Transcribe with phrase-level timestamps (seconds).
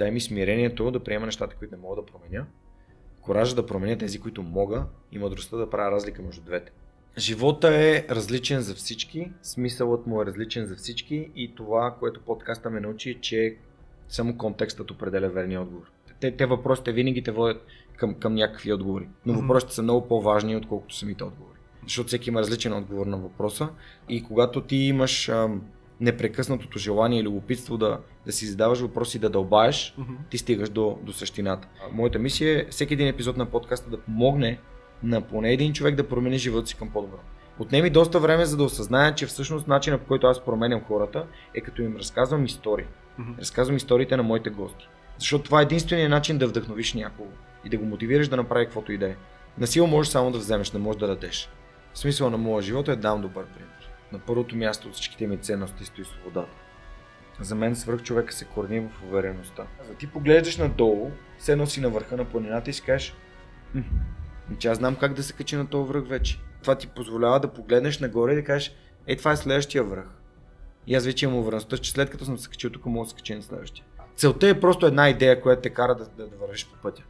[0.00, 2.46] дай ми смирението да приема нещата, които не мога да променя,
[3.20, 6.72] коража да променя тези, които мога и мъдростта да правя разлика между двете.
[7.18, 12.70] Живота е различен за всички, смисълът му е различен за всички и това, което подкаста
[12.70, 13.56] ме научи, е, че
[14.08, 15.90] само контекстът определя верния отговор.
[16.20, 20.56] Те, те въпросите винаги те водят към, към някакви отговори, но въпросите са много по-важни,
[20.56, 21.58] отколкото самите отговори.
[21.82, 23.68] Защото всеки има различен отговор на въпроса
[24.08, 25.62] и когато ти имаш ам,
[26.00, 30.30] непрекъснатото желание и любопитство да, да си задаваш въпроси и да дълбаеш, mm-hmm.
[30.30, 31.68] ти стигаш до, до същината.
[31.92, 34.58] Моята мисия е всеки един епизод на подкаста да помогне
[35.02, 37.18] на поне един човек да промени живота си към по-добро.
[37.58, 41.60] Отнеми доста време, за да осъзная, че всъщност начинът по който аз променям хората е
[41.60, 42.84] като им разказвам истории.
[42.84, 43.38] Mm-hmm.
[43.38, 44.88] Разказвам историите на моите гости.
[45.18, 47.30] Защото това е единственият начин да вдъхновиш някого
[47.64, 49.16] и да го мотивираш да направи каквото и да е.
[49.58, 51.50] Насила можеш само да вземеш, не можеш да дадеш.
[51.94, 53.79] Смисъл на моя живот е дам добър пример.
[54.12, 56.56] На първото място от всичките ми ценности стои свободата.
[57.40, 59.66] За мен свърх човека се корени в увереността.
[59.88, 63.14] За ти поглеждаш надолу, се носи на върха на планината и си кажеш,
[64.58, 66.40] че аз знам как да се качи на този връх вече.
[66.62, 68.74] Това ти позволява да погледнеш нагоре и да кажеш,
[69.06, 70.06] е това е следващия връх.
[70.86, 73.16] И аз вече имам увереността, че след като съм се качил тук, мога да се
[73.16, 73.84] кача на следващия.
[74.16, 77.02] Целта е просто една идея, която те кара да, да, да вървиш по пътя.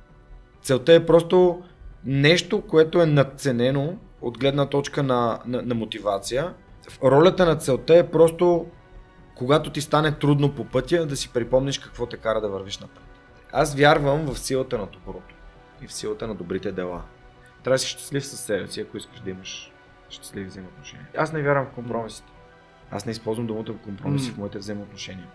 [0.62, 1.62] Целта е просто
[2.04, 6.54] нещо, което е надценено от гледна точка на, на, на мотивация.
[7.02, 8.66] Ролята на целта е просто,
[9.34, 13.04] когато ти стане трудно по пътя, да си припомниш какво те кара да вървиш напред.
[13.52, 15.34] Аз вярвам в силата на доброто
[15.82, 17.02] и в силата на добрите дела.
[17.64, 19.72] Трябва да си щастлив със себе си, ако искаш да имаш
[20.08, 21.08] щастливи взаимоотношения.
[21.16, 22.32] Аз не вярвам в компромисите.
[22.90, 24.34] Аз не използвам думата компромиси mm.
[24.34, 25.26] в моите взаимоотношения.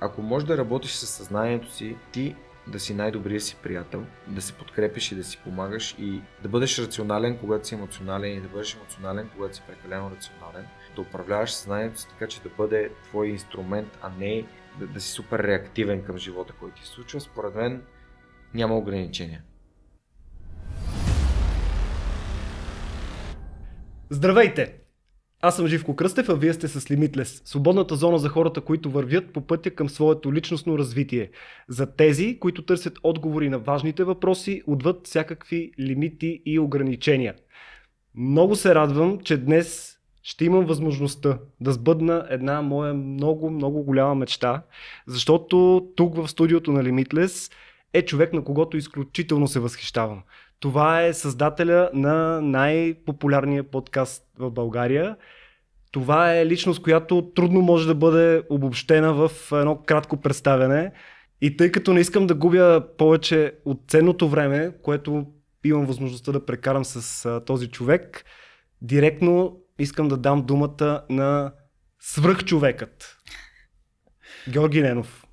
[0.00, 4.52] Ако можеш да работиш със съзнанието си, ти да си най-добрия си приятел, да се
[4.52, 8.74] подкрепиш и да си помагаш и да бъдеш рационален, когато си емоционален и да бъдеш
[8.74, 13.98] емоционален, когато си прекалено рационален, да управляваш съзнанието си така, че да бъде твой инструмент,
[14.02, 14.44] а не
[14.78, 17.82] да, да си супер реактивен към живота, който ти се случва, според мен
[18.54, 19.42] няма ограничения.
[24.10, 24.74] Здравейте!
[25.40, 27.48] Аз съм Живко Кръстев, а вие сте с Limitless.
[27.48, 31.30] Свободната зона за хората, които вървят по пътя към своето личностно развитие.
[31.68, 37.34] За тези, които търсят отговори на важните въпроси, отвъд всякакви лимити и ограничения.
[38.14, 39.93] Много се радвам, че днес
[40.24, 44.62] ще имам възможността да сбъдна една моя много, много голяма мечта,
[45.06, 47.52] защото тук в студиото на Limitless
[47.92, 50.22] е човек, на когото изключително се възхищавам.
[50.60, 55.16] Това е създателя на най-популярния подкаст в България.
[55.92, 60.92] Това е личност, която трудно може да бъде обобщена в едно кратко представяне.
[61.40, 65.26] И тъй като не искам да губя повече от ценното време, което
[65.64, 68.24] имам възможността да прекарам с този човек,
[68.82, 71.52] директно искам да дам думата на
[72.00, 73.18] свръхчовекът.
[74.48, 75.26] Георги Ненов.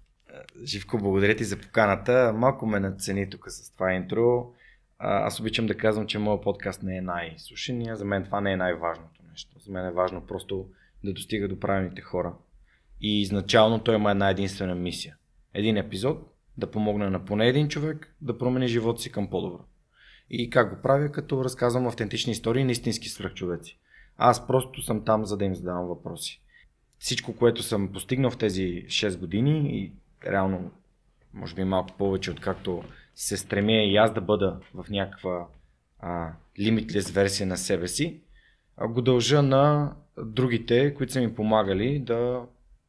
[0.63, 2.33] Живко, благодаря ти за поканата.
[2.35, 4.53] Малко ме нацени тук с това интро.
[4.99, 7.95] Аз обичам да казвам, че моят подкаст не е най-слушания.
[7.95, 9.59] За мен това не е най-важното нещо.
[9.59, 10.69] За мен е важно просто
[11.03, 12.33] да достига до правилните хора.
[13.01, 15.15] И изначално той има една единствена мисия.
[15.53, 19.63] Един епизод да помогне на поне един човек да промени живота си към по-добро.
[20.29, 23.79] И как го правя, като разказвам автентични истории на истински свръхчовеци.
[24.23, 26.41] Аз просто съм там, за да им задавам въпроси.
[26.99, 29.93] Всичко, което съм постигнал в тези 6 години и
[30.31, 30.71] реално,
[31.33, 32.83] може би малко повече, откакто
[33.15, 35.47] се стремя и аз да бъда в някаква
[36.59, 38.21] limitless версия на себе си,
[38.89, 42.45] го дължа на другите, които са ми помагали да,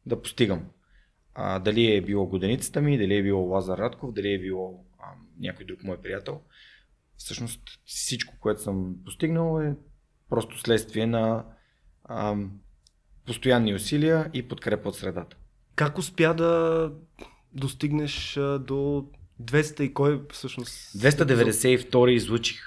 [0.06, 0.64] да постигам.
[1.34, 5.06] А, дали е било годеницата ми, дали е било Лазар Радков, дали е било а,
[5.40, 6.40] някой друг мой приятел.
[7.16, 9.74] Всъщност всичко, което съм постигнал е
[10.32, 11.44] просто следствие на
[12.04, 12.36] а,
[13.26, 15.36] постоянни усилия и подкрепа от средата.
[15.74, 16.92] Как успя да
[17.52, 19.06] достигнеш до
[19.42, 20.72] 200 и кой всъщност?
[20.72, 22.62] 292 излучих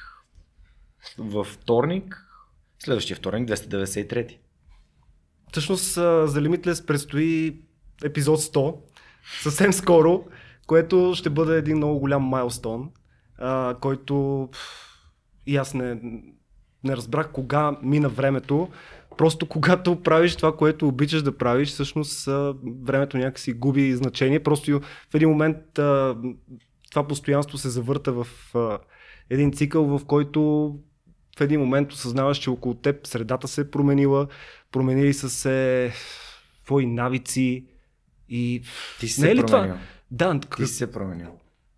[1.17, 2.25] във вторник,
[2.79, 4.37] следващия вторник 293.
[5.51, 7.61] Всъщност за Limitless предстои
[8.03, 8.77] епизод 100,
[9.41, 10.23] съвсем скоро,
[10.67, 12.91] което ще бъде един много голям майлстон,
[13.81, 14.49] който
[15.45, 16.01] и аз не,
[16.85, 18.70] не разбрах кога мина времето.
[19.17, 22.29] Просто когато правиш това, което обичаш да правиш, всъщност
[22.84, 24.43] времето някакси губи значение.
[24.43, 25.58] Просто в един момент
[26.91, 28.28] това постоянство се завърта в
[29.29, 30.41] един цикъл, в който
[31.37, 34.28] в един момент осъзнаваш, че около теб средата се е променила,
[34.72, 35.91] променили са се
[36.66, 37.66] твои навици
[38.29, 38.61] и...
[38.99, 39.73] Ти си не е ли променил.
[39.73, 39.79] това?
[40.11, 41.29] Да, ти си се променил.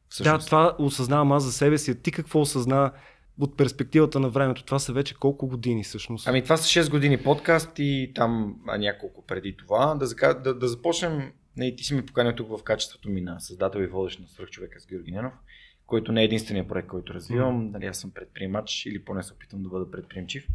[0.10, 0.40] Всъщност.
[0.40, 2.02] Да, това осъзнавам аз за себе си.
[2.02, 2.92] Ти какво осъзна
[3.40, 4.64] от перспективата на времето?
[4.64, 6.28] Това са вече колко години всъщност?
[6.28, 9.96] Ами това са 6 години подкаст и там а, няколко преди това.
[9.96, 11.32] Да, да, да започнем
[11.62, 14.80] и ти си ми поканил тук в качеството ми на създател и водещ на свръхчовека
[14.80, 15.34] с Георги Ненов,
[15.86, 17.72] който не е единствения проект, който развивам.
[17.72, 20.48] Нали, аз съм предприемач или поне се опитам да бъда предприемчив.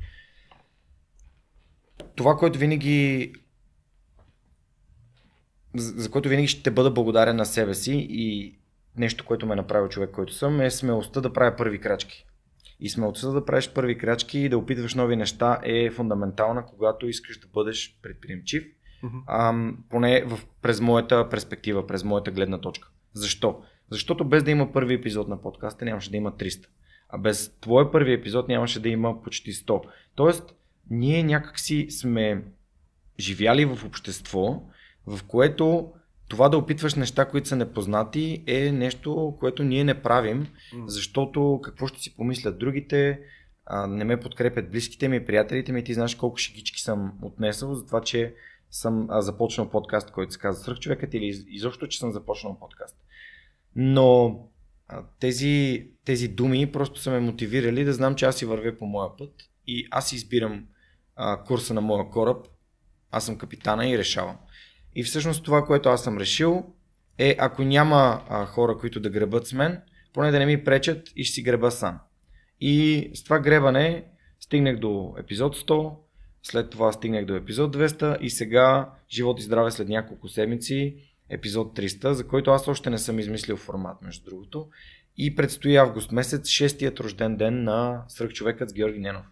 [2.17, 3.33] Това, което винаги
[5.75, 8.55] за за което винаги ще бъда благодарен на себе си и
[8.97, 12.27] нещо, което ме е направил човек, който съм, е смелостта да правя първи крачки.
[12.83, 17.39] И смелостта да правиш първи крачки и да опитваш нови неща е фундаментална, когато искаш
[17.39, 18.65] да бъдеш предприемчив,
[19.03, 19.17] Мгм.
[19.27, 22.89] ам, поне в, през моята перспектива, през моята гледна точка.
[23.13, 23.63] Защо?
[23.91, 26.67] Защото без да има първи епизод на подкаста нямаше да има 300.
[27.09, 29.83] А без твоя първи епизод нямаше да има почти 100.
[30.15, 30.55] Тоест,
[30.91, 32.45] ние някакси сме
[33.21, 34.63] живяли в общество,
[35.07, 35.93] в което
[36.33, 40.47] това да опитваш неща, които са непознати, е нещо, което ние не правим,
[40.87, 43.21] защото какво ще си помислят другите,
[43.67, 47.87] а, не ме подкрепят близките ми, приятелите ми, ти знаеш колко шегички съм отнесъл за
[47.87, 48.35] това, че
[48.71, 52.97] съм а, започнал подкаст, който се казва Свръхчовекът или из- изобщо, че съм започнал подкаст.
[53.77, 54.39] Но
[54.89, 58.87] а, тези, тези думи просто са ме мотивирали да знам, че аз си вървя по
[58.87, 59.33] моя път
[59.67, 60.67] и аз избирам
[61.17, 62.47] а, курса на моя кораб,
[63.11, 64.37] аз съм капитана и решавам.
[64.95, 66.65] И всъщност това, което аз съм решил
[67.19, 69.81] е, ако няма а, хора, които да гребат с мен,
[70.13, 71.99] поне да не ми пречат и ще си греба сам.
[72.61, 74.05] И с това гребане
[74.41, 75.97] стигнах до епизод 100,
[76.43, 80.97] след това стигнах до епизод 200 и сега, живот и здраве след няколко седмици,
[81.29, 84.69] епизод 300, за който аз още не съм измислил формат, между другото.
[85.17, 89.27] И предстои август месец, шестият рожден ден на Свръхчовекът с Георги Ненов.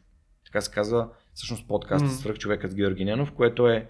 [0.44, 2.14] Така се казва всъщност подкаст Мгм.
[2.14, 2.16] mm.
[2.16, 3.88] Свръхчовекът с Георги Ненов, което е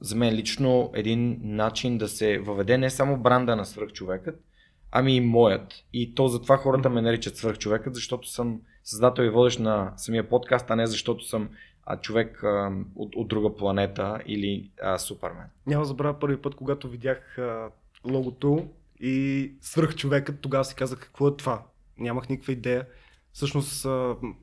[0.00, 4.44] за мен лично един начин да се въведе не само бранда на свръхчовекът,
[4.90, 5.84] ами и моят.
[5.92, 10.70] И то затова хората ме наричат свръхчовекът, защото съм създател и водещ на самия подкаст,
[10.70, 11.48] а не защото съм
[11.86, 15.46] а, човек а, от, от друга планета или а, Супермен.
[15.66, 17.70] Няма забравя първи път, когато видях а,
[18.04, 18.68] логото
[19.00, 21.62] и свърх човекът, тогава си казах какво е това.
[21.98, 22.86] Нямах никаква идея.
[23.32, 23.86] Всъщност,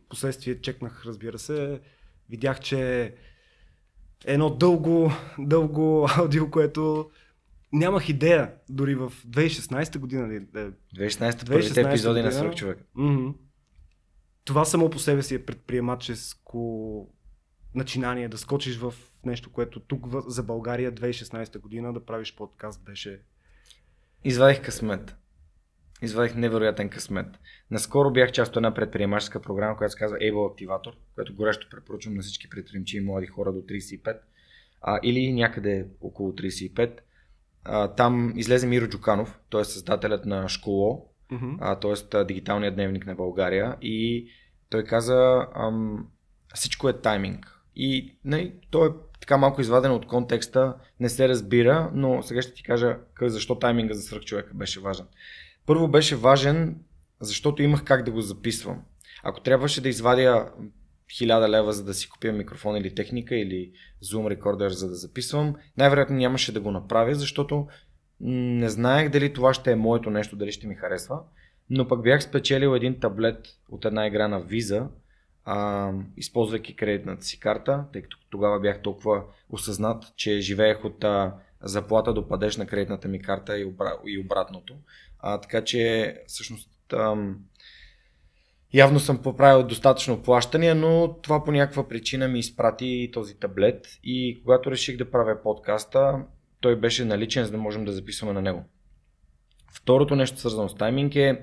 [0.09, 1.79] последствие чекнах, разбира се,
[2.29, 3.13] видях, че
[4.25, 7.09] едно дълго, дълго аудио, което
[7.73, 8.51] нямах идея.
[8.69, 10.35] Дори в 2016 година ли?
[10.35, 12.31] е, 2016 първите 2016 епизоди на година.
[12.31, 12.87] свръхчовекът.
[12.95, 13.29] Мгм.
[14.45, 17.07] Това само по себе си е предприемаческо
[17.75, 18.93] начинание да скочиш в
[19.25, 23.21] нещо, което тук за България 2016 година да правиш подкаст беше.
[24.23, 25.15] Извадих късмет.
[26.05, 27.27] Извадих невероятен късмет.
[27.71, 32.15] Наскоро бях част от една предприемаческа програма, която се казва Able Activator, която горещо препоръчвам
[32.15, 34.17] на всички предприемчи и млади хора до 35
[34.81, 36.99] а, или някъде около 35.
[37.63, 41.09] А, там излезе Миро Джуканов, той е създателят на Школо,
[41.59, 42.23] а, т.е.
[42.23, 44.27] дигиталният дневник на България и
[44.69, 46.07] той каза ам,
[46.53, 47.59] всичко е тайминг.
[47.75, 52.53] И нали, той е така малко изваден от контекста, не се разбира, но сега ще
[52.53, 55.05] ти кажа защо тайминга за свръхчовека беше важен.
[55.65, 56.79] Първо беше важен,
[57.19, 58.81] защото имах как да го записвам.
[59.23, 60.51] Ако трябваше да извадя
[61.09, 63.71] 1000 лева за да си купя микрофон или техника или
[64.03, 67.67] Zoom рекордер за да записвам, най-вероятно нямаше да го направя, защото
[68.19, 71.19] не знаех дали това ще е моето нещо, дали ще ми харесва,
[71.69, 74.87] но пък бях спечелил един таблет от една игра на Visa,
[75.45, 81.33] а, използвайки кредитната си карта, тъй като тогава бях толкова осъзнат, че живеех от а,
[81.61, 83.93] заплата до падеж на кредитната ми карта и, обра...
[84.05, 84.75] и обратното.
[85.27, 87.37] А, така че всъщност ам,
[88.73, 94.41] явно съм поправил достатъчно плащания, но това по някаква причина ми изпрати този таблет и
[94.43, 96.25] когато реших да правя подкаста,
[96.59, 98.63] той беше наличен, за да можем да записваме на него.
[99.73, 101.41] Второто нещо свързано с тайминг е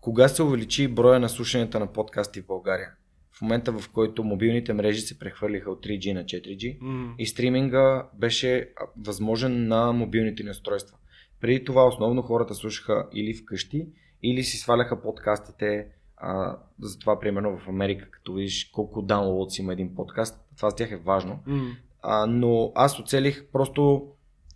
[0.00, 2.90] кога се увеличи броя на слушанията на подкасти в България.
[3.32, 7.14] В момента в който мобилните мрежи се прехвърлиха от 3G на 4G М.
[7.18, 8.70] и стриминга беше
[9.06, 10.96] възможен на мобилните ни устройства.
[11.40, 13.88] Преди това основно хората слушаха или вкъщи,
[14.22, 15.86] или си сваляха подкастите.
[16.16, 20.90] А, затова, примерно в Америка, като видиш колко даунлоудс има един подкаст, това за тях
[20.90, 21.38] е важно.
[21.46, 21.76] М.
[22.02, 24.06] А, но аз оцелих просто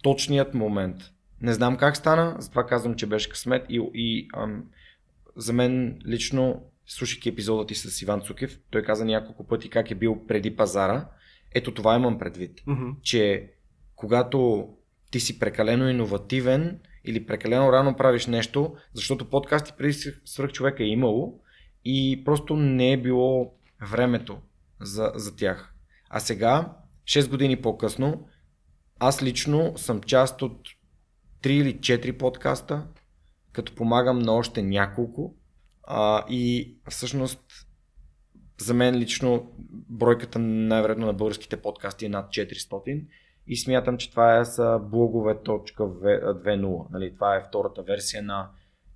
[0.03, 0.97] точният момент.
[1.41, 4.65] Не знам как стана, затова казвам, че беше късмет и, и ам,
[5.37, 9.95] за мен лично, слушайки епизода ти с Иван Цукев, той каза няколко пъти как е
[9.95, 11.09] бил преди пазара.
[11.55, 12.91] Ето това имам предвид Мгм.
[13.03, 13.51] че
[13.97, 14.69] когато
[15.11, 19.93] ти си прекалено иновативен или прекалено рано правиш нещо, защото подкасти преди
[20.25, 21.40] свръх човека е имало
[21.85, 23.55] и просто не е било
[23.90, 24.38] времето
[24.81, 25.75] за, за тях.
[26.09, 28.29] А сега, 6 години по-късно,
[28.99, 30.69] аз лично съм част от
[31.43, 32.87] 3 или 4 подкаста,
[33.52, 35.35] като помагам на още няколко.
[35.83, 37.40] А, и всъщност
[38.59, 39.52] за мен лично
[39.88, 43.05] бройката най-вероятно на българските подкасти е над 400
[43.50, 46.87] и смятам, че това е са блогове.2.0.
[46.90, 48.49] Нали, това е втората версия на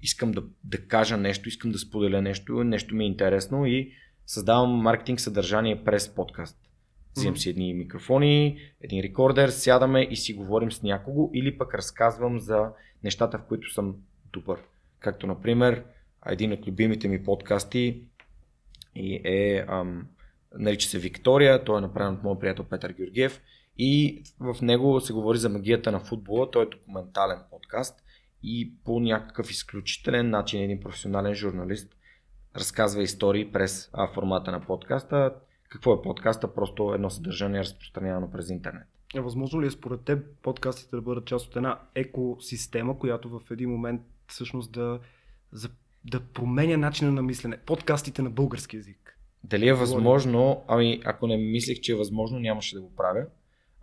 [0.02, 3.92] искам да, да кажа нещо, искам да споделя нещо, нещо ми е интересно и
[4.26, 6.58] създавам маркетинг съдържание през подкаст.
[7.16, 12.38] Взимам си едни микрофони, един рекордер, сядаме и си говорим с някого или пък разказвам
[12.38, 12.68] за
[13.04, 13.96] нещата, в които съм
[14.32, 14.58] добър.
[15.00, 15.84] Както, например,
[16.26, 18.02] един от любимите ми подкасти
[19.25, 20.06] е, ам,
[20.58, 23.40] нарича се Виктория, той е направен от моят приятел Петър Георгиев
[23.78, 28.04] и в него се говори за магията на футбола, той е документален подкаст
[28.43, 31.97] и по някакъв изключителен начин един професионален журналист
[32.57, 35.35] разказва истории през а, формата на подкаста.
[35.69, 36.54] Какво е подкаста?
[36.54, 38.87] Просто едно съдържание разпространявано през интернет.
[39.14, 43.40] Е, възможно ли е според теб подкастите да бъдат част от една екосистема, която в
[43.50, 45.00] един момент всъщност да,
[45.52, 45.69] за,
[46.04, 47.59] да променя начина на мислене?
[47.66, 49.19] Подкастите на български язик.
[49.45, 50.64] Дали е възможно?
[50.69, 53.26] Ами, ако не мислех, че е възможно, нямаше да го правя.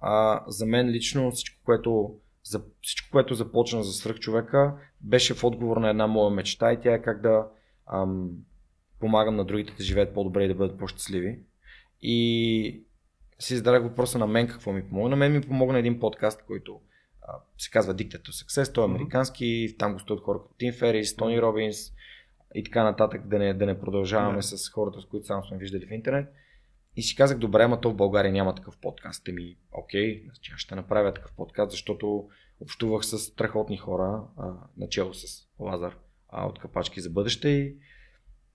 [0.02, 5.78] А, за мен лично всичко, което за всичко, което започна за свръхчовека, беше в отговор
[5.78, 7.48] на една моя мечта и тя е как да
[7.94, 8.30] ам,
[9.00, 11.40] помагам на другите да живеят по-добре и да бъдат по-щастливи.
[12.02, 12.84] И
[13.40, 15.10] си зададах въпроса на мен какво ми помогна.
[15.10, 16.82] На мен ми помогна един подкаст, който
[17.22, 18.74] а, се казва Dictator Success.
[18.74, 21.78] Той е американски, там гостуват хора като Тим Ферис, Тони Робинс
[22.56, 24.56] и така нататък, да не, да не продължаваме yeah.
[24.56, 26.34] с хората, с които само сме виждали в интернет.
[26.96, 29.28] И си казах, добре, ама то в България няма такъв подкаст.
[29.28, 32.28] Еми, окей, значи аз ще направя такъв подкаст, защото
[32.60, 35.98] общувах с страхотни хора, а, начало с Лазар
[36.30, 37.78] а, от Капачки за бъдеще и,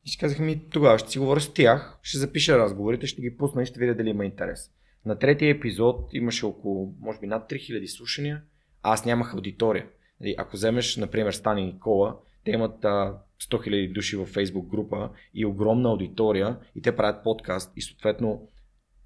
[0.05, 3.37] и си казах ми, тогава ще си говоря с тях, ще запиша разговорите, ще ги
[3.37, 4.71] пусна и ще видя дали има интерес.
[5.05, 8.43] На третия епизод имаше около, може би над 3000 слушания,
[8.83, 9.87] а аз нямах аудитория.
[10.21, 13.19] Нали, ако вземеш, например, Стани Никола, те имат а,
[13.50, 18.49] 100 000 души в Facebook група и огромна аудитория и те правят подкаст и съответно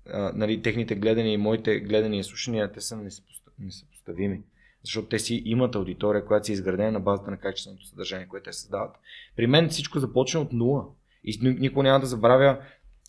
[0.07, 2.97] а, нали, техните гледания и моите гледания и слушания те са
[3.59, 4.43] несъпоставими.
[4.85, 8.45] Защото те си имат аудитория, която си е изградена на базата на качественото съдържание, което
[8.45, 8.97] те създават.
[9.37, 10.87] При мен всичко започна от нула.
[11.25, 12.59] И никой няма да забравя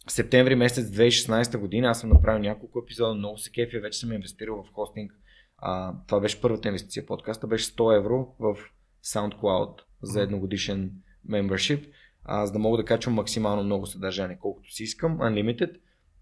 [0.07, 4.13] в септември месец 2016 година аз съм направил няколко епизода, много се кефи, вече съм
[4.13, 5.11] инвестирал в хостинг.
[5.57, 8.57] А, това беше първата инвестиция подкаста, беше 100 евро в
[9.03, 10.91] SoundCloud за едногодишен
[11.29, 11.89] membership,
[12.23, 15.75] а, за да мога да качвам максимално много съдържание, колкото си искам, unlimited,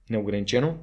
[0.09, 0.77] неограничено.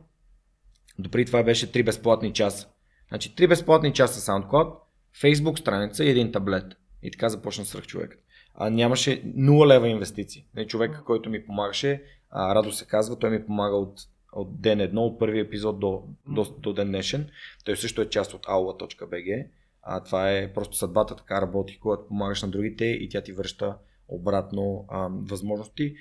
[0.98, 2.68] Допри това беше 3 безплатни часа.
[3.08, 4.74] Значи 3 безплатни часа SoundCloud,
[5.22, 6.76] Facebook страница и един таблет.
[7.02, 8.20] И така започна свръх човекът.
[8.54, 10.44] А, нямаше 0 лева инвестиции.
[10.54, 14.00] Не, човека, който ми помагаше, а, Радо се казва, той ми помага от,
[14.32, 17.28] от ден едно, от първи епизод до, до, до ден днешен.
[17.64, 19.46] Той също е част от aula.bg.
[19.88, 23.76] А, това е просто съдбата, така работи, когато помагаш на другите и тя ти връща
[24.08, 25.94] обратно а, възможности.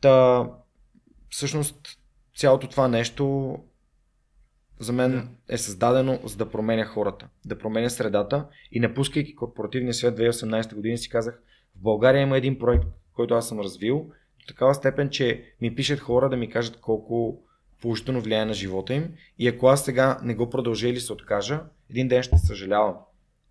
[0.00, 0.46] Та,
[1.30, 1.98] всъщност,
[2.36, 3.54] цялото това нещо
[4.80, 10.18] за мен е създадено за да променя хората, да променя средата и напускайки корпоративния свет
[10.18, 11.42] 2018 година си казах,
[11.76, 14.06] в България има един проект, който аз съм развил,
[14.40, 17.42] до такава степен, че ми пишат хора да ми кажат колко
[17.80, 21.60] положително влияе на живота им и ако аз сега не го продължа или се откажа,
[21.90, 22.94] един ден ще съжалявам.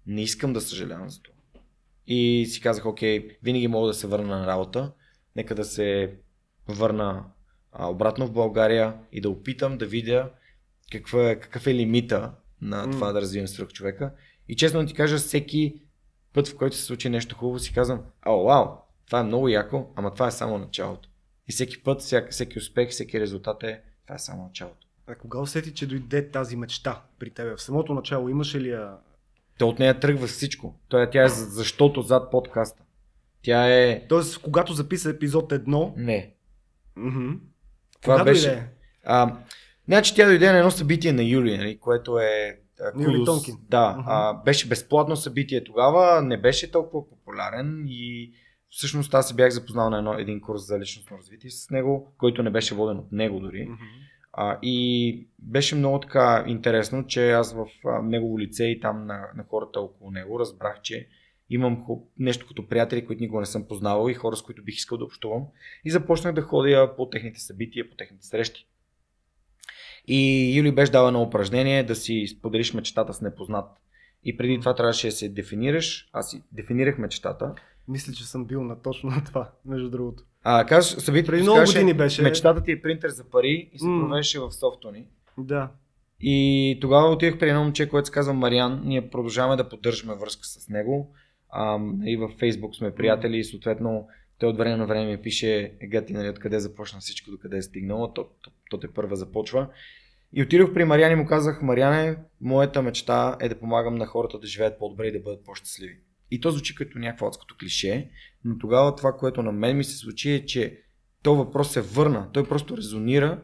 [0.08, 1.36] Не искам да съжалявам за това.
[2.08, 4.92] И си казах, окей, винаги мога да се върна на работа,
[5.36, 6.16] нека да се
[6.68, 7.26] върна
[7.72, 10.32] а, обратно в България и да опитам да видя
[10.92, 12.92] каква, какъв е лимита на mm.
[12.92, 14.14] това да развивам свръх човека.
[14.48, 15.82] И честно ти кажа, всеки
[16.34, 18.66] път, в който се случи нещо хубаво, си казвам, ао, вау,
[19.06, 21.10] това е много яко, ама това е само началото.
[21.48, 24.88] И всеки път, всяк, всеки успех, всеки резултат е, това е само началото.
[25.08, 27.58] А кога усети, че дойде тази мечта при теб?
[27.58, 28.98] В самото начало имаше ли я
[29.58, 30.80] то от нея тръгва всичко.
[30.88, 32.84] Той, тя е защото зад подкаста.
[33.42, 34.08] Тя е...
[34.10, 35.94] Тоест, когато записа епизод едно...
[35.98, 36.34] Не.
[36.98, 37.40] Mm-hmm.
[38.02, 38.48] Това Кога беше...
[38.48, 38.68] Дойде?
[39.04, 39.38] А,
[39.86, 42.60] значи тя дойде на едно събитие на Юли, нали, което е...
[43.00, 43.58] Юли Тонкин.
[43.70, 44.04] Да, mm-hmm.
[44.08, 48.34] а, беше безплатно събитие тогава, не беше толкова популярен и
[48.70, 52.44] всъщност аз се бях запознал на едно, един курс за личностно развитие с него, който
[52.44, 53.68] не беше воден от него дори.
[53.68, 54.07] Mm-hmm.
[54.40, 59.28] А, и беше много така интересно, че аз в а, негово лице и там на,
[59.36, 61.08] на хората около него разбрах, че
[61.50, 61.86] имам
[62.20, 65.06] нещо като приятели, които никога не съм познавал и хора, с които бих искал да
[65.06, 65.46] общувам.
[65.86, 68.68] И започнах да ходя по техните събития, по техните срещи.
[70.08, 73.70] И Юли беше дала едно упражнение да си споделиш мечтата с непознат.
[74.24, 76.10] И преди това трябваше да се дефинираш.
[76.14, 77.56] Аз си дефинирах мечтата.
[77.88, 80.24] Мисля, че съм бил на точно на това, между другото.
[80.50, 82.22] А, казваш, събитието Преди много години беше.
[82.22, 84.00] Мечтата ти е принтер за пари и се mm.
[84.00, 85.06] провеждаше в софтуни.
[85.38, 85.70] Да.
[86.20, 88.82] И тогава отидох при едно момче, което се казва Мариан.
[88.86, 91.14] Ние продължаваме да поддържаме връзка с него.
[91.50, 94.08] А, и във Фейсбук сме приятели и съответно
[94.40, 97.58] той от време на време ми пише, ега ти нали, откъде започна всичко, до къде
[97.58, 99.68] е стигнало, то, то, то те първа започва.
[100.34, 104.40] И отидох при Мариан и му казах, Мариане, моята мечта е да помагам на хората
[104.40, 106.00] да живеят по-добре и да бъдат по-щастливи.
[106.32, 108.10] И то звучи като някакво адското клише,
[108.48, 110.82] но тогава това, което на мен ми се случи е, че
[111.24, 112.30] то въпрос се върна.
[112.34, 113.44] Той просто резонира.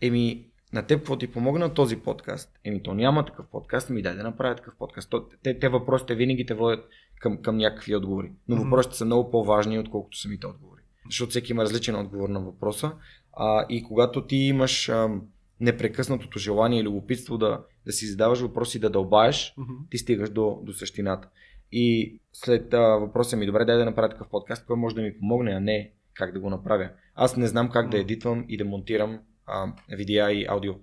[0.00, 2.58] Еми, на теб какво ти помогна този подкаст?
[2.64, 5.10] Еми, то няма такъв подкаст, ми дай да направя такъв подкаст.
[5.10, 6.88] То, те, те въпросите винаги те водят
[7.20, 8.32] към, към някакви отговори.
[8.48, 10.82] Но въпросите са много по-важни, отколкото самите отговори.
[11.10, 12.92] Защото всеки има различен отговор на въпроса.
[13.32, 15.22] А, и когато ти имаш ам,
[15.60, 19.54] непрекъснатото желание и любопитство да, да си задаваш въпроси и да дълбаеш,
[19.90, 21.28] ти стигаш до, до същината.
[21.72, 25.18] И след а, въпроса ми, добре, дай да направя такъв подкаст, кой може да ми
[25.18, 26.88] помогне, а не как да го направя.
[27.14, 30.74] Аз не знам как да едитвам и да монтирам а, видеа и аудио.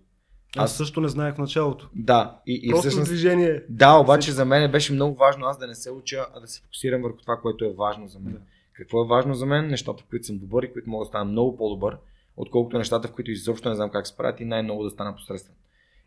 [0.57, 1.89] Аз Аз- също не знаех в началото.
[1.95, 3.09] Да, и, и Просто всъщност...
[3.09, 3.61] движение.
[3.69, 6.61] Да, обаче за мен беше много важно аз да не се уча, а да се
[6.61, 8.33] фокусирам върху това, което е важно за мен.
[8.33, 8.39] Да.
[8.73, 9.67] Какво е важно за мен?
[9.67, 11.97] Нещата, в които съм добър и които мога да стана много по-добър,
[12.37, 15.55] отколкото нещата, в които изобщо не знам как се правят и най-много да стана посредствен.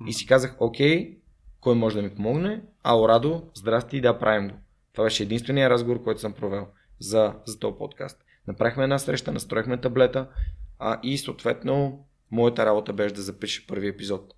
[0.06, 1.18] И си казах, окей,
[1.61, 2.62] кой може да ми помогне?
[2.83, 4.54] Ао, Радо, здрасти, да, правим го.
[4.97, 6.67] Това беше единствения разговор, който съм провел
[6.99, 8.25] за, за този подкаст.
[8.47, 10.29] Направихме една среща, настроихме таблета
[10.79, 14.35] а, и съответно моята работа беше да запиша първи епизод.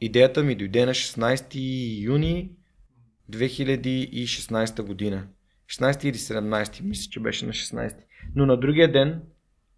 [0.00, 2.52] Идеята ми дойде на 16 юни
[3.32, 5.26] 2016 година.
[5.70, 7.96] 16 или 17, мисля, че беше на 16.
[8.34, 9.22] Но на другия ден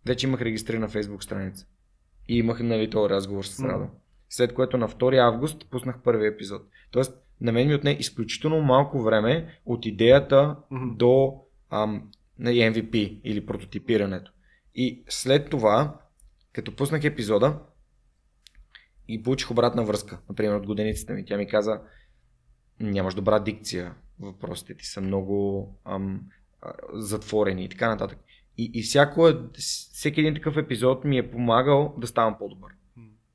[0.07, 1.67] вече имах регистрирана Facebook страница.
[2.29, 3.61] И имах нали, този разговор с.
[3.61, 3.89] Радо.
[4.29, 6.63] След което на 2 август пуснах първи епизод.
[6.91, 10.97] Тоест, на мен ми отне изключително малко време от идеята Мгм.
[10.97, 14.33] до ам, MVP или прототипирането.
[14.75, 16.01] И след това,
[16.53, 17.59] като пуснах епизода
[19.09, 21.81] и получих обратна връзка, например от годеницата ми, тя ми каза,
[22.81, 26.21] нямаш добра дикция, въпросите ти са много ам,
[26.93, 28.19] затворени и така нататък.
[28.59, 29.37] И, и всяко, е-
[29.93, 32.73] всеки един такъв епизод ми е помагал да ставам по-добър.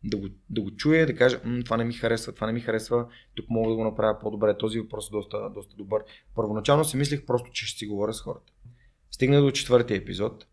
[0.08, 2.62] Да го, да го чуя, да кажа, "М, това не ми харесва, това не ми
[2.62, 6.04] харесва, тук мога да го направя по-добре, този въпрос е доста, доста добър.
[6.36, 8.54] Първоначално си мислех просто, че ще си говоря с хората.
[9.12, 10.46] Стигна до четвъртия епизод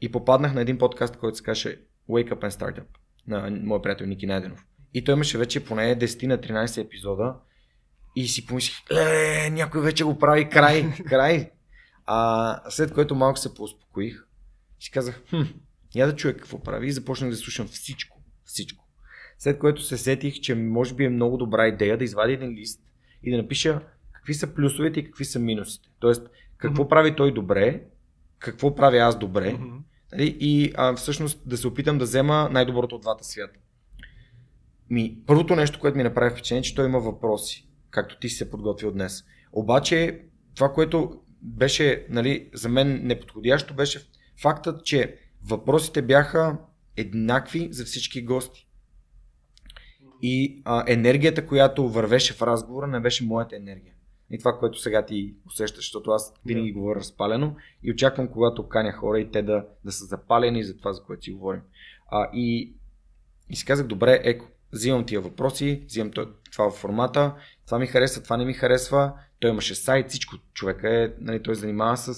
[0.00, 2.84] и попаднах на един подкаст, който се каже Wake Up and Startup
[3.26, 4.66] на моят приятел Ники Найденов.
[4.94, 7.34] И той имаше вече поне 10 на 13 епизода
[8.16, 11.50] и си помислих, е, някой вече го прави, край, край.
[12.06, 14.24] А след което малко се поуспокоих
[14.80, 15.42] си казах, хм,
[15.94, 18.84] я да чуя какво прави и започнах да слушам всичко, всичко.
[19.42, 22.82] След което се сетих, че може би е много добра идея да извадя един лист
[23.22, 23.80] и да напиша
[24.12, 25.88] какви са плюсовете и какви са минусите.
[25.98, 26.26] Тоест,
[26.56, 26.88] какво Мгм.
[26.88, 27.82] прави той добре,
[28.38, 29.58] какво правя аз добре
[30.12, 30.36] нали?
[30.40, 33.58] и а, всъщност да се опитам да взема най-доброто от двата свята.
[34.90, 38.36] Ми, първото нещо, което ми направи впечатление, е, че той има въпроси, както ти си
[38.36, 39.24] се подготвил днес.
[39.52, 40.24] Обаче,
[40.54, 44.08] това, което беше нали, за мен неподходящо, беше
[44.42, 46.58] фактът, че въпросите бяха
[46.96, 48.66] еднакви за всички гости.
[50.22, 53.94] И а, енергията, която вървеше в разговора, не беше моята енергия.
[54.30, 58.92] И това, което сега ти усещаш, защото аз винаги говоря разпалено и очаквам, когато каня
[58.92, 61.60] хора и те да, да са запалени за това, за което си говорим.
[62.10, 62.74] А, и,
[63.50, 67.34] и си казах, добре, еко, взимам тия въпроси, взимам това, в формата,
[67.66, 69.12] това ми харесва, това не ми харесва.
[69.40, 70.36] Той имаше сайт, всичко.
[70.54, 72.14] Човека е, нали, той занимава с,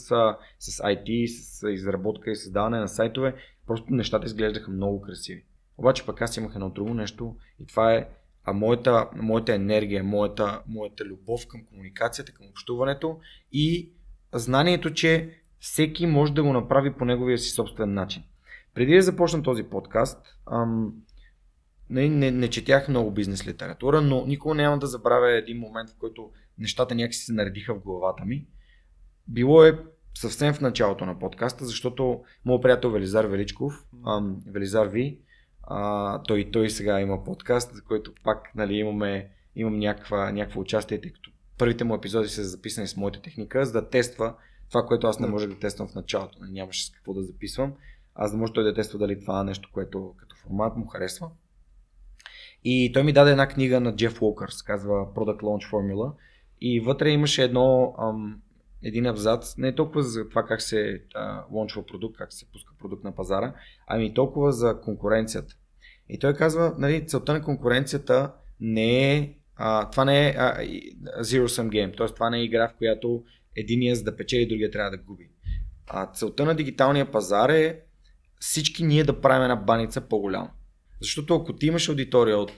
[0.59, 3.35] с IT, с изработка и създаване на сайтове.
[3.67, 5.45] Просто нещата изглеждаха много красиви.
[5.83, 8.09] Обаче пък аз имах едно друго нещо и това е
[8.45, 13.18] а моята, моята енергия, моята, моята любов към комуникацията, към общуването
[13.53, 13.92] и
[14.35, 18.23] знанието, че всеки може да го направи по неговия си собствен начин.
[18.75, 20.18] Преди да започна този подкаст,
[20.53, 20.92] ам,
[21.90, 25.99] не, не, не четях много бизнес литература, но никога няма да забравя един момент, в
[25.99, 28.47] който нещата някакси се наредиха в главата ми.
[29.29, 29.79] Било е
[30.14, 35.18] съвсем в началото на подкаста, защото моят приятел Велизар Величков, ам, Велизар Ви,
[35.62, 41.01] а, той, той сега има подкаст, за който пак нали, имаме, имам някаква, някакво участие,
[41.01, 44.35] тъй като първите му епизоди са записани с моята техника, за да тества
[44.72, 46.38] това, което аз не можех да тествам в началото.
[46.40, 47.72] Нали, Нямаше с какво да записвам.
[48.14, 51.31] Аз да може той да тества дали това нещо, което като формат му харесва.
[52.64, 56.12] И той ми даде една книга на Джеф Уокър, се казва Product Launch Formula.
[56.61, 58.40] И вътре имаше едно, ам,
[58.83, 63.05] един абзац, не толкова за това как се а, лончва продукт, как се пуска продукт
[63.05, 63.55] на пазара,
[63.87, 65.55] ами толкова за конкуренцията.
[66.09, 70.97] И той казва, нали, целта на конкуренцията не е, а, това не е а, и-
[71.21, 72.07] zero sum game, т.е.
[72.07, 73.25] това не е игра, в която
[73.57, 75.31] единия за да печели, другия трябва да губи.
[75.87, 77.81] А целта на дигиталния пазар е
[78.40, 80.51] всички ние да правим една баница по-голяма.
[81.01, 82.53] Защото ако ти имаш аудитория от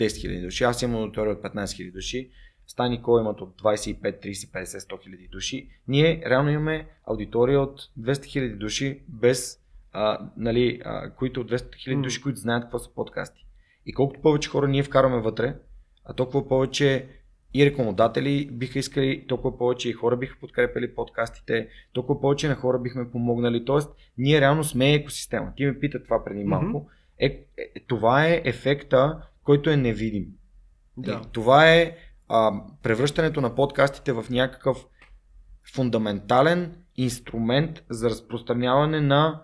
[0.00, 2.30] 10 000 души, аз имам аудитория от 15 000 души,
[2.66, 5.68] Стани Ко имат от 25, 30, 50, 100 хиляди души.
[5.88, 9.60] Ние реално имаме аудитория от 200 хиляди души, без,
[9.92, 13.46] а, нали, а, които от 200 хиляди души, които знаят какво са подкасти.
[13.86, 15.56] И колкото повече хора ние вкараме вътре,
[16.04, 17.08] а толкова повече
[17.54, 22.78] и рекламодатели биха искали, толкова повече и хора биха подкрепили подкастите, толкова повече на хора
[22.78, 23.64] бихме помогнали.
[23.64, 25.52] Тоест, ние реално сме екосистема.
[25.56, 26.66] Ти ме пита това преди малко.
[26.66, 26.86] Mm-hmm.
[27.18, 30.26] Е, е, това е ефекта, който е невидим.
[30.96, 31.22] Да.
[31.24, 31.96] И това е
[32.28, 34.86] а, превръщането на подкастите в някакъв
[35.74, 39.42] фундаментален инструмент за разпространяване на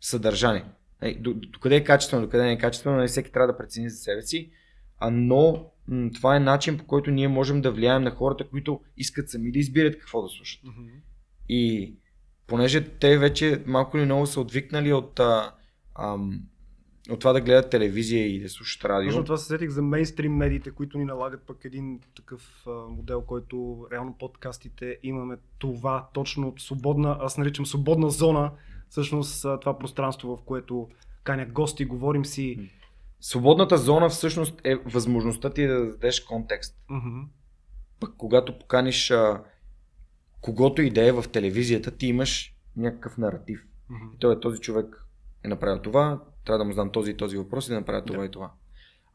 [0.00, 0.64] съдържание.
[1.00, 3.52] Е, до, до къде е качествено, до къде не е качествено, не нали, всеки трябва
[3.52, 4.50] да прецени за себе си,
[4.98, 8.80] а, но м- това е начин по който ние можем да влияем на хората, които
[8.96, 10.64] искат сами да избират какво да слушат.
[10.64, 10.88] Мгм.
[11.48, 11.94] И
[12.46, 15.54] понеже те вече малко или много са отвикнали от, а,
[15.98, 16.42] ам,
[17.10, 19.10] от това да гледат телевизия и да слушат радио.
[19.10, 23.22] Точно това се сетих за мейнстрим медиите, които ни налагат пък един такъв а, модел,
[23.22, 28.52] който реално подкастите имаме това точно свободна, аз наричам свободна зона,
[28.88, 30.88] всъщност това пространство, в което
[31.24, 32.70] канят гости, говорим си.
[33.20, 36.76] Свободната зона всъщност е възможността ти да дадеш контекст.
[36.90, 37.20] Мгм.
[38.00, 39.42] Пък когато поканиш а,
[40.40, 43.66] когото и да е в телевизията, ти имаш някакъв наратив.
[43.90, 44.04] Мгм.
[44.14, 45.06] И той е този човек
[45.44, 48.18] е направил това, трябва да му задам този и този въпрос и да направя това
[48.18, 48.26] Да.
[48.26, 48.50] и това.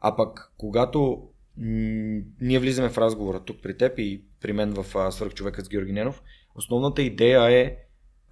[0.00, 5.12] А пък, когато м- ние влизаме в разговора тук при теб и при мен в
[5.12, 6.22] Свърхчовекът с Георги Ненов,
[6.54, 7.76] основната идея е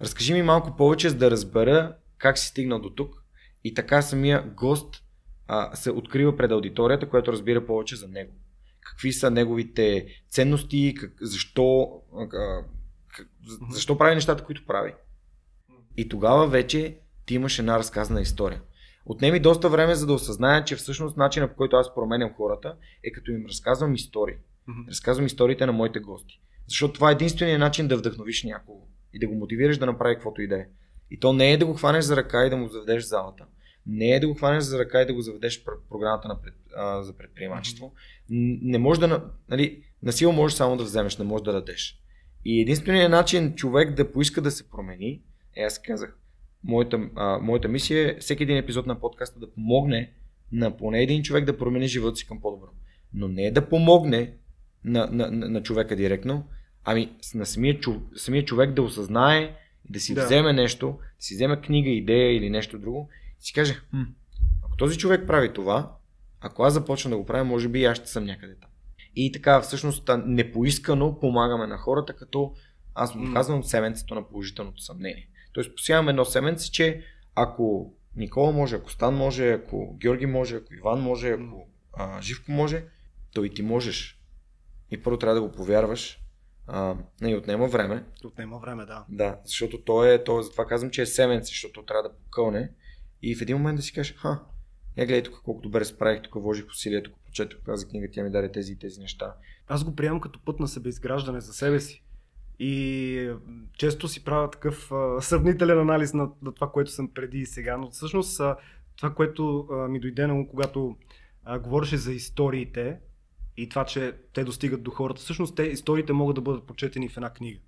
[0.01, 3.23] разкажи ми малко повече, за да разбера как си стигнал до тук
[3.63, 5.03] и така самия гост
[5.47, 8.33] а, се открива пред аудиторията, която разбира повече за него.
[8.81, 12.29] Какви са неговите ценности, как, защо, а,
[13.07, 13.27] как,
[13.71, 14.93] защо прави нещата, които прави.
[15.97, 18.61] И тогава вече ти имаш една разказана история.
[19.05, 23.11] Отнеми доста време, за да осъзная, че всъщност начинът по който аз променям хората е
[23.11, 24.35] като им разказвам истории.
[24.67, 24.79] Мгм.
[24.89, 26.39] Разказвам историите на моите гости.
[26.67, 30.41] Защото това е единственият начин да вдъхновиш някого и да го мотивираш да направи каквото
[30.41, 30.65] и да е.
[31.11, 33.45] И то не е да го хванеш за ръка и да му заведеш в залата.
[33.85, 36.41] Не е да го хванеш за ръка и да го заведеш в пр- програмата на
[36.41, 37.93] пред, а, за предприемачество.
[38.29, 39.07] Не може да.
[39.07, 41.99] на- Нали, на сила можеш само да вземеш, не можеш да дадеш.
[42.45, 45.21] И единственият начин човек да поиска да се промени,
[45.55, 46.17] е аз казах,
[46.63, 50.11] моята, а, моята мисия е всеки един епизод на подкаста да помогне
[50.51, 52.67] на поне един човек да промени живота си към по-добро.
[53.13, 54.33] Но не да помогне
[54.83, 56.47] на, на, на, на човека директно,
[56.83, 57.79] ами на самия,
[58.15, 59.55] самия човек да осъзнае
[59.89, 60.25] да си Да.
[60.25, 64.01] вземе нещо, да си вземе книга, идея или нещо друго и си каже, хм,
[64.63, 65.91] ако този човек прави това,
[66.41, 68.69] ако аз започна да го правя, може би и аз ще съм някъде там.
[69.15, 72.53] И така, всъщност, непоискано помагаме на хората, като
[72.95, 75.27] аз му казвам семенцето на положителното съмнение.
[75.57, 77.03] Тоест, посявам едно семенце, че
[77.35, 82.51] ако Никола може, ако Стан може, ако Георги може, ако Иван може, ако а, Живко
[82.51, 82.85] може,
[83.33, 84.21] то и ти можеш.
[84.91, 86.19] И първо трябва да го повярваш.
[86.67, 88.05] А, не, отнема време.
[88.23, 89.05] Отнема време, да.
[89.09, 92.71] Да, защото то е, то, затова казвам, че е семенце, защото трябва да покълне.
[93.21, 94.43] И в един момент да си кажеш, ха,
[94.97, 98.31] я гледай тук колко добре справих, тук вложих усилия, тук прочетох тази книга, тя ми
[98.31, 99.35] даде тези и тези неща.
[99.67, 102.03] Аз го приемам като път на себеизграждане за себе си.
[102.59, 103.31] И
[103.73, 107.77] често си правя такъв а, сравнителен анализ на, на това, което съм преди и сега.
[107.77, 108.55] Но всъщност а,
[108.95, 110.97] това, което а, ми дойде на когато
[111.43, 112.99] а, говореше за историите
[113.57, 117.17] и това, че те достигат до хората, всъщност те историите могат да бъдат прочетени в
[117.17, 117.59] една книга.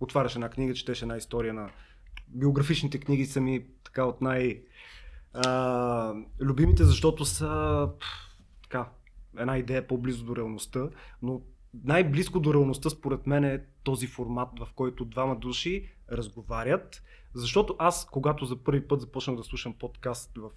[0.00, 1.70] Отваряш една книга, четеш една история на
[2.28, 4.62] биографичните книги са ми така от най-
[5.32, 8.06] а, любимите, защото са пф,
[8.62, 8.88] така,
[9.38, 10.88] една идея по-близо до реалността,
[11.22, 11.42] но
[11.84, 17.02] най-близко до реалността според мен е този формат, в който двама души разговарят,
[17.34, 20.50] защото аз, когато за първи път започнах да слушам подкаст в,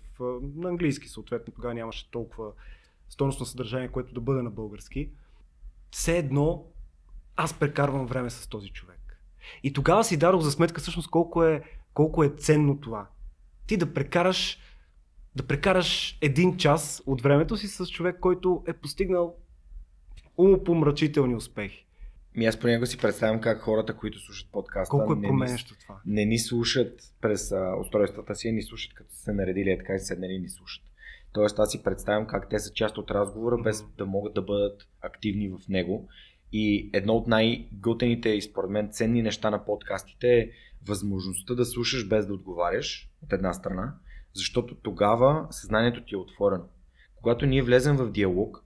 [0.56, 2.52] на английски, съответно тогава нямаше толкова
[3.10, 5.10] стойностно съдържание, което да бъде на български,
[5.92, 6.66] все едно
[7.36, 9.24] аз прекарвам време с този човек.
[9.64, 13.08] И тогава си дадох за сметка всъщност колко е, колко е ценно това.
[13.68, 14.60] Ти да прекараш
[15.36, 19.36] да прекараш един час от времето си с човек, който е постигнал
[20.42, 21.88] умопомрачителни успехи.
[22.36, 25.28] Ми аз понякога си представям как хората, които слушат подкаста, Колко е не,
[25.80, 26.02] това.
[26.06, 29.94] не ни слушат през а, устройствата си, ни слушат като са се наредили, е така
[29.96, 30.84] и седнали и ни слушат.
[31.34, 33.92] Тоест аз си представям как те са част от разговора, без Мгм.
[33.98, 36.08] да могат да бъдат активни в него.
[36.52, 40.50] И едно от най-готените и според мен ценни неща на подкастите е
[40.88, 43.94] възможността да слушаш без да отговаряш от една страна,
[44.34, 46.64] защото тогава съзнанието ти е отворено.
[47.16, 48.64] Когато ние влезем в диалог,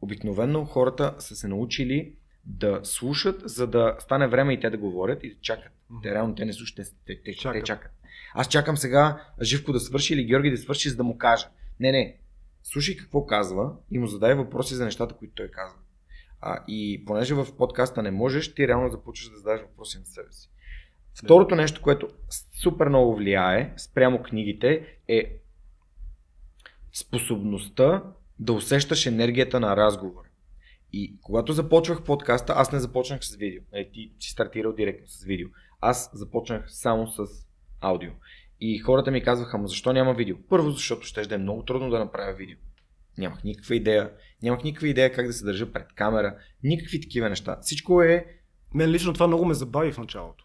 [0.00, 5.24] обикновено хората са се научили да слушат, за да стане време и те да говорят
[5.24, 5.72] и да чакат.
[5.90, 6.02] Мгм.
[6.02, 7.60] Те реално те не слушат, те, те, те, Чакат.
[7.60, 7.92] те чакат.
[8.34, 11.48] Аз чакам сега Живко да свърши или Георги да свърши, за да му кажа.
[11.80, 12.16] Не, не.
[12.62, 15.78] Слушай какво казва и му задай въпроси за нещата, които той казва.
[16.40, 20.32] А, и понеже в подкаста не можеш, ти реално започваш да задаваш въпроси на себе
[20.32, 20.50] си.
[21.24, 22.08] Второто нещо, което
[22.62, 25.36] супер много влияе спрямо книгите е
[26.92, 28.02] способността
[28.38, 30.22] да усещаш енергията на разговор.
[30.92, 33.62] И когато започвах подкаста, аз не започнах с видео.
[33.72, 35.48] Е, ти си стартирал директно с видео.
[35.80, 37.26] Аз започнах само с
[37.80, 38.10] аудио.
[38.60, 40.36] И хората ми казваха, ама защо няма видео?
[40.48, 42.56] Първо, защото ще да е много трудно да направя видео.
[43.18, 44.10] Нямах никаква идея.
[44.42, 46.36] Нямах никаква идея как да се държа пред камера.
[46.62, 47.58] Никакви такива неща.
[47.62, 48.26] Всичко е...
[48.74, 50.44] Мен лично това много ме забави в началото.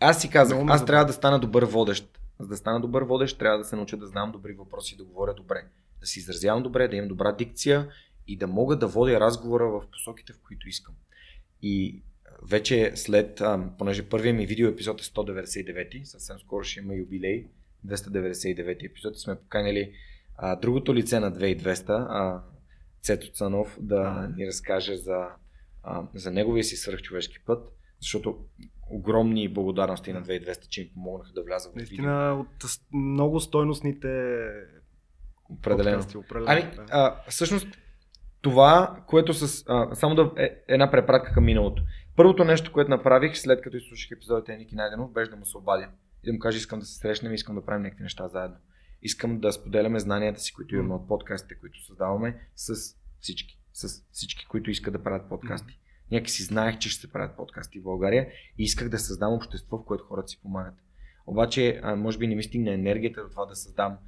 [0.00, 2.20] Аз си казах, аз трябва да стана добър водещ.
[2.40, 5.34] За да стана добър водещ, трябва да се науча да знам добри въпроси, да говоря
[5.34, 5.64] добре.
[6.00, 7.88] Да си изразявам добре, да имам добра дикция
[8.26, 10.94] и да мога да водя разговора в посоките, в които искам.
[11.62, 12.02] И
[12.42, 17.46] вече след, а, понеже първият ми видео епизод е 199, съвсем скоро ще има юбилей,
[17.86, 19.92] 299 епизод, сме поканили
[20.36, 22.42] а, другото лице на 2200, а,
[23.02, 25.28] Цето Цанов, да ни разкаже за,
[25.82, 27.68] а, за неговия си свръхчовешки път,
[28.00, 28.44] защото
[28.90, 32.04] огромни благодарности на 2200, че им помогнаха да влязат в видео.
[32.04, 34.08] Наистина от много стойностните
[35.50, 35.96] Определено.
[35.96, 37.66] Подкасти, определено ами, а, всъщност,
[38.40, 39.64] това, което с...
[39.68, 41.82] А, само да е една препратка към миналото.
[42.16, 45.58] Първото нещо, което направих след като изслушах епизодите на Ники Найденов, беше да му се
[45.58, 45.88] обадя.
[46.24, 48.56] И да му кажа, искам да се срещнем, искам да правим някакви неща заедно.
[49.02, 52.74] Искам да споделяме знанията си, които имаме от подкастите, които създаваме с
[53.20, 53.60] всички.
[53.72, 55.72] С всички, които искат да правят подкасти.
[55.72, 55.85] Mm-hmm.
[56.10, 59.78] Някак си знаех, че ще се правят подкасти в България и исках да създам общество,
[59.78, 60.74] в което хората си помагат.
[61.26, 63.98] Обаче, а, може би не ми стигна енергията до това да създам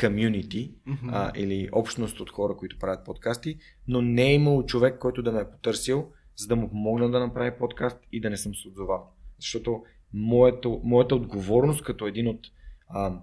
[0.00, 1.36] комюнити mm-hmm.
[1.36, 5.40] или общност от хора, които правят подкасти, но не е имал човек, който да ме
[5.40, 9.10] е потърсил, за да му помогна да направи подкаст и да не съм се отзовал.
[9.38, 12.40] Защото моето, моята отговорност като един от
[12.88, 13.20] а,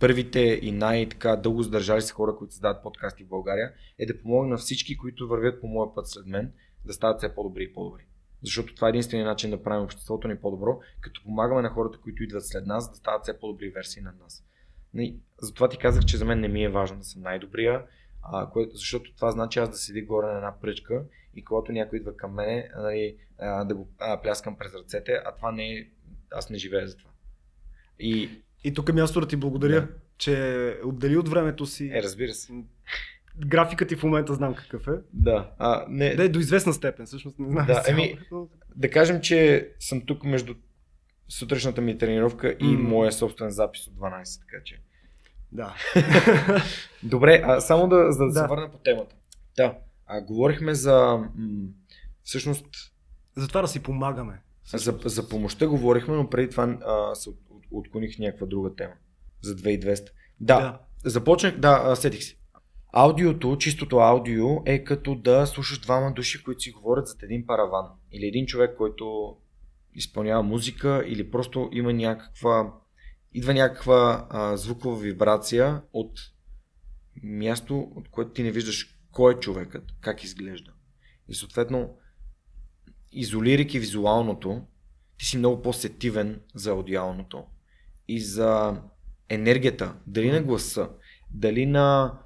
[0.00, 4.50] първите и най-така дълго задържали се хора, които създават подкасти в България, е да помогна
[4.50, 6.52] на всички, които вървят по моя път след мен,
[6.84, 8.02] да стават все по-добри и по-добри.
[8.42, 12.22] Защото това е единствения начин да правим обществото ни по-добро, като помагаме на хората, които
[12.22, 14.44] идват след нас, да стават все по-добри версии на нас.
[15.40, 17.86] Затова ти казах, че за мен не ми е важно да съм най-добрия,
[18.22, 21.04] а, кое, защото това значи аз да седи горе на една пръчка
[21.34, 25.34] и когато някой идва към мене, нали, а, да го а, пляскам през ръцете, а
[25.34, 25.88] това не е,
[26.30, 27.10] аз не живея за това.
[27.98, 29.88] И, и тук е място да ти благодаря, да.
[30.18, 31.90] че отдели от времето си.
[31.94, 32.52] Е, разбира се.
[33.46, 35.00] Графикът ти в момента знам какъв е.
[35.12, 35.50] Да.
[35.58, 36.14] А, не...
[36.14, 37.66] да, е до известна степен, всъщност не знам.
[37.66, 38.18] Да, еми,
[38.76, 40.54] да кажем, че съм тук между
[41.28, 42.76] сутрешната ми тренировка и mm.
[42.76, 44.80] моя собствен запис от 12, така че.
[45.52, 45.74] Да.
[47.02, 48.40] Добре, а само да, за да, да.
[48.40, 49.16] се върна по темата.
[49.56, 51.68] Да, а, говорихме за м-
[52.22, 52.66] всъщност...
[53.36, 54.40] За това да си помагаме.
[54.66, 57.30] За, за помощта говорихме, но преди това а, се
[57.78, 58.94] отклоних някаква друга тема.
[59.42, 60.08] За 2200.
[60.40, 61.10] Да, да.
[61.10, 62.38] започнах, да, сетих си.
[62.92, 67.86] Аудиото, чистото аудио е като да слушаш двама души, които си говорят за един параван.
[68.12, 69.36] Или един човек, който
[69.94, 72.72] изпълнява музика, или просто има някаква
[73.34, 76.20] идва някаква а, звукова вибрация от
[77.22, 80.72] място, от което ти не виждаш кой е човекът, как изглежда.
[81.28, 81.96] И съответно,
[83.12, 84.62] изолирайки визуалното,
[85.18, 87.44] ти си много по-сетивен за аудиалното
[88.08, 88.82] и за
[89.28, 90.88] енергията, дали на гласа,
[91.30, 92.18] дали на...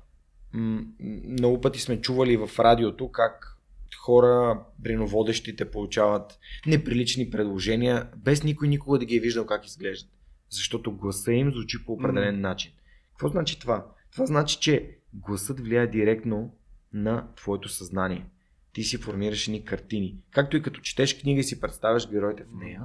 [1.29, 3.59] Много пъти сме чували в радиото как
[4.01, 10.19] хора, бреноводещите получават неприлични предложения, без никой никога да ги е виждал как изглеждат
[10.51, 12.41] защото гласа им звучи по определен mm.
[12.41, 12.73] начин.
[13.11, 13.87] Какво значи това?
[14.12, 16.55] Това значи, че гласът влияе директно
[16.93, 18.27] на твоето съзнание.
[18.73, 20.17] Ти си формираш едни картини.
[20.31, 22.83] Както и като четеш книга и си представяш героите в нея,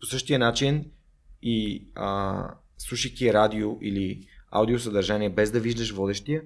[0.00, 0.90] по същия начин
[1.42, 6.42] и а, слушайки радио или аудиосъдържание без да виждаш водещия,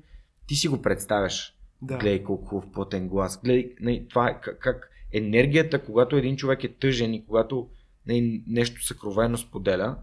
[0.46, 1.56] ти си го представяш.
[1.82, 1.98] Да.
[1.98, 3.40] Гледай колко хубав плътен глас.
[3.44, 7.68] Гледай, не, това е как, как енергията, когато един човек е тъжен и когато
[8.06, 9.96] не, нещо съкровено споделя,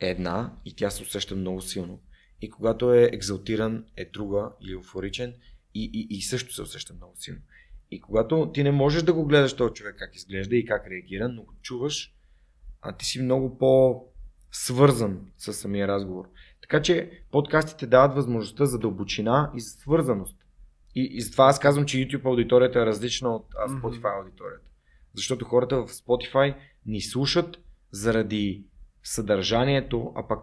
[0.00, 2.00] е една и тя се усеща много силно.
[2.42, 5.34] И когато е екзалтиран е друга или еуфоричен
[5.74, 7.40] и, и, и също се усеща много силно.
[7.90, 11.28] И когато ти не можеш да го гледаш този човек как изглежда и как реагира,
[11.28, 12.14] но го чуваш,
[12.82, 16.28] а ти си много по-свързан с самия разговор.
[16.60, 20.36] Така че подкастите дават възможността за дълбочина и за свързаност.
[20.94, 24.70] И, и затова аз казвам, че YouTube аудиторията е различна от Spotify аудиторията.
[25.14, 26.54] Защото хората в Spotify
[26.86, 27.58] ни слушат
[27.90, 28.64] заради
[29.02, 30.38] съдържанието, а пък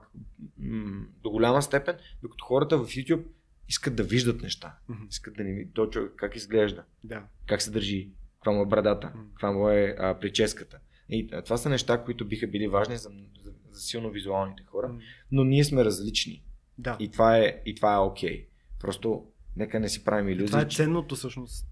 [0.60, 3.23] м- до голяма степен, докато хората в YouTube
[3.67, 4.76] искат да виждат неща.
[4.89, 5.10] Mm-hmm.
[5.10, 7.23] Искат да не видят как изглежда, да.
[7.47, 9.30] как се държи, каква му е брадата, mm-hmm.
[9.34, 10.80] каква му е а, прическата.
[11.10, 13.10] И това са неща, които биха били важни за,
[13.43, 14.96] за, за силно визуалните хора,
[15.32, 16.43] но ние сме различни.
[16.78, 16.98] Да.
[17.00, 18.30] И това е, и това е окей.
[18.30, 18.48] Okay.
[18.80, 20.48] Просто нека не си правим иллюзии.
[20.48, 21.67] Това е ценното всъщност.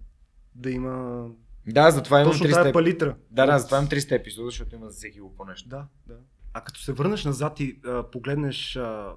[0.56, 1.26] Да има
[1.68, 3.16] да, затова имам Точно 300 палитра.
[3.32, 5.70] Да, да, затова имам 300 епизода, защото има за всеки по нещо.
[5.70, 6.16] Да, да.
[6.54, 9.14] А като се върнеш назад и а, погледнеш а,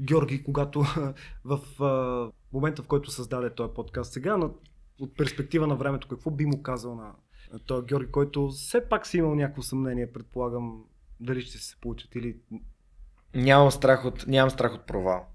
[0.00, 0.80] Георги, когато
[1.44, 4.50] в а, момента, в който създаде този подкаст сега, на,
[5.00, 7.12] от перспектива на времето, какво би му казал на,
[7.52, 10.84] на този Георги, който все пак си имал някакво съмнение, предполагам,
[11.20, 12.36] дали ще се получат или...
[13.34, 15.26] Нямам страх от, нямам страх от провал.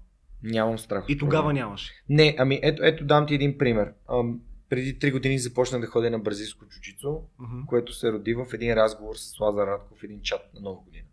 [0.42, 1.52] Нямам страх от И тогава провал.
[1.54, 1.92] нямаше.
[2.08, 3.92] Не, ами ето, ето дам ти един пример.
[4.10, 7.66] Ам, преди 3 години започнах да ходя на бразилско джуджицу, Мгм.
[7.66, 11.04] което се роди в един разговор с Лазар Радков в един чат на нова година.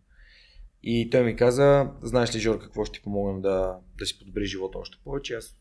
[0.84, 4.46] И той ми каза, знаеш ли, Жор, какво ще ти помогнем да, да си подобри
[4.46, 5.34] живота още повече?
[5.36, 5.56] Аз,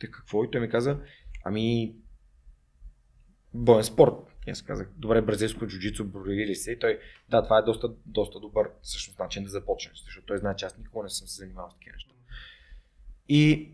[0.00, 0.44] те какво?
[0.44, 1.00] И той ми каза,
[1.44, 1.94] ами,
[3.54, 4.14] боен спорт.
[4.48, 6.72] И аз казах, добре, бразилско джуджицу, броили ли се?
[6.72, 10.56] И той, да, това е доста, доста добър всъщност начин да започнеш, защото той знае,
[10.56, 12.14] че аз никога не съм се занимавал с такива неща.
[13.28, 13.72] И,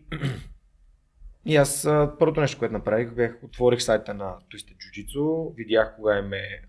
[1.45, 1.87] и аз
[2.19, 6.61] първото нещо, което направих, бях отворих сайта на Twisted Jiu-Jitsu, видях кога им е,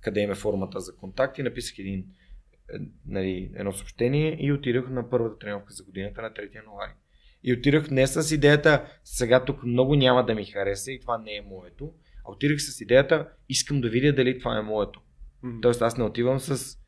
[0.00, 4.90] къде им е формата за контакт и написах един, е, нали, едно съобщение и отидох
[4.90, 6.92] на първата тренировка за годината на 3 януари.
[7.42, 11.36] И отидох не с идеята, сега тук много няма да ми хареса и това не
[11.36, 11.92] е моето,
[12.28, 15.00] а отидох с идеята, искам да видя дали това е моето.
[15.42, 15.60] Мгм.
[15.60, 16.78] Тоест аз не отивам с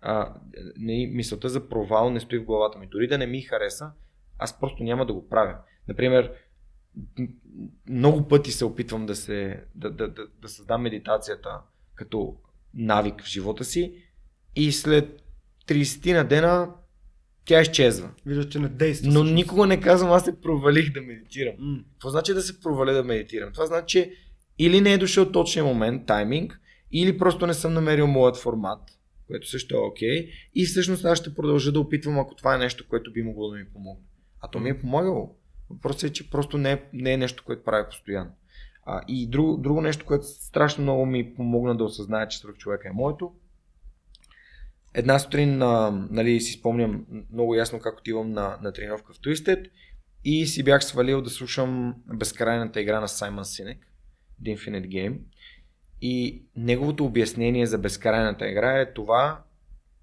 [0.00, 0.34] а,
[0.76, 2.86] не, мисълта за провал не стои в главата ми.
[2.86, 3.90] Дори да не ми хареса,
[4.38, 5.58] аз просто няма да го правя.
[5.88, 6.32] Например,
[7.88, 11.60] много пъти се опитвам да, се, да, да, да, да създам медитацията
[11.94, 12.36] като
[12.74, 14.02] навик в живота си
[14.56, 15.22] и след
[15.66, 16.74] 30 на дена
[17.44, 18.10] тя изчезва.
[18.26, 19.06] Виждаш, че не действа.
[19.06, 19.34] Но всъщност.
[19.34, 21.54] никога не казвам аз се провалих да медитирам.
[21.58, 21.78] М.
[21.92, 23.52] Какво значи да се проваля да медитирам?
[23.52, 24.12] Това значи, че
[24.58, 26.60] или не е дошъл точния момент, тайминг,
[26.92, 28.80] или просто не съм намерил моят формат,
[29.26, 30.30] което също е окей.
[30.54, 33.56] И всъщност аз ще продължа да опитвам, ако това е нещо, което би могло да
[33.56, 34.04] ми помогне.
[34.40, 35.36] А то ми е помагало.
[35.70, 38.30] Въпросът е, че просто не е, не е нещо, което правя постоянно.
[38.86, 42.88] А, и друго, друго нещо, което страшно много ми помогна да осъзная, че свърх човека
[42.88, 43.32] е моето.
[44.94, 49.70] Една сутрин, а, нали, си спомням много ясно как отивам на, на тренировка в Twisted
[50.24, 53.87] и си бях свалил да слушам безкрайната игра на Саймън Синек,
[54.42, 55.18] The Infinite Game.
[56.00, 59.44] И неговото обяснение за безкрайната игра е това,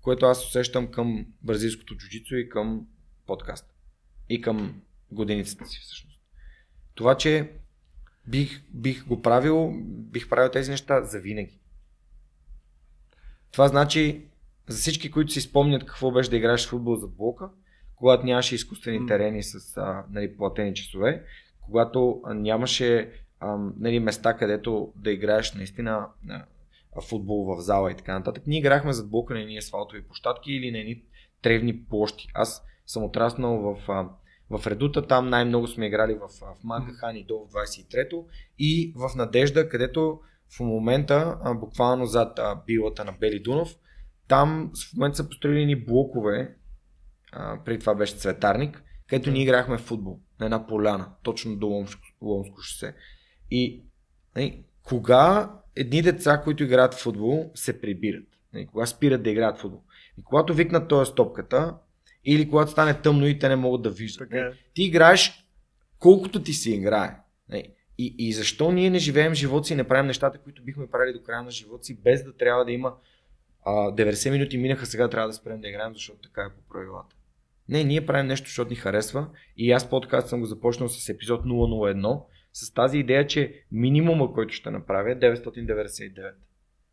[0.02, 2.88] което аз усещам към бразилското джуджицу и към
[3.28, 3.74] подкаста.
[4.30, 6.19] И към годиницата си всъщност.
[6.95, 7.52] Това, че
[8.28, 11.60] бих, бих го правил, бих правил тези неща за винаги.
[13.52, 14.26] Това значи
[14.67, 17.50] за всички, които си спомнят какво беше да играеш в футбол за блока,
[17.95, 21.24] когато нямаше изкуствени терени с а, нали, платени часове,
[21.62, 23.12] когато нямаше
[23.79, 26.45] нали, места, където да играеш наистина а,
[27.01, 28.43] футбол в зала и така нататък.
[28.47, 31.03] Ние играхме зад блока на едни асфалтови площадки или на едни
[31.41, 32.27] тревни площи.
[32.34, 34.10] Аз съм отраснал в, а,
[34.49, 38.25] в Редута, там най-много сме играли в, в Мангахан и до в 23-то
[38.60, 40.19] и в Надежда, където
[40.58, 43.75] в момента, а, буквално зад а, билата на Бели Дунов,
[44.27, 46.55] там в момента са построили ни блокове,
[47.31, 51.67] а, преди това беше цветарник, където ние играхме в футбол на една поляна, точно до
[51.67, 52.95] Ломско, Ломско шосе.
[53.51, 53.84] И
[54.36, 58.27] нали, кога едни деца, които играят в футбол, се прибират?
[58.53, 59.81] Нали, кога спират да играят в футбол?
[60.17, 61.75] И когато викнат този стопката,
[62.25, 64.29] или когато стане тъмно и те не могат да виждат.
[64.29, 64.43] Така е.
[64.43, 65.45] Нали, ти играеш
[65.99, 67.15] колкото ти си играе.
[67.97, 71.13] И, и защо ние не живеем живота си и не правим нещата, които бихме правили
[71.13, 72.93] до края на живота си, без да трябва да има
[73.65, 77.15] а, 90 минути минаха, сега трябва да спрем да играем, защото така е по правилата.
[77.69, 79.27] Не, ние правим нещо, защото ни харесва
[79.58, 82.21] и аз подкаст съм го започнал с епизод 001,
[82.55, 86.33] с тази идея, че минимума, който ще направя е 999.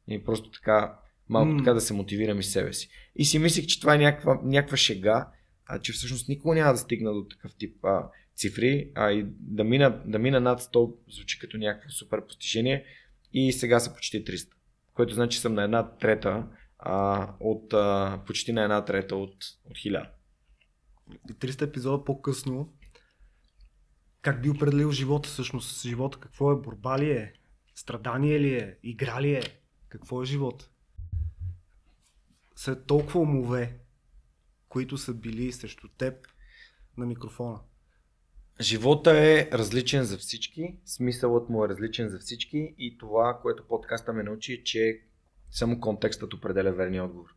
[0.08, 0.98] И просто така,
[1.28, 1.58] малко М.
[1.58, 2.88] така да се мотивирам и себе си.
[3.16, 5.28] И си мислих, че това е някаква, някаква шега,
[5.66, 9.64] а че всъщност никога няма да стигна до такъв тип а, цифри, а и да
[9.64, 12.84] мина, да мина над 100 звучи като някакво супер постижение
[13.32, 14.48] и сега са почти 300,
[14.94, 16.46] което значи съм на една трета
[16.78, 19.36] а, от, а, почти на една трета от,
[19.70, 20.08] от 1000.
[21.30, 22.72] И 300 епизода по-късно,
[24.22, 25.82] как би определил живота всъщност?
[25.82, 26.56] Живота какво е?
[26.56, 27.32] Борба ли е?
[27.74, 28.76] Страдание ли е?
[28.82, 29.42] Игра ли е?
[29.88, 30.68] Какво е живот?
[32.56, 33.78] След толкова умове,
[34.68, 36.14] които са били срещу теб
[36.96, 37.60] на микрофона.
[38.60, 44.12] Живота е различен за всички, смисълът му е различен за всички и това, което подкаста
[44.12, 45.00] ме научи е, че
[45.50, 47.28] само контекстът определя верния отговор.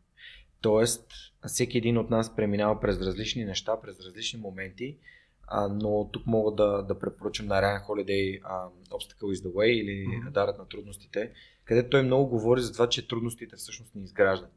[0.60, 1.12] Тоест,
[1.46, 4.98] всеки един от нас преминава през различни неща, през различни моменти,
[5.46, 9.66] а, но тук мога да, да препоръчам на Ryan Holiday а, Obstacle is the Way
[9.66, 10.32] или Мгм.
[10.32, 11.32] Дарът на трудностите,
[11.64, 14.52] където той много говори за това, че трудностите всъщност ни изграждат.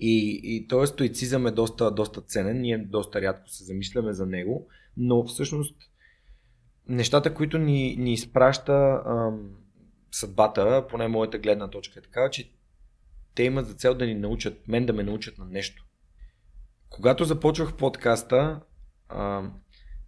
[0.00, 4.68] И, и този стоицизъм е доста, доста ценен, ние доста рядко се замисляме за него,
[4.96, 5.76] но всъщност
[6.88, 9.50] нещата, които ни, ни изпраща ам,
[10.10, 12.52] съдбата, поне моята гледна точка е такава, че
[13.34, 15.86] те имат за цел да ни научат, мен да ме научат на нещо.
[16.88, 18.60] Когато започвах подкаста,
[19.10, 19.50] а,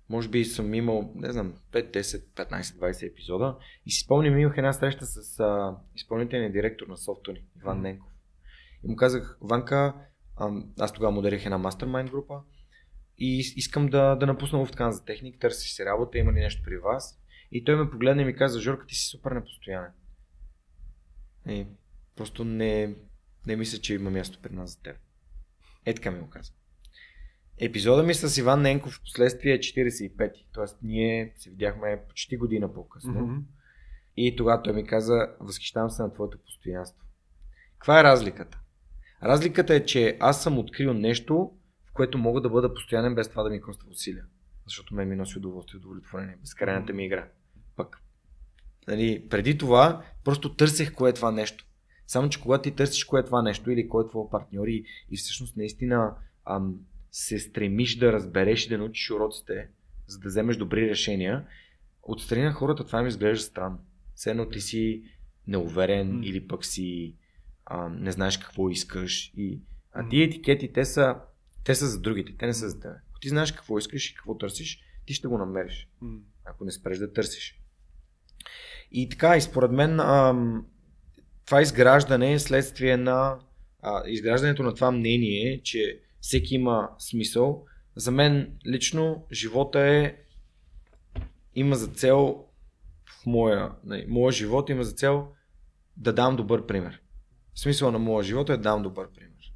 [0.09, 4.55] може би съм имал, не знам, 5, 10, 15, 20 епизода и си спомням, имах
[4.57, 7.83] една среща с а, изпълнителния директор на Софтуни, Иван Мгм.
[7.83, 8.13] Ненков.
[8.85, 9.95] И му казах, Ванка,
[10.37, 12.41] а, аз тогава модерих една мастермайнд група
[13.19, 16.41] и ис- искам да, да напусна в ткан за техник, търси си работа, има ли
[16.41, 17.19] нещо при вас?
[17.53, 19.93] И той ме погледна и ми каза, Жорка, ти си супер непостоянен.
[21.49, 21.67] И
[22.17, 22.95] просто не,
[23.47, 24.97] не мисля, че има място при нас за теб.
[25.87, 26.53] Е така ми го каза.
[27.59, 30.65] Епизода ми с Иван Ненков в последствие е 45-ти, т.е.
[30.83, 33.21] ние се видяхме почти година по-късно.
[33.21, 33.37] Мгм.
[34.17, 37.07] И тогава той ми каза, възхищавам се на твоето постоянство.
[37.79, 38.59] Каква е разликата?
[39.23, 41.53] Разликата е, че аз съм открил нещо,
[41.85, 44.25] в което мога да бъда постоянен без това да ми коства усилия.
[44.65, 46.37] Защото мен ми носи удоволствие удовлетворение.
[46.41, 47.29] Безкрайната ми игра.
[47.77, 48.03] Пък,
[48.89, 51.67] нали, преди това, просто търсех кое е това нещо.
[52.07, 54.85] Само, че когато ти търсиш кое е това нещо или кой е твой партньор и,
[55.11, 56.15] и всъщност наистина
[56.47, 56.79] ам,
[57.13, 59.69] се стремиш да разбереш и да научиш уроците,
[60.07, 61.47] за да вземеш добри решения,
[62.03, 63.79] отстрани на хората това ми изглежда странно.
[64.15, 65.03] Все едно ти си
[65.47, 66.25] неуверен М.
[66.25, 67.17] или пък си
[67.65, 69.33] а, не знаеш какво искаш.
[69.37, 69.61] И,
[69.93, 71.17] а тия етикети, те са,
[71.65, 72.91] те са за другите, те не са за теб.
[73.11, 76.19] Ако ти знаеш какво искаш и какво търсиш, ти ще го намериш, М.
[76.45, 77.59] ако не спреш да търсиш.
[78.93, 80.67] И така, и според мен ам,
[81.47, 83.39] това изграждане е следствие на
[83.83, 87.67] а, изграждането на това мнение, че всеки има смисъл.
[87.97, 90.17] За мен лично живота е
[91.55, 92.45] има за цел
[93.07, 95.33] в моя, не, моя живот има за цел
[95.97, 97.03] да дам добър пример.
[97.55, 99.53] Смисъл на моя живот е да дам добър пример.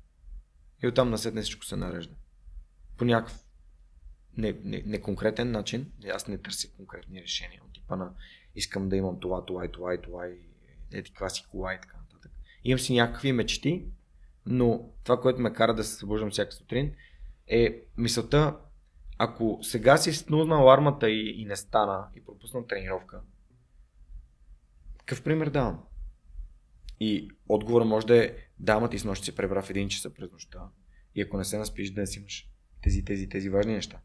[0.82, 2.14] И оттам насетне всичко се нарежда.
[2.96, 3.44] По някакъв
[4.36, 5.92] не, не, не начин.
[6.14, 8.14] Аз не търся конкретни решения от типа на
[8.54, 10.38] искам да имам това, това и това и това и
[10.92, 12.32] ети каква си кола и така нататък.
[12.64, 13.84] Имам си някакви мечти,
[14.46, 16.94] но това, което ме кара да се събуждам всяка сутрин
[17.46, 18.56] е мисълта,
[19.18, 23.20] ако сега си снузна алармата и, и не стана и пропусна тренировка,
[24.98, 25.84] какъв пример давам?
[27.00, 30.32] И отговора може да е, да, ти с нощ си пребра в един часа през
[30.32, 30.68] нощта.
[31.14, 32.50] И ако не се наспиш, си имаш
[32.82, 34.00] тези, тези, тези важни неща.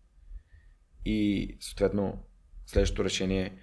[1.05, 2.23] И съответно,
[2.65, 3.53] следващото решение е,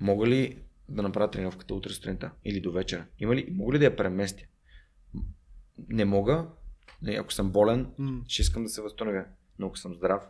[0.00, 3.06] мога ли да направя тренировката утре сутринта или до вечера?
[3.18, 4.44] Има ли, мога ли да я преместя?
[5.88, 6.48] Не мога.
[7.02, 7.92] Не, Ако съм болен,
[8.28, 9.24] ще искам да се възстановя.
[9.58, 10.22] Но ако съм здрав,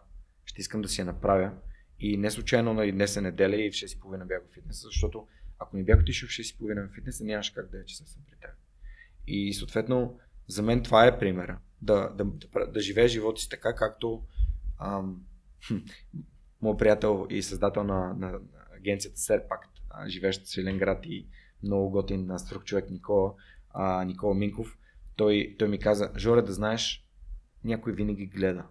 [0.44, 1.52] ще искам да си я направя.
[2.00, 5.26] И не случайно нали, днес е неделя и в 6.30 бях в фитнеса, защото
[5.58, 8.36] ако не бях отишъл в 6.30 в фитнеса, нямаше как да е, че съм при
[8.40, 8.50] теб.
[9.26, 10.18] И съответно,
[10.48, 11.58] за мен това е примера.
[11.82, 14.22] Да, да, да, да живея живота си така, както
[14.78, 15.24] ам,
[16.62, 18.40] моят приятел и създател на, на, на
[18.76, 19.70] агенцията Серпакт,
[20.08, 21.26] живеещ в Свиленград и
[21.62, 23.34] много готин на човек Никола,
[23.70, 24.78] а, Никола Минков,
[25.16, 27.04] той, той ми каза, Жоре, да знаеш,
[27.64, 28.64] някой винаги гледа.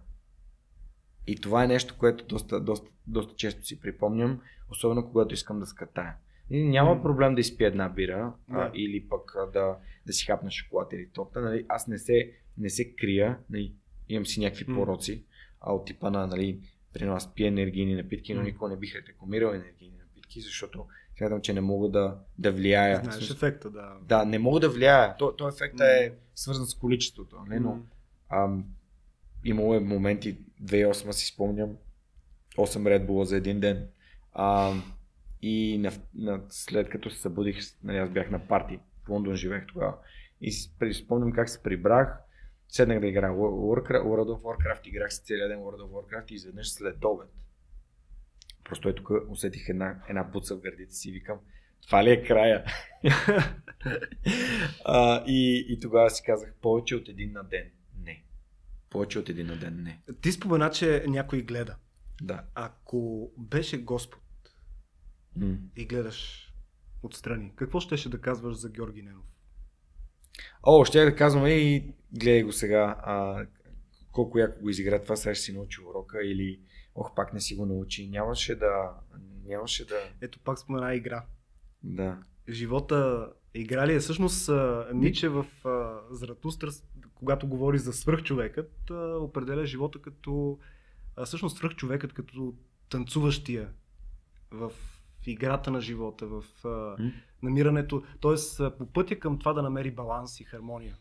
[1.26, 4.40] И това е нещо, което доста, доста, доста често си припомням,
[4.70, 6.14] особено когато искам да скатая.
[6.50, 8.70] Няма проблем да изпия една бира а, Да.
[8.74, 9.76] или пък а, да,
[10.06, 11.40] да си хапна шоколад или торта.
[11.40, 11.66] Нали?
[11.68, 13.74] Аз не се, не се крия, нали?
[14.08, 15.24] имам си някакви пороци,
[15.60, 16.60] а от типа на, нали,
[16.92, 18.46] при нас пия енергийни напитки, но М.
[18.46, 20.86] никога не бих рекламирал енергийни напитки, защото
[21.18, 23.00] смятам, че не мога да, да влияя.
[23.04, 23.96] Знаеш ефекта, да.
[24.02, 25.16] да, не мога да влияя.
[25.16, 25.84] То, то ефект М.
[25.84, 27.60] е свързан с количеството, нали?
[27.60, 27.80] но
[28.28, 28.64] ам,
[29.44, 31.76] имало е моменти, 2008 си спомням,
[32.56, 33.88] 8 Red Bull за един ден.
[34.32, 34.92] Ам,
[35.42, 39.66] и на, на, след като се събудих, нали, аз бях на парти, в Лондон живеех
[39.66, 39.96] тогава.
[40.40, 42.18] И си спомням как се прибрах,
[42.68, 46.70] седнах да играя World of Warcraft, играх си целия ден World of Warcraft и изведнъж
[46.70, 47.28] след обед.
[48.64, 51.38] Просто е тук усетих една, една буца в гърдите си и викам,
[51.86, 52.64] това ли е края?
[54.84, 57.70] а, и, и тогава си казах, повече от един на ден.
[57.98, 58.24] Не.
[58.90, 59.82] Повече от един на ден.
[59.82, 60.02] Не.
[60.20, 61.76] Ти спомена, че някой гледа.
[62.22, 62.44] Да.
[62.54, 64.20] Ако беше Господ
[65.36, 65.56] М.
[65.76, 66.50] и гледаш
[67.02, 69.24] отстрани, какво щеше да казваш за Георги Ненов?
[70.62, 72.96] О, ще я да казвам и гледай го сега.
[73.02, 73.46] А,
[74.12, 76.60] колко яко го изигра това, сега ще си научи урока или
[76.94, 78.08] ох, пак не си го научи.
[78.08, 78.90] Нямаше да...
[79.46, 79.96] Нямаше да...
[80.20, 81.24] Ето пак спомена игра.
[81.84, 82.18] Да.
[82.48, 83.98] Живота игра ли е?
[83.98, 84.50] Всъщност
[84.94, 85.46] Ниче в
[86.10, 86.68] Заратустра,
[87.14, 90.58] когато говори за свръхчовекът, определя живота като
[91.24, 92.54] всъщност свръхчовекът като
[92.90, 93.68] танцуващия
[94.50, 94.72] в
[95.26, 96.44] играта на живота, в
[97.42, 98.70] намирането, т.е.
[98.78, 100.96] по пътя към това да намери баланс и хармония.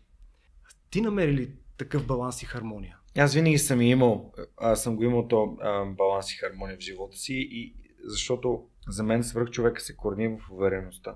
[0.89, 2.97] Ти намери ли такъв баланс и хармония?
[3.17, 7.17] Аз винаги съм имал, аз съм го имал то а, баланс и хармония в живота
[7.17, 11.15] си и защото за мен свръх човека се корени в увереността.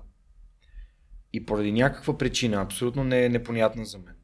[1.32, 4.16] И поради някаква причина, абсолютно не е непонятна за мен,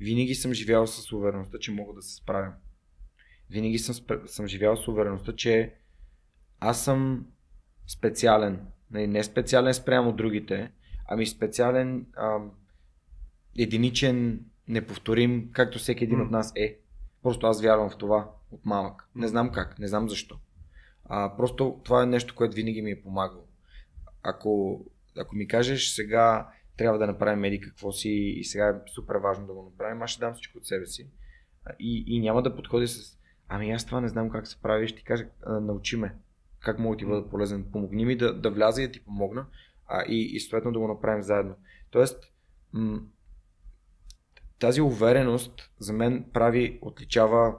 [0.00, 2.52] винаги съм живял с увереността, че мога да се справям.
[3.50, 5.74] винаги съм, съм живял с увереността, че
[6.60, 7.26] аз съм
[7.86, 8.66] специален.
[8.90, 10.72] Не, не специален спрямо другите,
[11.08, 12.50] ами специален, ам,
[13.58, 16.78] единичен, неповторим, както всеки един от нас е.
[17.22, 19.08] Просто аз вярвам в това от малък.
[19.14, 20.38] Не знам как, не знам защо.
[21.12, 23.44] А, просто това е нещо, което винаги ми е помагало.
[24.22, 24.84] Ако,
[25.18, 29.46] ако ми кажеш сега трябва да направим еди какво си и сега е супер важно
[29.46, 31.10] да го направим, аз ще дам всичко от себе си.
[31.78, 34.98] И, и няма да подходи с ами аз това не знам как се прави, ще
[34.98, 36.14] ти кажа, научи ме.
[36.60, 37.64] Как мога да ти бъда полезен?
[37.72, 39.46] Помогни ми да, да вляза и да ти помогна
[39.86, 41.54] а, и, и съответно да го направим заедно.
[41.90, 42.32] Тоест,
[42.72, 43.00] м-
[44.58, 47.58] тази увереност за мен прави, отличава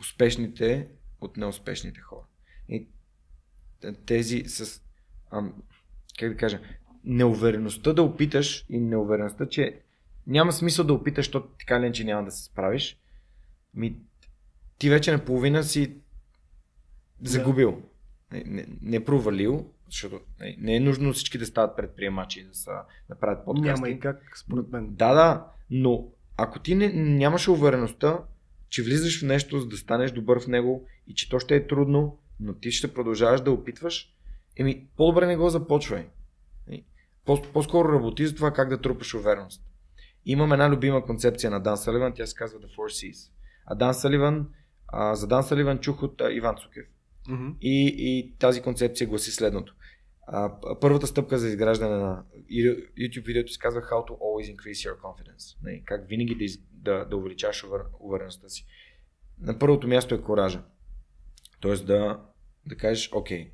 [0.00, 2.24] успешните от неуспешните хора.
[2.70, 2.86] И
[4.06, 4.82] тези с,
[5.30, 5.62] ам,
[6.18, 6.60] как да кажа,
[7.04, 9.80] неувереността да опиташ и неувереността, че
[10.26, 12.98] няма смисъл да опиташ, защото така или иначе няма да се справиш,
[13.74, 13.96] ми,
[14.78, 15.96] ти вече наполовина си
[17.22, 17.82] загубил.
[18.32, 22.54] Не, не, не провалил, защото не, не е нужно всички да стават предприемачи и да,
[22.54, 22.72] са,
[23.08, 23.82] да правят подкасти.
[23.82, 24.88] Няма и как, според мен.
[24.90, 28.18] Да, да, но ако ти не, нямаш увереността,
[28.68, 31.66] че влизаш в нещо, за да станеш добър в него и че то ще е
[31.66, 34.14] трудно, но ти ще продължаваш да опитваш,
[34.56, 36.08] еми, по-добре не го започвай.
[36.70, 36.84] И
[37.24, 39.62] По- по-скоро работи за това как да трупаш увереност.
[40.24, 43.30] Имам една любима концепция на Дан Саливан, тя се казва The Four Cs.
[43.66, 44.48] А Дан Саливан,
[44.88, 46.86] а, за Дан Саливан чух от а, Иван Цукев.
[47.28, 47.48] Мгм.
[47.60, 49.74] И, и тази концепция гласи следното.
[50.26, 52.24] А, първата стъпка за изграждане на
[52.98, 55.56] YouTube видеото се казва How to always increase your confidence.
[55.62, 58.66] Не, как винаги да, из, да, да увеличаваш увер, увереността си.
[59.40, 60.62] На първото място е коража.
[61.60, 62.20] Тоест да,
[62.66, 63.50] да кажеш, окей,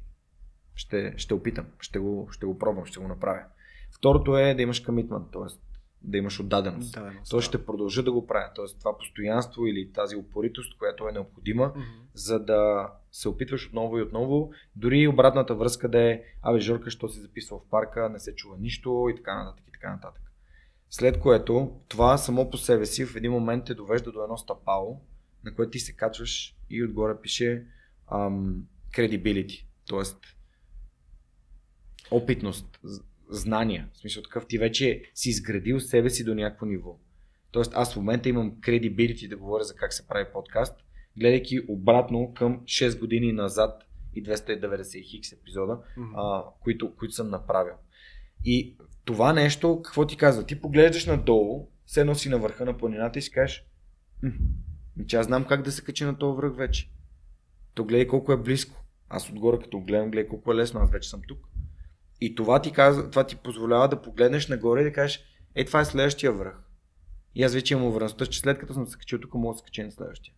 [0.75, 3.43] ще, ще опитам, ще го, ще го пробвам, ще го направя.
[3.91, 5.59] Второто е да имаш commitment, т.е.
[6.03, 6.93] да имаш отдаденост.
[6.95, 8.51] Да, То ще продължа да го правя.
[8.55, 11.81] Тоест това постоянство или тази упоритост, която е необходима, Мгм.
[12.15, 14.51] за да се опитваш отново и отново.
[14.77, 18.35] Дори и обратната връзка да е, абе Жорка, що си записал в парка, не се
[18.35, 20.23] чува нищо и така нататък и така нататък.
[20.91, 25.01] След което това само по себе си в един момент те довежда до едно стъпало,
[25.45, 27.67] на което ти се качваш и отгоре пише
[28.13, 28.67] ам,
[28.97, 30.03] credibility, т.е.
[32.11, 32.79] опитност,
[33.31, 33.89] знания.
[33.93, 36.99] В смисъл такъв ти вече си изградил себе си до някакво ниво.
[37.51, 40.75] Тоест аз в момента имам credibility да говоря за как се прави подкаст,
[41.19, 43.83] гледайки обратно към 6 години назад
[44.15, 46.13] и 290 хикс епизода, Мгм.
[46.17, 47.75] а, които, които съм направил.
[48.45, 50.47] И това нещо, какво ти казва?
[50.47, 53.67] Ти поглеждаш надолу, все едно си на върха на планината и си кажеш,
[54.23, 54.31] «М,
[54.97, 56.91] ми, че аз знам как да се кача на този връх вече.
[57.75, 58.85] То гледай колко е близко.
[59.09, 61.39] Аз отгоре като гледам, гледай колко е лесно, аз вече съм тук.
[62.21, 65.81] И това ти, казва, това ти позволява да погледнеш нагоре и да кажеш, е това
[65.81, 66.57] е следващия връх.
[67.35, 69.65] И аз вече имам увереността, че след като съм се качил тук, мога да се
[69.65, 70.35] кача на следващия.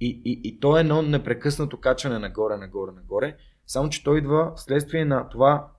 [0.00, 3.36] И, и, и то е едно непрекъснато качване нагоре, нагоре, нагоре.
[3.66, 5.70] Само, че той идва вследствие на това,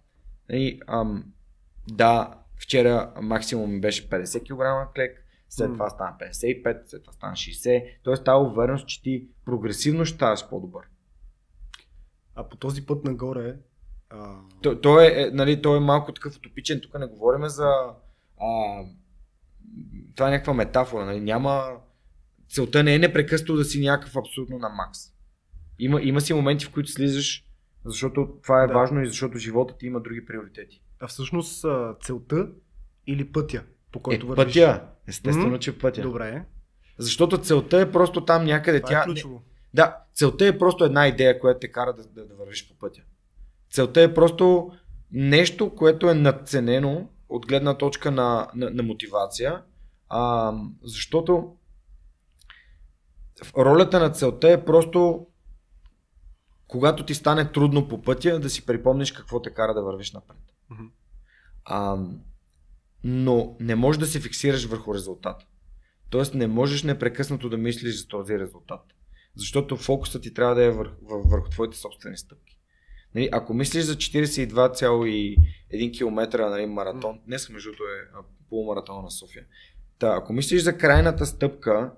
[0.49, 1.23] нали, ам,
[1.87, 7.85] да, вчера максимум беше 50 кг клек, след това стана 55, след това стана 60.
[8.03, 10.83] Тоест тази увереност, че ти прогресивно ще ставаш по-добър.
[12.35, 13.55] А по този път нагоре.
[14.09, 14.35] А...
[14.61, 17.69] То, той, е, е, нали, той е малко такъв утопичен, тук не говорим за...
[18.41, 18.81] А,
[20.15, 21.19] това е някаква метафора, нали?
[21.19, 21.71] няма...
[22.49, 24.99] Целта не е непрекъснато да си някакъв абсолютно на макс.
[25.79, 27.45] Има, има си моменти, в които слизаш,
[27.85, 28.73] защото това е Да.
[28.73, 30.81] важно и защото живота ти има други приоритети.
[30.99, 31.65] а всъщност
[32.03, 32.49] целта
[33.07, 34.45] или пътя, по който е, вървиш?
[34.45, 34.83] пътя.
[35.07, 35.59] Естествено, Мгм.
[35.59, 36.01] че пътя.
[36.01, 36.45] Добре.
[36.97, 38.81] Защото целта е просто там някъде.
[38.81, 39.41] Това тя, е ключово.
[39.73, 43.01] Да, целта е просто една идея, която те кара да, да, да вървиш по пътя.
[43.71, 44.71] Целта е просто
[45.11, 49.63] нещо, което е надценено от гледна точка на, на, на мотивация,
[50.09, 50.53] а,
[50.83, 51.55] защото
[53.57, 55.27] ролята на целта е просто
[56.67, 60.37] когато ти стане трудно по пътя, да си припомниш какво те кара да вървиш напред.
[60.69, 60.83] Мгм.
[61.65, 61.97] А,
[63.03, 65.45] но не можеш да се фиксираш върху резултата.
[66.09, 68.81] Тоест не можеш непрекъснато да мислиш за този резултат.
[69.35, 72.57] Защото фокусът ти трябва да е върху, върху твоите собствени стъпки.
[73.15, 78.07] Нали, ако мислиш за 42,1 км нали, маратон, днес между другото е
[78.49, 79.45] полумаратона на София.
[79.99, 81.91] Та, ако мислиш за крайната стъпка,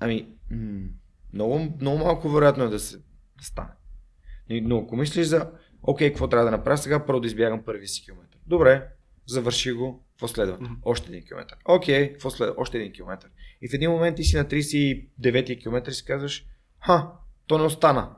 [0.00, 0.28] ами,
[1.32, 2.96] много, много малко вероятно е да се
[3.38, 3.70] да стане.
[4.50, 5.50] Нали, Но ако мислиш за,
[5.82, 8.40] окей, какво трябва да направя сега, първо да избягам първи си километър.
[8.46, 8.88] Добре,
[9.26, 10.58] завърши го, какво следва?
[10.82, 11.58] Още един километър.
[11.64, 12.54] Окей, какво следва?
[12.58, 13.30] Още един километър.
[13.62, 16.46] И в един момент ти си на 39 километър и си казваш,
[16.86, 17.12] ха,
[17.46, 18.16] то не остана.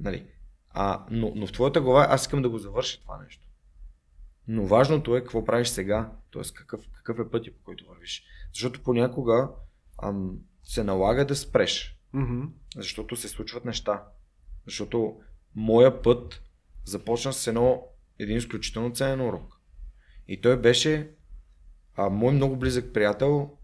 [0.00, 0.26] Нали?
[0.70, 3.48] А, но, но в твоята глава аз искам да го завърша това нещо.
[4.48, 6.42] Но важното е какво правиш сега, т.е.
[6.54, 8.24] Какъв, какъв е пътя, по който вървиш.
[8.52, 9.48] Защото понякога
[10.02, 11.98] ам, се налага да спреш.
[12.12, 12.44] Мгм.
[12.76, 14.04] Защото се случват неща.
[14.64, 15.20] Защото
[15.54, 16.42] моя път
[16.84, 17.82] започна с едно,
[18.18, 19.60] един изключително ценен урок.
[20.28, 21.10] И той беше
[21.94, 23.56] а, мой много близък приятел,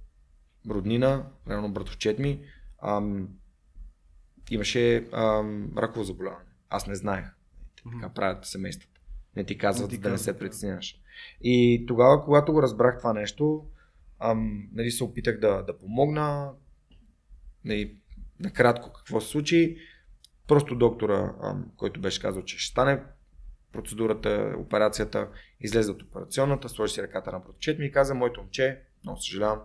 [0.71, 2.41] роднина, реално братовчет ми,
[2.83, 3.29] ам,
[4.51, 6.45] имаше ам, раково заболяване.
[6.69, 7.27] Аз не знаех.
[7.93, 9.01] Така правят семействата.
[9.37, 10.39] Не ти казват, Не ти да не казват, се да.
[10.39, 11.01] притесняваш.
[11.41, 13.67] И тогава, когато го разбрах това нещо,
[14.19, 16.53] ам, нали, се опитах да, да помогна.
[17.65, 17.97] Нали,
[18.41, 19.77] накратко какво се случи.
[20.49, 23.03] Просто доктора, ам, който беше казал, че ще стане
[23.73, 25.29] процедурата, операцията,
[25.61, 29.61] излезе от операционната, сложи си ръката на братовчет ми и каза, моето момче, много съжалявам,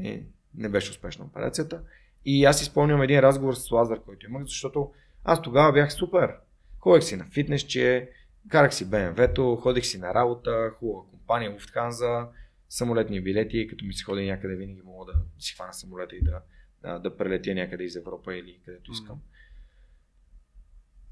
[0.00, 0.22] и
[0.54, 1.82] не беше успешна операцията.
[2.24, 4.92] И аз изпълням един разговор с Лазар, който имах, защото
[5.24, 6.34] аз тогава бях супер.
[6.78, 8.10] Ходех си на фитнес, че
[8.48, 12.28] карах си БМВ-то, ходих си на работа, хубава компания, Lufthansa,
[12.68, 16.42] самолетни билети, като ми се ходи някъде, винаги мога да си хвана самолета и да,
[16.82, 19.20] да, да прелетя някъде из Европа или където искам.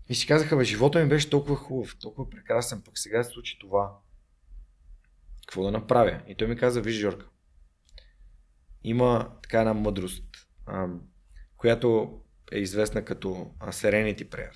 [0.08, 3.58] И си казаха, бе, живота ми беше толкова хубав, толкова прекрасен, пък сега се случи
[3.58, 3.98] това.
[5.46, 6.20] Какво да направя?
[6.28, 7.28] И той ми каза, виж, Жорка,
[8.84, 10.24] има така една мъдрост,
[11.56, 12.20] която
[12.52, 13.28] е известна като
[13.60, 14.52] Serenity Prayer.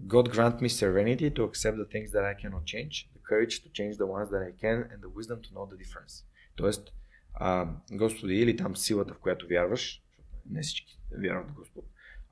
[0.00, 3.68] God grant me serenity to accept the things that I cannot change, the courage to
[3.78, 6.24] change the ones that I can, and the wisdom to know the difference.
[6.56, 6.92] Тоест,
[7.34, 10.02] а, Господи, или там силата, в която вярваш,
[10.50, 11.84] не всички вярват в Господ,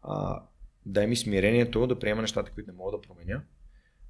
[0.03, 0.43] а,
[0.87, 3.43] дай ми смирението да приема нещата, които не мога да променя,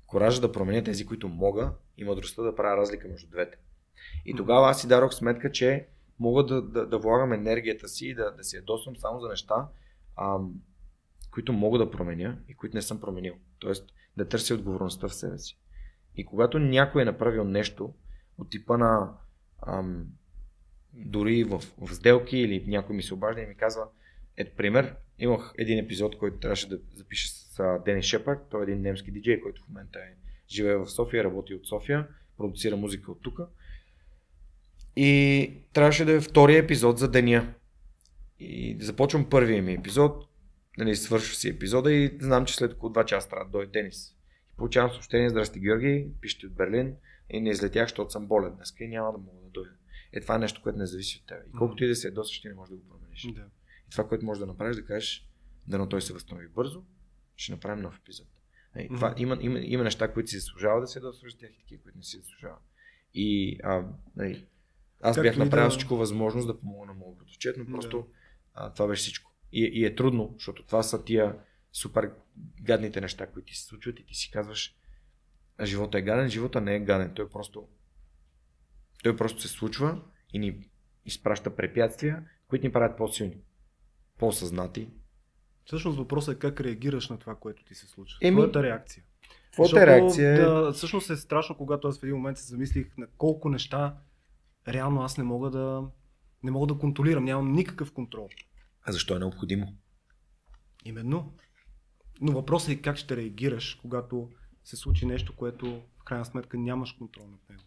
[0.06, 3.58] коража да променя тези, които мога и мъдростта да правя разлика между двете.
[4.26, 5.88] И тогава аз си дадох сметка, че
[6.18, 9.68] мога да, да, да влагам енергията си и да, да се ядосвам само за неща,
[10.16, 10.54] ам,
[11.30, 13.34] които мога да променя и които не съм променил.
[13.58, 15.58] Тоест да търся отговорността в себе си.
[16.16, 17.94] И когато някой е направил нещо
[18.38, 19.12] от типа на
[19.66, 20.06] ам,
[20.92, 23.88] дори в, в сделки или някой ми се обажда и ми казва,
[24.36, 28.62] ето пример, имах един епизод, който трябваше да запиша с а, Денис Шепард, той е
[28.62, 30.16] един немски диджей, който в момента е,
[30.48, 33.40] живее в София, работи от София, продуцира музика от тук.
[34.96, 37.54] И трябваше да е втория епизод за деня.
[38.38, 40.28] И започвам първия ми епизод,
[40.78, 44.10] нали, свършва си епизода и знам, че след около 2 часа трябва да дойде Денис.
[44.52, 46.94] И получавам съобщение, здрасти Георги, пишете от Берлин
[47.30, 49.70] и не излетях, защото съм болен днес и няма да мога да дойда.
[50.12, 51.38] Е, това е нещо, което не зависи от теб.
[51.48, 53.26] И колкото и да се ядосаш, ти не можеш да го промениш.
[53.34, 53.46] Да.
[53.88, 55.28] И това, което можеш да направиш, да кажеш,
[55.68, 56.84] дано той се възстанови бързо,
[57.36, 58.26] ще направим нов епизод.
[58.76, 59.22] Е, това, Мгм.
[59.22, 62.16] има, има, има неща, които си заслужава да се тях и такива, които не си
[62.16, 62.56] заслужава.
[63.14, 63.84] И а,
[64.16, 64.46] нали,
[65.04, 67.70] аз Както бях направил да- всичко възможност да помогна на моят братовчет, но Да.
[67.70, 68.06] просто
[68.54, 69.32] а, това беше всичко.
[69.52, 71.36] И, и е трудно, защото това са тия
[71.72, 72.10] супер
[72.62, 74.76] гадните неща, които ти се случват и ти си казваш,
[75.64, 77.68] живота е гаден, живота не е гаден, той просто
[79.02, 80.00] той просто се случва
[80.32, 80.68] и ни
[81.04, 83.36] изпраща препятствия, които ни правят по-силни,
[84.18, 84.88] по-осъзнати.
[85.64, 88.18] Всъщност въпросът е как реагираш на това, което ти се случва.
[88.22, 89.04] Еми, Твоята реакция.
[89.52, 90.36] Твоята реакция е...
[90.36, 93.96] да, всъщност е страшно, когато аз в един момент се замислих на колко неща
[94.68, 95.88] реално аз не мога да
[96.42, 98.28] не мога да контролирам, нямам никакъв контрол.
[98.82, 99.76] А защо е необходимо?
[100.84, 101.34] Именно.
[102.20, 104.30] Но въпросът е как ще реагираш, когато
[104.64, 107.62] се случи нещо, което в крайна сметка нямаш контрол над него.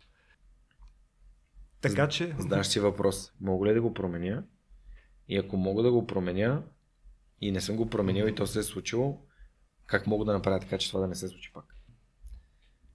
[1.81, 2.35] Така че...
[2.39, 3.33] Задаш си въпрос.
[3.41, 4.43] Мога ли да го променя?
[5.27, 6.63] И ако мога да го променя
[7.41, 9.25] и не съм го променил и то се е случило,
[9.85, 11.65] как мога да направя така, че това да не се случи пак?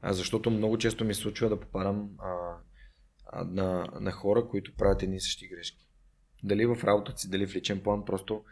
[0.00, 2.56] А защото много често ми случва да попадам а,
[3.34, 5.86] на, на хора, които правят едни и същи грешки.
[6.44, 8.44] Дали в работата си, дали в личен план, просто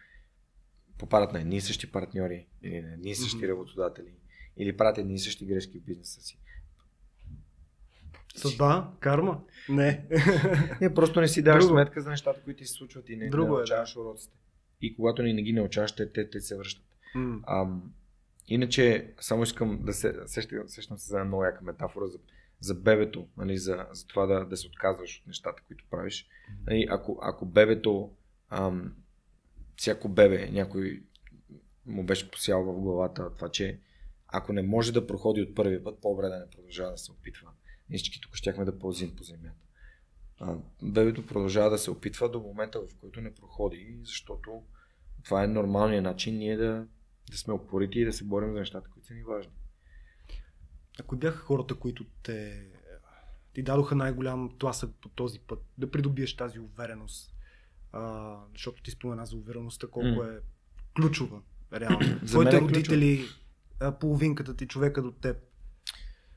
[0.98, 3.46] попадат на едни и същи партньори или на едни и същи Мгм.
[3.48, 4.12] работодатели
[4.56, 6.38] или правят едни и същи грешки в бизнеса си.
[8.36, 8.92] Съдба?
[9.00, 9.40] Карма?
[9.68, 10.04] Не.
[10.80, 11.74] Не, просто не си даваш Друго.
[11.76, 13.56] сметка за нещата, които ти се случват и не, Друго не е, да.
[13.58, 14.36] научаваш уроците.
[14.80, 16.84] И когато ни не ги научаваш, те, те, те се връщат.
[17.14, 17.40] М.
[17.46, 17.92] Ам,
[18.48, 22.18] иначе, само искам да се сещам, сещам се за една много яка метафора за,
[22.60, 26.28] за бебето, нали, за, за това да, да се отказваш от нещата, които правиш.
[26.66, 28.10] Нали, ако, ако бебето,
[28.48, 28.94] ам,
[29.76, 31.02] всяко бебе, някой
[31.86, 33.80] му беше посял в главата това, че
[34.28, 37.48] ако не може да проходи от първия път, по-добре да не продължава да се опитва.
[37.88, 39.56] Ние всички тук щяхме да пълзим по земята.
[40.40, 44.62] А, бебето продължава да се опитва до момента, в който не проходи, защото
[45.24, 46.86] това е нормалният начин ние да,
[47.30, 49.52] да сме упорити и да се борим за нещата, които са ни важни.
[51.00, 52.66] А кои бяха хората, които те
[53.54, 57.34] ти дадоха най-голям тласък по този път, да придобиеш тази увереност?
[57.92, 60.24] А, защото ти спомена за увереността, колко М.
[60.26, 60.38] е
[60.96, 61.40] ключова,
[61.72, 62.20] реално.
[62.26, 62.68] Твоите е ключова.
[62.68, 63.24] родители,
[63.80, 65.36] а, половинката ти, човека до теб,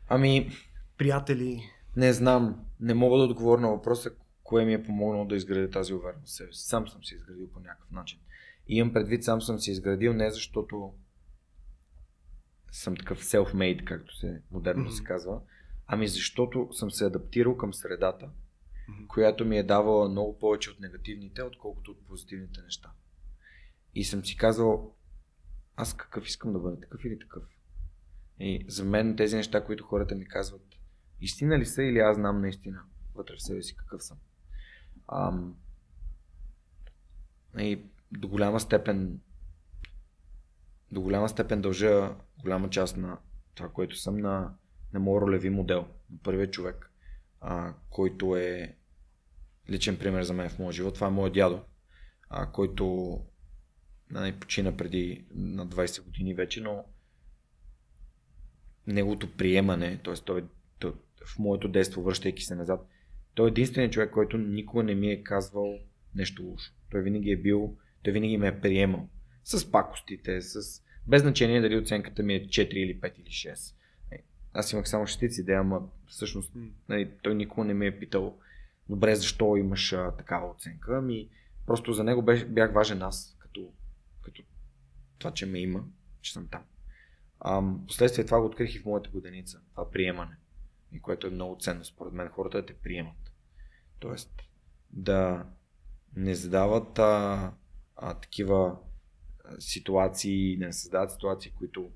[0.08, 0.50] Ами,
[0.98, 1.64] приятели.
[1.96, 4.12] не знам, не мога да отговоря на въпроса,
[4.44, 6.44] кое ми е помогнало да изградя тази увереност си.
[6.52, 8.20] Сам съм се изградил по някакъв начин.
[8.68, 10.94] И имам предвид, сам съм се изградил не защото
[12.74, 14.98] съм такъв self-made, както се модерно mm-hmm.
[14.98, 15.42] се казва,
[15.88, 19.08] ами защото съм се адаптирал към средата, mm-hmm.
[19.08, 22.92] която ми е давала много повече от негативните, отколкото от позитивните неща.
[23.96, 24.96] И съм си казал,
[25.76, 27.44] аз какъв искам да бъда, такъв или такъв.
[28.40, 30.66] И за мен тези неща, които хората ми казват,
[31.22, 32.84] истина ли са или аз знам наистина
[33.16, 34.18] вътре в себе си какъв съм.
[35.08, 35.56] Ам,
[37.58, 39.20] и до голяма степен
[40.94, 43.18] до голяма степен дължа голяма част на
[43.56, 44.54] това, което съм на,
[44.94, 46.92] на моят ролеви модел, на първият човек,
[47.42, 48.76] а, който е
[49.70, 50.96] личен пример за мен в моя живот.
[50.96, 51.62] Това е моят дядо,
[52.30, 53.20] а, който
[54.10, 56.86] нали, почина преди на 20 години вече, но
[58.88, 60.14] неговото приемане, т.е.
[60.14, 60.46] Той,
[60.80, 60.94] той,
[61.26, 62.88] в моето детство, връщайки се назад,
[63.34, 65.80] той е единственият човек, който никога не ми е казвал
[66.16, 66.72] нещо лошо.
[66.92, 69.10] Той винаги е бил, той винаги ме е приемал.
[69.44, 70.82] С пакостите, с...
[71.08, 73.76] без значение дали оценката ми е 4 или 5 или 6.
[74.12, 74.24] Е,
[74.54, 76.54] аз имах само шестици, да, ама всъщност
[76.90, 78.38] нали, той никога не ме е питал
[78.90, 80.98] добре, защо имаш а, такава оценка.
[80.98, 81.30] Ами,
[81.66, 83.72] просто за него бях, бях важен аз, като,
[84.22, 84.44] като
[85.20, 85.84] това, че ме има,
[86.22, 86.62] че съм там.
[87.46, 90.36] Ам, последствие това го открих и в моята годеница, това приемане.
[90.92, 93.32] И което е много ценно според мен, хората да те приемат.
[94.00, 94.42] Тоест,
[94.92, 95.46] да
[96.16, 97.52] не задават а,
[97.96, 98.78] а, такива
[99.60, 101.92] ситуации, не създават ситуации, които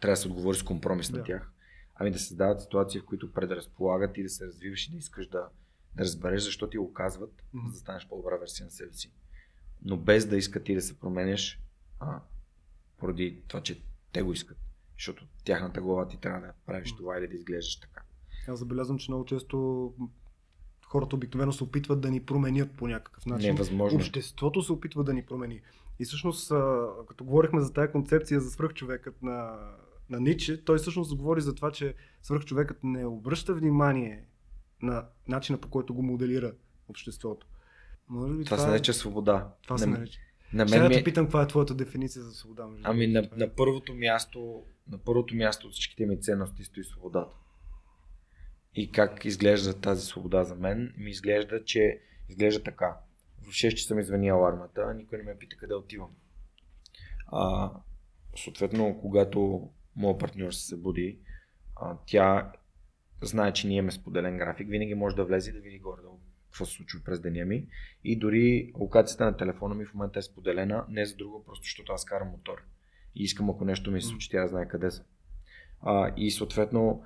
[0.00, 1.18] трябва да се отговори с компромис да.
[1.18, 1.52] на тях,
[1.94, 5.48] ами да създават ситуации, в които предразполагат и да се развиваш и да искаш да,
[5.94, 7.66] да разбереш защо ти го казват, mm-hmm.
[7.66, 9.12] за да станеш по-добра версия на себе си.
[9.82, 11.60] Но без да искат ти да се променеш,
[12.00, 12.20] а,
[12.98, 13.82] поради това, че
[14.12, 14.58] те го искат.
[14.98, 16.96] Защото тяхната глава ти трябва да правиш mm-hmm.
[16.96, 18.02] това или да изглеждаш така.
[18.48, 19.92] Аз забелязвам, че много често
[20.86, 23.50] хората обикновено се опитват да ни променят по някакъв начин.
[23.50, 23.98] Невъзможно.
[23.98, 25.60] Обществото се опитва да ни промени.
[25.98, 26.52] И всъщност,
[27.08, 29.58] като говорихме за тази концепция за свръхчовекът на,
[30.10, 34.24] на Ниче, той всъщност говори за това, че свръхчовекът не обръща внимание
[34.82, 36.52] на начина по който го моделира
[36.88, 37.46] обществото.
[38.08, 39.54] Може би това, това се нарича свобода.
[39.62, 40.20] Това се нарича.
[40.52, 40.94] На мен Сега ми...
[40.94, 42.68] те питам каква е твоята дефиниция за свобода.
[42.82, 47.36] Ами на, на, първото място, на първото място от всичките ми ценности стои свободата.
[48.74, 50.94] И как изглежда тази свобода за мен?
[50.98, 52.96] Ми изглежда, че изглежда така.
[53.44, 56.10] В 6 часа ми звъни алармата, никой не ме пита къде отивам.
[57.26, 57.70] А,
[58.36, 61.18] съответно, когато моят партньор се събуди,
[61.76, 62.52] а, тя
[63.22, 66.02] знае, че ние имаме споделен график, винаги може да влезе и да види горе
[66.54, 67.66] какво се случва през деня ми.
[68.04, 71.92] И дори локацията на телефона ми в момента е споделена, не за друго, просто защото
[71.92, 72.64] аз карам мотор.
[73.14, 75.04] И искам, ако нещо ми се случи, тя знае къде съм.
[76.16, 77.02] И съответно,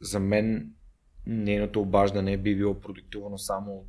[0.00, 0.74] за мен
[1.26, 3.88] нейното обаждане би било продиктувано само от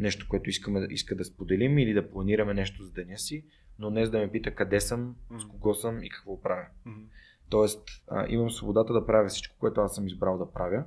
[0.00, 3.44] нещо, което искаме, иска да споделим или да планираме нещо за деня си,
[3.78, 5.38] но не за да ме пита къде съм, mm-hmm.
[5.38, 6.66] с кого съм и какво правя.
[6.86, 7.04] Mm-hmm.
[7.48, 10.84] Тоест, а, имам свободата да правя всичко, което аз съм избрал да правя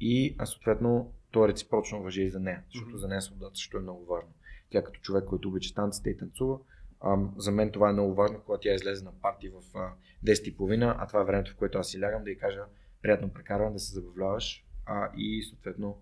[0.00, 3.00] и а, съответно то е реципрочно въжи и за нея, защото mm-hmm.
[3.00, 4.30] за нея свободата също е много важно.
[4.70, 6.58] Тя като човек, който обича танците и танцува,
[7.00, 9.92] а, за мен това е много важно, когато тя излезе на парти в а,
[10.26, 12.64] 10.30, а това е времето, в което аз си лягам да й кажа
[13.02, 15.98] приятно прекарване, да се забавляваш а, и съответно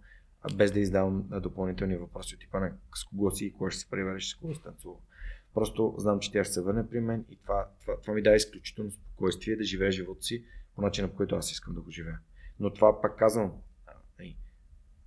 [0.54, 4.30] без да издавам допълнителни въпроси от типа на с кого си, кога ще се превариш,
[4.30, 4.96] с кого ще танцува.
[5.54, 8.36] Просто знам, че тя ще се върне при мен и това, това, това ми дава
[8.36, 12.18] изключително спокойствие да живея живота си по начина, по който аз искам да го живея.
[12.60, 13.52] Но това пак казвам,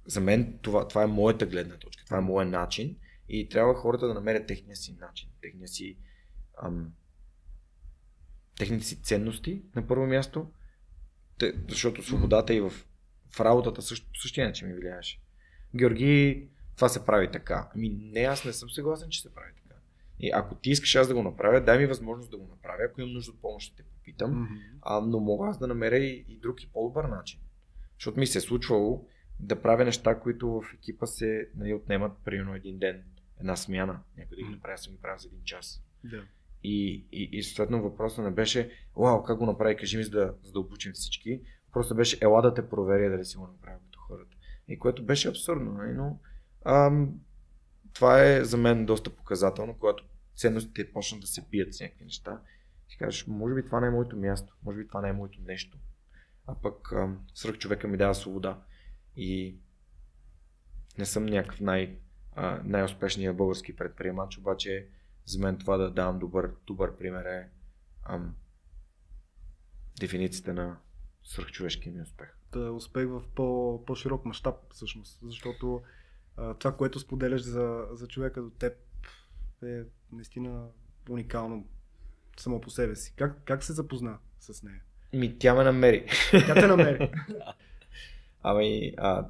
[0.06, 2.98] за мен това, това е моята гледна точка, това е моят начин
[3.30, 5.98] и трябва хората да намерят техния си начин, техния си,
[6.64, 6.94] ам,
[8.58, 10.52] техните си ценности на първо място,
[11.70, 12.74] защото свободата и в,
[13.36, 15.22] в работата също, по същия начин ми влияеше.
[15.76, 17.70] Георги, това се прави така.
[17.76, 19.76] Ами не, аз не съм съгласен, че се прави така.
[20.20, 22.84] И ако ти искаш аз да го направя, дай ми възможност да го направя.
[22.84, 24.32] Ако имам нужда от помощ, ще те попитам.
[24.32, 24.78] Mm-hmm.
[24.82, 27.40] А, но мога аз да намеря и, и друг и по-добър начин.
[27.98, 29.08] Защото ми се е случвало
[29.40, 33.04] да правя неща, които в екипа се нали, отнемат примерно един ден,
[33.40, 34.00] една смяна.
[34.18, 35.84] Някой да ги направя, съм ги правя за един час.
[36.04, 36.24] Да.
[36.64, 40.34] И, и, и съответно въпросът не беше, вау, как го направи, кажи ми, за да,
[40.44, 40.64] за да
[40.94, 41.42] всички.
[41.74, 44.36] Просто беше, ела да те проверя дали си го направил като хората.
[44.68, 45.94] И което беше абсурдно, нали?
[45.94, 46.20] но
[46.66, 47.20] ам,
[47.94, 50.04] това е за мен доста показателно, когато
[50.36, 52.42] ценностите почнат да се бият с някакви неща.
[52.90, 55.42] Ти кажеш, може би това не е моето място, може би това не е моето
[55.42, 55.78] нещо.
[56.48, 58.62] А пък ам, свръх човека ми дава свобода.
[59.16, 59.60] И
[60.98, 62.00] не съм някакъв най,
[62.36, 64.88] а, най-успешният български предприемач, обаче
[65.26, 67.50] за мен това да давам добър, добър пример е
[68.04, 68.36] ам,
[70.00, 70.78] дефиницията на
[71.24, 72.36] свръхчовешкия ми успех.
[72.52, 75.82] Да, успех в по, по-широк мащаб всъщност, защото
[76.38, 78.74] а, това, което споделяш за, за човека до теб
[79.64, 80.68] е наистина
[81.10, 81.68] уникално
[82.38, 83.14] само по себе си.
[83.16, 84.82] Как, как се запозна с нея?
[85.14, 86.06] Ми, тя ме намери.
[86.32, 87.12] Тя те намери.
[88.44, 89.28] ами, а,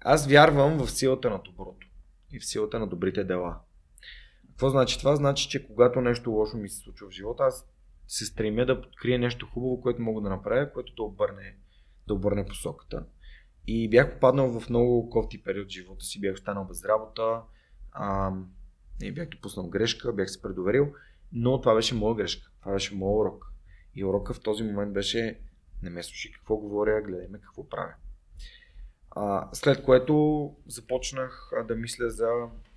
[0.00, 1.86] аз вярвам в силата на доброто
[2.32, 3.58] и в силата на добрите дела.
[4.48, 5.16] Какво значи това?
[5.16, 7.71] Значи, че когато нещо лошо ми се случва в живота, аз
[8.12, 11.56] се стремя да открия нещо хубаво, което мога да направя, което да обърне,
[12.06, 13.04] да обърне посоката.
[13.66, 17.40] И бях попаднал в много кофти период в живота си, бях останал без работа,
[17.92, 18.32] а,
[19.00, 20.94] не бях допуснал грешка, бях се предоверил,
[21.32, 23.52] но това беше моя грешка, това беше моят урок.
[23.94, 25.40] И урока в този момент беше
[25.82, 27.94] не ме слушай какво говоря, гледай ме какво правя.
[29.10, 32.30] А, след което започнах да мисля за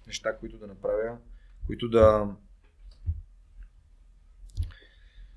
[0.08, 1.18] неща, които да направя,
[1.68, 2.36] които да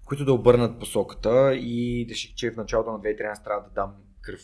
[0.08, 4.40] които да обърнат посоката и реших, че в началото на 2013 трябва да дам кръв.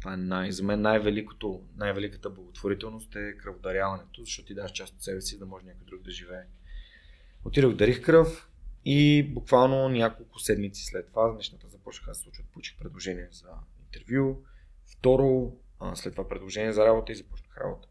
[0.00, 5.02] Това е най- за мен най-великото, най-великата благотворителност е кръводаряването, защото ти даш част от
[5.02, 6.44] себе си, да може някой друг да живее.
[7.44, 8.50] Отидох, дарих кръв
[8.84, 12.46] и буквално няколко седмици след това нещата започнаха да се случват.
[12.46, 13.48] Получих предложение за
[13.84, 14.42] интервю.
[14.86, 15.56] Второ,
[15.94, 17.88] след това предложение за работа и започнах работа.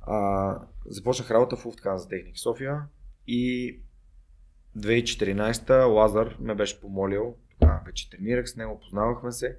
[0.00, 2.82] А, започнах работа в Lufthansa Техник София
[3.26, 3.80] и
[4.76, 9.58] 2014 Лазар ме беше помолил, тогава вече тренирах с него, познавахме се,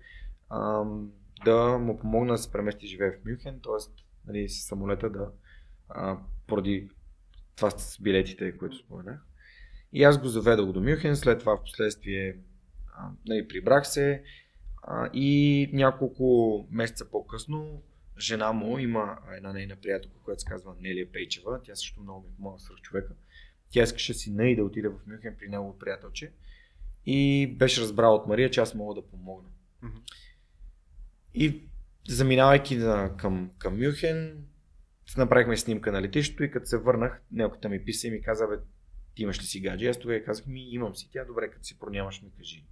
[1.46, 4.04] да му помогна да се премести живее в Мюнхен, т.е.
[4.28, 5.32] Нали, с самолета да
[6.48, 6.90] поради
[7.56, 9.20] това с билетите, които споменах.
[9.94, 12.38] И аз го заведох до Мюнхен, след това в последствие
[13.28, 14.24] нали, прибрах се
[15.14, 17.82] и няколко месеца по-късно
[18.20, 21.62] жена му има една нейна приятелка, която се казва Нелия Пейчева.
[21.64, 23.14] Тя също много ми помага свърх човека.
[23.72, 26.32] Тя искаше сина и да отиде в Мюнхен при негово приятелче.
[27.06, 29.50] И беше разбрал от Мария, че аз мога да помогна.
[29.84, 30.02] Mm-hmm.
[31.34, 31.70] И
[32.08, 34.46] заминавайки на, към, към Мюнхен,
[35.18, 38.56] направихме снимка на летището и като се върнах, някой ми писа и ми каза, бе,
[39.16, 39.88] ти имаш ли си гадже?
[39.88, 41.10] Аз тогава казах ми, имам си.
[41.12, 42.66] Тя, добре, като си пронямаш, ми кажи.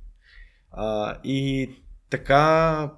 [0.72, 1.70] А, и
[2.10, 2.92] така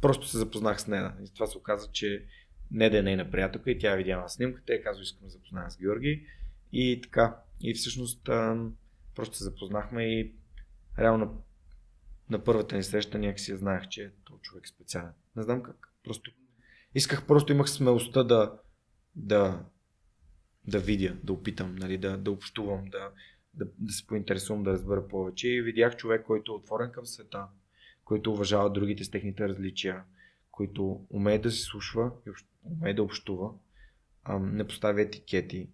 [0.00, 1.14] просто се запознах с нея.
[1.24, 2.24] И това се оказа, че
[2.70, 5.70] не да е нейна приятелка и тя е видяла снимката и казва, искам да запозная
[5.70, 6.26] с Георги.
[6.72, 7.36] И така.
[7.60, 8.66] И всъщност а,
[9.14, 10.34] просто се запознахме и
[10.98, 11.44] реално
[12.30, 15.12] на първата ни среща някакси знаех, че е този човек специален.
[15.36, 15.88] Не знам как.
[16.04, 16.30] Просто
[16.94, 18.58] исках, просто имах смелостта да,
[19.16, 19.64] да,
[20.66, 23.10] да видя, да опитам, нали, да, да общувам, да,
[23.54, 25.48] да, да се поинтересувам, да разбера повече.
[25.48, 27.46] И видях човек, който е отворен към света,
[28.04, 30.04] който уважава другите с техните различия,
[30.50, 32.30] който умее да се слушва и
[32.64, 33.50] умее да общува,
[34.40, 35.68] не поставя етикети,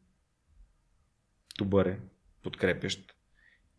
[1.58, 1.98] добър е,
[2.42, 3.14] подкрепящ.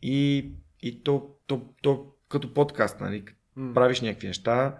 [0.01, 0.51] И,
[0.81, 3.25] и то, то, то, като подкаст, нали,
[3.57, 3.73] mm.
[3.73, 4.79] правиш някакви неща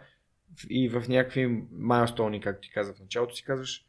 [0.70, 3.86] и в някакви майлстони, както ти казах в началото, си казваш,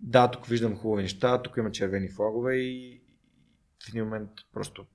[0.00, 3.02] да, тук виждам хубави неща, тук има червени флагове и
[3.84, 4.86] в един момент просто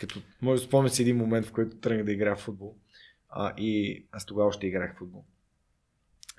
[0.00, 2.76] като може да спомня си един момент, в който тръгнах да играя в футбол.
[3.28, 5.24] А, и аз тогава още играх в футбол.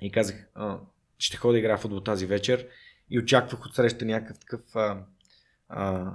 [0.01, 0.79] И казах, а,
[1.17, 2.67] ще ходя да играя в футбол тази вечер
[3.09, 5.05] и очаквах от среща някакъв такъв а,
[5.71, 6.13] а,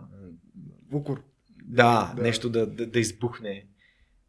[0.93, 1.23] Укор.
[1.65, 3.67] Да, да, нещо да, да, да избухне.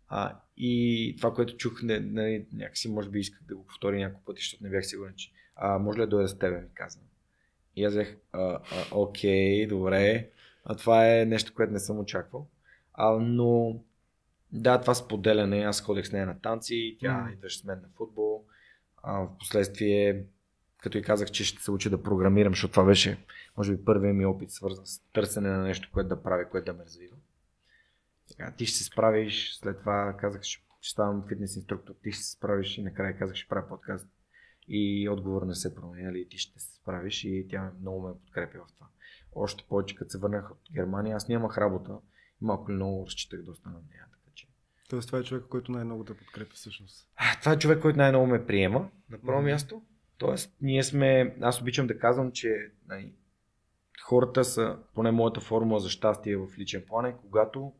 [0.07, 4.25] А, и това, което чух, не, не, някакси може би исках да го повтори няколко
[4.25, 6.99] пъти, защото не бях сигурен, че а, може ли да дойда с тебе, ми каза.
[7.75, 8.59] И аз а, а,
[8.91, 10.29] окей, добре,
[10.65, 12.47] а това е нещо, което не съм очаквал.
[12.93, 13.79] А, но
[14.51, 17.33] да, това споделяне, аз ходех с нея на танци, тя mm.
[17.33, 18.45] идваше с мен на футбол.
[19.03, 20.23] А, в последствие,
[20.87, 23.25] като и казах, че ще се уча да програмирам, защото това беше,
[23.57, 26.73] може би, първият ми опит, свързан с търсене на нещо, което да прави, което да
[26.73, 27.15] ме развива.
[28.27, 32.23] Сега, ти ще се справиш, след това казах, ще, ще ставам фитнес инструктор, ти ще
[32.23, 34.07] се справиш и накрая казах, ще правя подкаст.
[34.67, 36.27] И отговор не се променя, нали?
[36.29, 38.87] ти ще се справиш и тя много ме подкрепя в това.
[39.35, 41.97] Още повече, като се върнах от Германия, аз нямах работа
[42.41, 44.05] и малко много разчитах да остана на нея.
[44.11, 44.47] Така че...
[44.89, 47.09] Тоест това е човек, който най-много да подкрепя всъщност.
[47.15, 49.51] А, това е човек, който най-много ме приема на първо mm-hmm.
[49.51, 49.81] място.
[50.17, 53.13] Тоест, ние сме, аз обичам да казвам, че най-
[54.03, 57.73] хората са, поне моята формула за щастие в личен план е, когато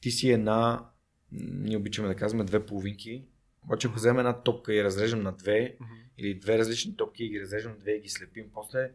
[0.00, 0.86] ти си една,
[1.32, 3.24] ние обичаме да казваме две половинки,
[3.64, 6.08] обаче ако вземем една топка и разрежем на две, mm-hmm.
[6.18, 8.92] или две различни топки и ги разрежем на две и ги слепим, после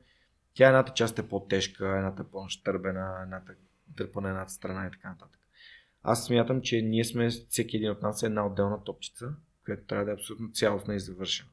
[0.53, 3.55] тя едната част е по-тежка, едната е по-щърбена, едната
[3.87, 5.41] дърпа на едната страна и така нататък.
[6.03, 10.05] Аз смятам, че ние сме, всеки един от нас е една отделна топчица, която трябва
[10.05, 11.49] да е абсолютно цялостна и завършена.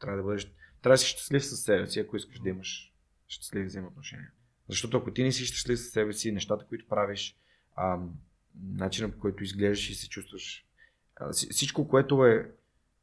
[0.00, 0.52] Трябва да бъдеш,
[0.82, 2.92] трябва да си щастлив със себе си, ако искаш да имаш
[3.28, 4.30] щастливи взаимоотношения.
[4.68, 7.36] Защото ако ти не си щастлив със себе си, нещата, които правиш,
[7.76, 7.98] а,
[8.62, 10.66] начинът по който изглеждаш и се чувстваш,
[11.16, 12.50] а, всичко, което е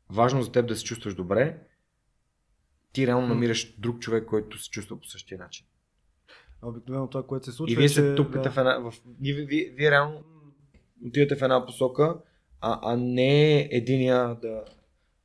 [0.09, 1.57] важно за теб да се чувстваш добре,
[2.91, 5.65] ти реално намираш друг човек, който се чувства по същия начин.
[6.61, 7.73] Обикновено това, което се случва.
[7.73, 8.51] И вие е, се че, тупкате да.
[8.51, 8.77] в една...
[8.77, 8.93] В...
[9.21, 10.23] Вие, вие, вие реално
[11.05, 12.17] отивате в една посока,
[12.61, 14.65] а, а не единия да,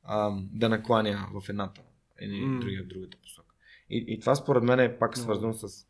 [0.03, 1.81] а, да накланя в едната
[2.21, 2.59] или М.
[2.59, 3.55] другия в другата посока.
[3.89, 5.87] И, и това според мен е пак свързано с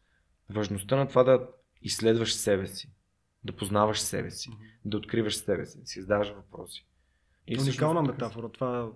[0.50, 1.48] важността на това да
[1.82, 2.92] изследваш себе си,
[3.44, 4.64] да познаваш себе си, Мгм.
[4.86, 6.88] да откриваш себе си, да си задаваш въпроси.
[7.48, 8.50] И всъщност Уникална метафора.
[8.50, 8.92] Това,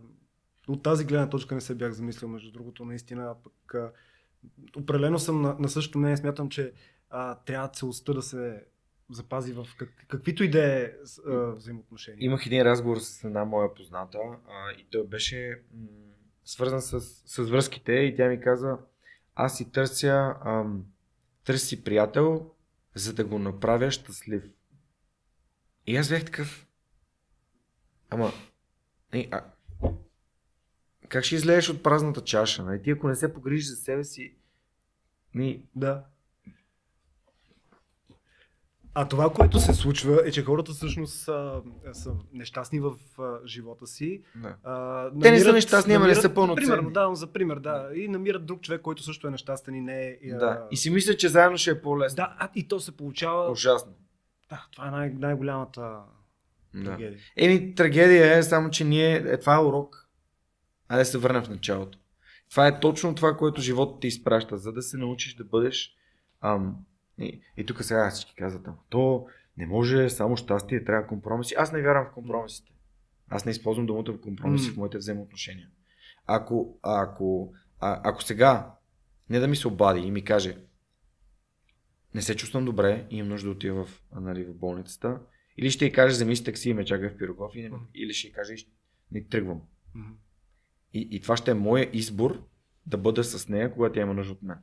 [0.68, 3.36] от тази гледна точка не се бях замислил, между другото, наистина.
[3.44, 3.92] Пък, а,
[4.78, 6.18] определено съм на, на същото мнение.
[6.18, 6.74] Смятам, че
[7.10, 8.66] а, трябва целостта да се
[9.10, 10.94] запази в как, каквито и да е
[11.56, 12.26] взаимоотношения.
[12.26, 14.18] Имах един разговор с една моя позната
[14.48, 15.88] а, и той беше м-
[16.48, 18.78] свързан с, с връзките и тя ми каза,
[19.36, 20.86] аз си търся, ам,
[21.46, 22.52] търся си приятел,
[22.96, 24.44] за да го направя щастлив.
[25.88, 26.68] И аз бях такъв.
[28.10, 28.32] Ама,
[29.14, 29.44] не, а,
[31.10, 32.64] как ще излезеш от празната чаша?
[32.64, 32.82] Нали?
[32.82, 34.36] Ти ако не се погрижиш за себе си,
[35.34, 36.06] ми, Да.
[39.00, 41.62] А това, което се случва, е, че хората всъщност са,
[41.94, 44.22] са нещастни в а, живота си.
[44.36, 44.56] да.
[44.64, 46.68] А, Те не са нещастни, ама не са пълноценни.
[46.68, 47.90] Примерно, давам за пример, да.
[47.96, 50.18] И намират друг човек, който също е нещастен и не е.
[50.34, 50.68] а, да.
[50.72, 52.16] И си мисля, че заедно ще е по-лесно.
[52.16, 53.52] Да, а, и то се получава.
[53.52, 53.94] Ужасно.
[54.50, 55.98] Да, това е най- най-голямата
[56.76, 56.84] Да.
[56.84, 57.20] трагедия.
[57.38, 59.16] Еми, трагедия е само, че ние...
[59.16, 60.08] Е, това е урок.
[60.90, 61.98] Айде да се върнем в началото.
[62.50, 65.94] Това е точно това, което животът ти изпраща, за да се научиш да бъдеш...
[66.42, 66.76] Ам,
[67.20, 71.56] и, и тук сега всички казват, ама то не може само щастие, трябва компромиси.
[71.58, 72.72] Аз не вярвам в компромисите.
[73.30, 74.74] Аз не използвам думата в компромиси М.
[74.74, 75.70] в моите взаимоотношения.
[76.26, 78.76] Ако, ако, а, ако сега
[79.30, 80.58] не да ми се обади и ми каже
[82.14, 85.20] не се чувствам добре и имам нужда да отида в, нали, в болницата,
[85.58, 87.86] или ще й каже вземи си такси и ме чакай в Пирогов, и не, Мгм.
[87.94, 88.56] или ще й каже
[89.12, 89.62] не тръгвам.
[89.96, 90.14] Мгм.
[90.94, 92.44] И, и това ще е моя избор
[92.86, 94.58] да бъда с нея, когато тя има нужда от мен.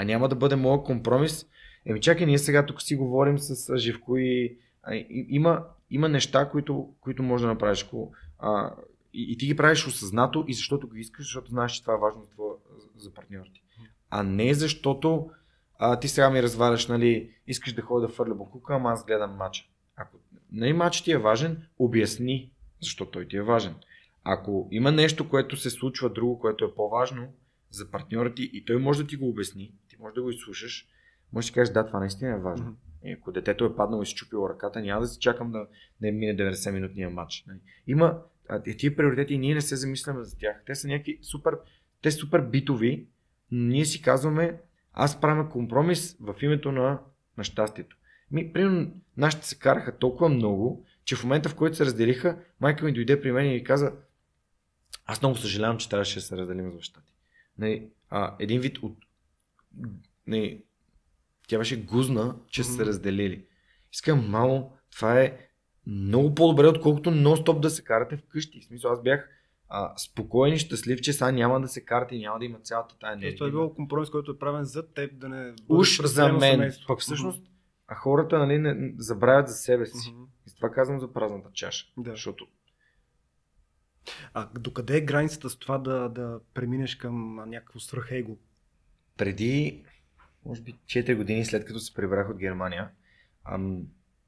[0.00, 1.46] А няма да бъде моят компромис.
[1.86, 6.48] Еми чакай, ние сега тук си говорим с Живко и, а, и има, има неща,
[6.48, 7.84] които, които можеш да направиш.
[7.84, 8.74] Ако, а,
[9.14, 11.98] и, и ти ги правиш осъзнато и защото го искаш, защото знаеш, че това е
[11.98, 12.54] важно твоя,
[12.96, 13.10] за-
[13.54, 13.62] ти.
[14.10, 15.30] А не защото
[15.78, 19.36] а, ти сега ми разваляш, нали, искаш да ходя да фърля букука, ама аз гледам
[19.36, 19.64] матча.
[19.96, 20.16] Ако
[20.52, 22.50] нали, матчът ти е важен, обясни
[22.82, 23.74] защо той ти е важен.
[24.24, 27.28] Ако има нещо, което се случва друго, което е по-важно
[27.70, 30.88] за партньора ти и той може да ти го обясни, ти може да го изслушаш,
[31.32, 32.66] може да кажеш, да, това наистина е важно.
[32.66, 32.76] Мгм.
[33.04, 35.66] И ако детето е паднало и си чупило ръката, няма да си чакам да,
[36.00, 37.44] да мине 90-минутния матч.
[37.46, 37.58] нали.
[37.86, 38.18] Има
[38.78, 40.62] тия приоритети и ние не се замисляме за тях.
[40.66, 41.58] Те са някакви супер,
[42.02, 43.06] те са супер битови,
[43.50, 44.60] но ние си казваме,
[44.92, 47.00] аз правя компромис в името на,
[47.36, 47.96] на щастието.
[48.30, 52.84] Ми, примерно, нашите се караха толкова много, че в момента в който се разделиха, майка
[52.84, 53.92] ми дойде при мен и ми каза,
[55.06, 57.00] аз много съжалявам, че трябваше да се разделим с баща.
[57.60, 58.96] Нали, а, един вид от...
[60.26, 60.62] Нали,
[61.48, 63.46] тя беше гузна, че са се разделили.
[63.92, 65.38] Искам, мамо, това е
[65.86, 68.60] много по-добре, отколкото нон-стоп да се карате вкъщи.
[68.60, 69.28] В смисъл, аз бях
[69.68, 72.98] а, спокоен и щастлив, че сега няма да се карате и няма да има цялата
[72.98, 73.36] тая енергия.
[73.36, 76.40] това е било компромис, който е правен за теб да не Уж за мен.
[76.40, 76.86] семейство.
[76.86, 77.42] Пък всъщност,
[77.88, 80.12] а хората нали, не, забравят за себе си.
[80.12, 80.22] Мгм.
[80.48, 81.86] И това казвам за празната чаша.
[81.96, 82.10] Да.
[82.10, 82.46] Защото
[84.34, 88.36] А докъде е границата с това да, да преминеш към някакво свръхего?
[89.20, 89.84] преди,
[90.44, 92.90] може би 4 години след като се прибрах от Германия,
[93.44, 93.86] ам,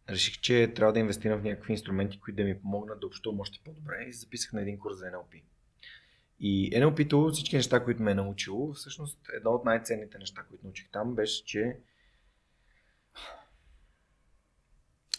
[0.09, 3.61] реших, че трябва да инвестирам в някакви инструменти, които да ми помогнат да общувам още
[3.64, 5.43] по-добре и записах на един курс за NLP.
[6.41, 10.91] И NLP-то, всички неща, които ме е научило, всъщност едно от най-ценните неща, които научих
[10.91, 11.76] там, беше, че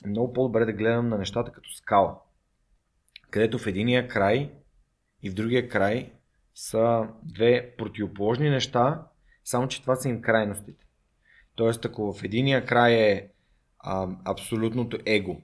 [0.06, 2.20] е много по-добре да гледам на нещата като скала.
[3.34, 4.52] Където в единия край
[5.24, 6.12] и в другия край
[6.56, 9.08] са две противоположни неща,
[9.44, 10.86] само че това са им крайностите.
[11.56, 13.28] Тоест, ако в единия край е
[13.80, 15.42] а, абсолютното его,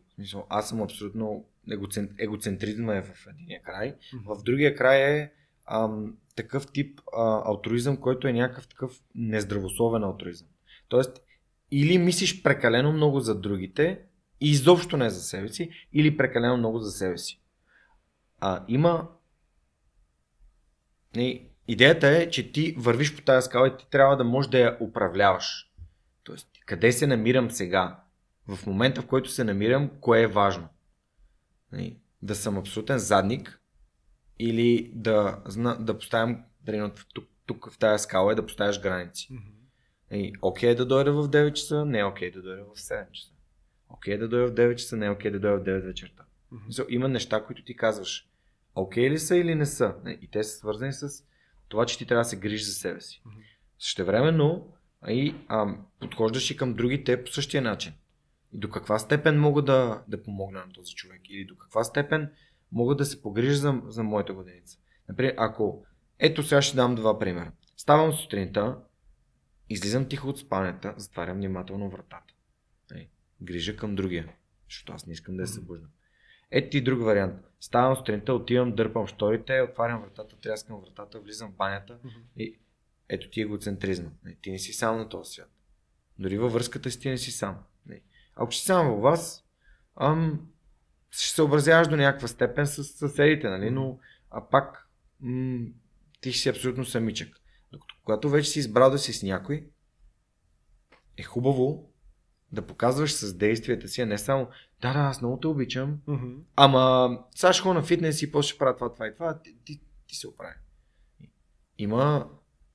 [0.49, 5.31] аз съм абсолютно егоцен, егоцентризма е в единия край, в другия край е
[5.65, 10.47] ам, такъв тип а, алтруизъм, който е някакъв такъв нездравословен алтруизъм.
[10.87, 11.21] Тоест,
[11.71, 13.99] или мислиш прекалено много за другите
[14.41, 17.39] и изобщо не за себе си, или прекалено много за себе си.
[18.41, 19.07] А, има.
[21.15, 24.59] Не, идеята е, че ти вървиш по тази скала и ти трябва да можеш да
[24.59, 25.71] я управляваш.
[26.23, 27.99] Тоест, къде се намирам сега?
[28.47, 30.67] В момента, в който се намирам, кое е важно?
[31.71, 33.61] Не, Да съм абсолютен задник
[34.39, 39.29] или да, зна- да поставям, примерно, тук, тук в тази скала е да поставяш граници.
[40.11, 43.33] И, окей да дойда в 9 часа, не е окей да дойда в 7 часа.
[43.89, 46.23] Окей да дойда в 9 часа, не е окей да дойда в 9 вечерта.
[46.51, 46.63] Мгм.
[46.67, 48.28] Мисъл, има неща, които ти казваш.
[48.81, 49.95] Окей ли са или не са?
[50.21, 51.23] И те са свързани с
[51.67, 53.23] това, че ти трябва да се грижиш за себе си.
[53.79, 54.73] Същевременно,
[55.07, 57.93] и а, подхождаш и към другите по същия начин.
[58.53, 61.21] И до каква степен мога да, да помогна на този човек?
[61.29, 62.31] Или до каква степен
[62.71, 64.77] мога да се погрижа за, за моята годиница?
[65.09, 65.85] Например, ако...
[66.19, 67.51] Ето сега ще дам два примера.
[67.77, 68.77] Ставам сутринта,
[69.69, 72.33] излизам тихо от спанята, затварям внимателно вратата.
[72.95, 73.09] Ей,
[73.41, 74.33] грижа към другия,
[74.69, 75.89] защото аз не искам да я събуждам.
[76.51, 77.48] Ето ти друг вариант.
[77.61, 81.97] Ставам сутринта, отивам, дърпам шторите, отварям вратата, тряскам вратата, влизам в банята
[82.37, 82.59] и
[83.09, 84.09] ето ти егоцентризма.
[84.41, 85.51] Ти не си сам на този свят.
[86.19, 87.57] Дори във връзката си ти не си сам.
[88.35, 89.45] Ако ще си сам във вас,
[89.95, 90.47] ам,
[91.11, 93.69] ще се образяваш до някаква степен с съседите, нали?
[93.69, 93.99] но
[94.31, 94.89] а пак
[95.19, 95.67] м-
[96.21, 97.35] ти ще си абсолютно самичък.
[97.71, 99.69] Докато когато вече си избрал да си с някой,
[101.17, 101.88] е хубаво
[102.51, 104.47] да показваш с действията си, а не само
[104.81, 106.37] да, да, аз много те обичам, Mm-hmm.
[106.55, 109.81] ама сега ще на фитнес и после ще правя това, това и това, ти, ти,
[110.07, 110.55] ти се оправи.
[111.77, 112.29] Има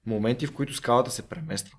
[0.07, 1.79] моменти, в които скалата се премества.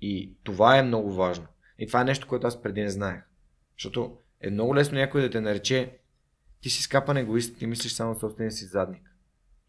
[0.00, 1.46] И това е много важно.
[1.78, 3.22] И това е нещо, което аз преди не знаех.
[3.78, 5.98] Защото е много лесно някой да те нарече
[6.60, 9.10] ти си скапан егоист, ти мислиш само собствения си задник.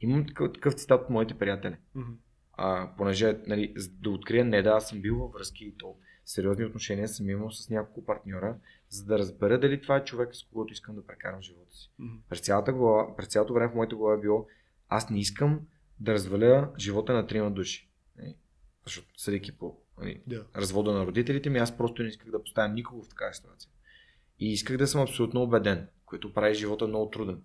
[0.01, 1.75] Имам такъв, такъв цитат от моите приятели.
[1.95, 2.15] Mm-hmm.
[2.53, 5.95] А, понеже нали, да открия, не да, аз съм бил във връзки и то
[6.25, 8.55] сериозни отношения съм имал с няколко партньора,
[8.89, 11.91] за да разбера дали това е човек, с когото искам да прекарам живота си.
[11.99, 12.19] Mm-hmm.
[12.29, 14.47] През, цялата глава, през цялото време в моята глава е било,
[14.89, 15.59] аз не искам
[15.99, 17.89] да разваля живота на трима души.
[18.17, 18.35] Нали,
[18.85, 20.45] Защото съдейки по нали, Да.
[20.55, 23.71] развода на родителите ми, аз просто не исках да поставям никого в такава ситуация.
[24.39, 27.41] И исках да съм абсолютно убеден, което прави живота много труден.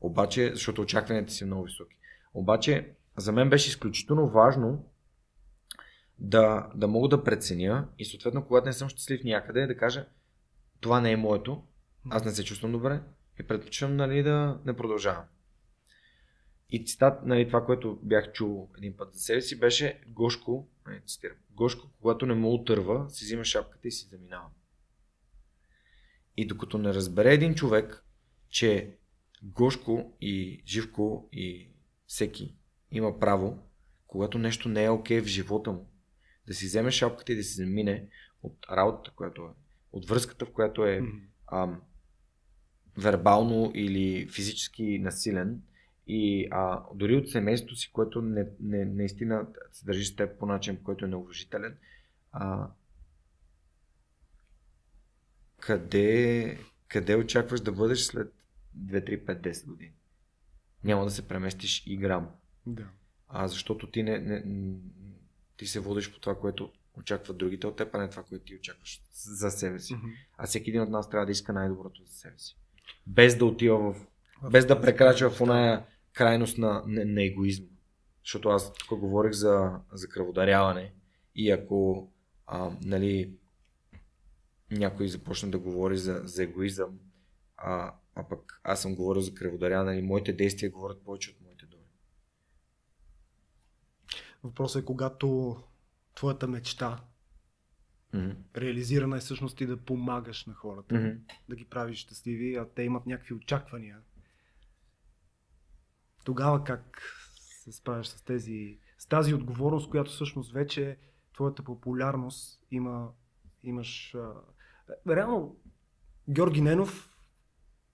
[0.00, 1.96] Обаче, защото очакванията си много високи.
[2.34, 4.84] Обаче, за мен беше изключително важно
[6.18, 10.06] да, да мога да преценя и съответно, когато не съм щастлив някъде, да кажа,
[10.80, 11.62] това не е моето,
[12.10, 13.00] аз не се чувствам добре
[13.40, 15.24] и предпочитам нали, да не продължавам.
[16.70, 21.02] И цитат, нали, това, което бях чул един път за себе си, беше Гошко, не,
[21.06, 24.48] цитирам, Гошко, когато не му отърва, си взима шапката и си заминава.
[26.36, 28.04] И докато не разбере един човек,
[28.48, 28.96] че
[29.42, 31.70] Гошко и Живко и
[32.06, 32.56] всеки
[32.90, 33.58] има право,
[34.06, 35.90] когато нещо не е окей в живота му,
[36.46, 38.08] да си вземе шапката и да си замине
[38.42, 39.48] от работата, която е,
[39.92, 41.02] от връзката, в която е
[41.52, 41.82] ам,
[42.98, 45.62] вербално или физически насилен
[46.06, 50.46] и а, дори от семейството си, което не, не, наистина се държи с теб по
[50.46, 51.76] начин, който е неуважителен,
[52.32, 52.68] а,
[55.60, 58.34] къде, къде очакваш да бъдеш след
[58.78, 59.92] 2, 3, 5, 10 години?
[60.84, 62.30] Няма да се преместиш и грам.
[62.66, 62.88] Да.
[63.28, 64.42] А защото ти, не, не,
[65.56, 68.56] ти се водиш по това, което очакват другите от теб, а не това, което ти
[68.56, 69.94] очакваш за себе си.
[69.94, 70.12] Mm-hmm.
[70.38, 72.56] А всеки един от нас трябва да иска най-доброто за себе си.
[73.06, 74.06] Без да отива в.
[74.50, 77.66] Без да прекрачва в оная крайност на, на, на егоизма.
[78.24, 80.92] Защото аз тук говорих за, за кръводаряване
[81.34, 82.10] и ако
[82.46, 83.34] а, нали,
[84.70, 86.98] някой започне да говори за, за егоизъм,
[87.56, 91.66] а, а пък аз съм говорил за кръводаряване и моите действия говорят повече от моите
[91.66, 91.82] думи.
[94.46, 95.56] Въпросът е когато
[96.14, 97.04] твоята мечта
[98.12, 98.30] Мгм.
[98.56, 101.08] реализирана е всъщност ти да помагаш на хората, Мгм.
[101.48, 103.98] да ги правиш щастливи, а те имат някакви очаквания.
[106.24, 107.02] Тогава как
[107.64, 110.98] се справяш с тези, с тази отговорност, която всъщност вече
[111.34, 113.10] твоята популярност има,
[113.62, 114.16] имаш...
[115.08, 115.56] Реално,
[116.28, 117.16] Георги Ненов,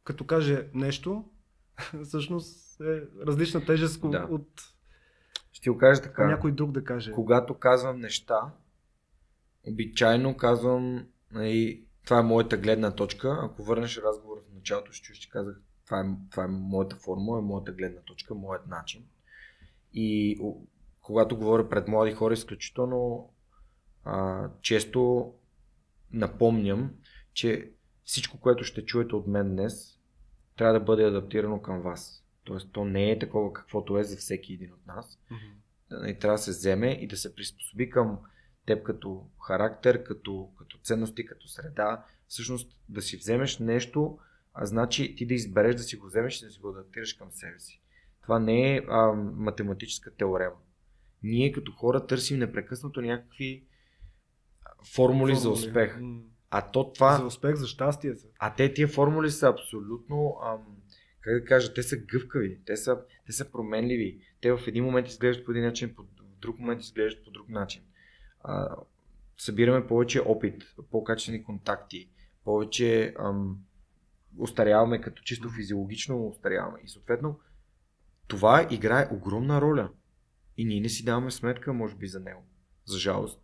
[0.05, 1.31] като каже нещо,
[2.05, 4.27] всъщност е различна тежест да.
[4.31, 4.72] от
[5.63, 6.27] Ще ти го кажа така.
[6.27, 7.13] някой друг да каже.
[7.13, 8.41] когато казвам неща,
[9.69, 13.39] обичайно казвам, нали, това е моята гледна точка.
[13.43, 17.39] Ако върнеш разговора в началото, ще чуеш, че казах, това е, това е моята формула,
[17.39, 19.05] е моята гледна точка, моят начин.
[19.93, 20.39] И
[21.01, 23.33] когато говоря пред млади хора, изключително
[24.05, 25.33] а, често
[26.13, 26.91] напомням,
[27.33, 27.71] че
[28.05, 29.99] всичко, което ще чуете от мен днес,
[30.57, 32.22] трябва да бъде адаптирано към вас.
[32.44, 35.19] Тоест, то не е такова каквото е за всеки един от нас
[36.06, 38.19] и трябва да се вземе и да се приспособи към
[38.66, 42.05] теб като характер, като, като ценности, като среда.
[42.28, 44.19] Всъщност да си вземеш нещо,
[44.55, 47.32] а значи ти да избереш да си го вземеш и да си го адаптираш към
[47.32, 47.82] себе си.
[48.23, 50.56] Това не е а, математическа теорема.
[51.23, 53.64] Ние като хора търсим непрекъснато някакви
[54.64, 55.98] а, формули, за успех.
[56.51, 57.16] А то това...
[57.16, 58.14] За успех, за щастие.
[58.39, 60.77] А те тия формули са абсолютно, ам,
[61.23, 64.20] как да кажа, те са гъвкави, те са, те са променливи.
[64.40, 66.05] Те в един момент изглеждат по един начин, в
[66.40, 67.82] друг момент изглеждат по друг начин.
[68.40, 68.77] А,
[69.39, 72.11] събираме повече опит, по-качествени контакти,
[72.44, 73.59] повече ам,
[74.39, 76.78] устаряваме като чисто физиологично устаряваме.
[76.85, 77.40] И съответно
[78.28, 79.90] това играе огромна роля.
[80.57, 82.44] И ние не си даваме сметка, може би, за него.
[82.85, 83.43] За жалост.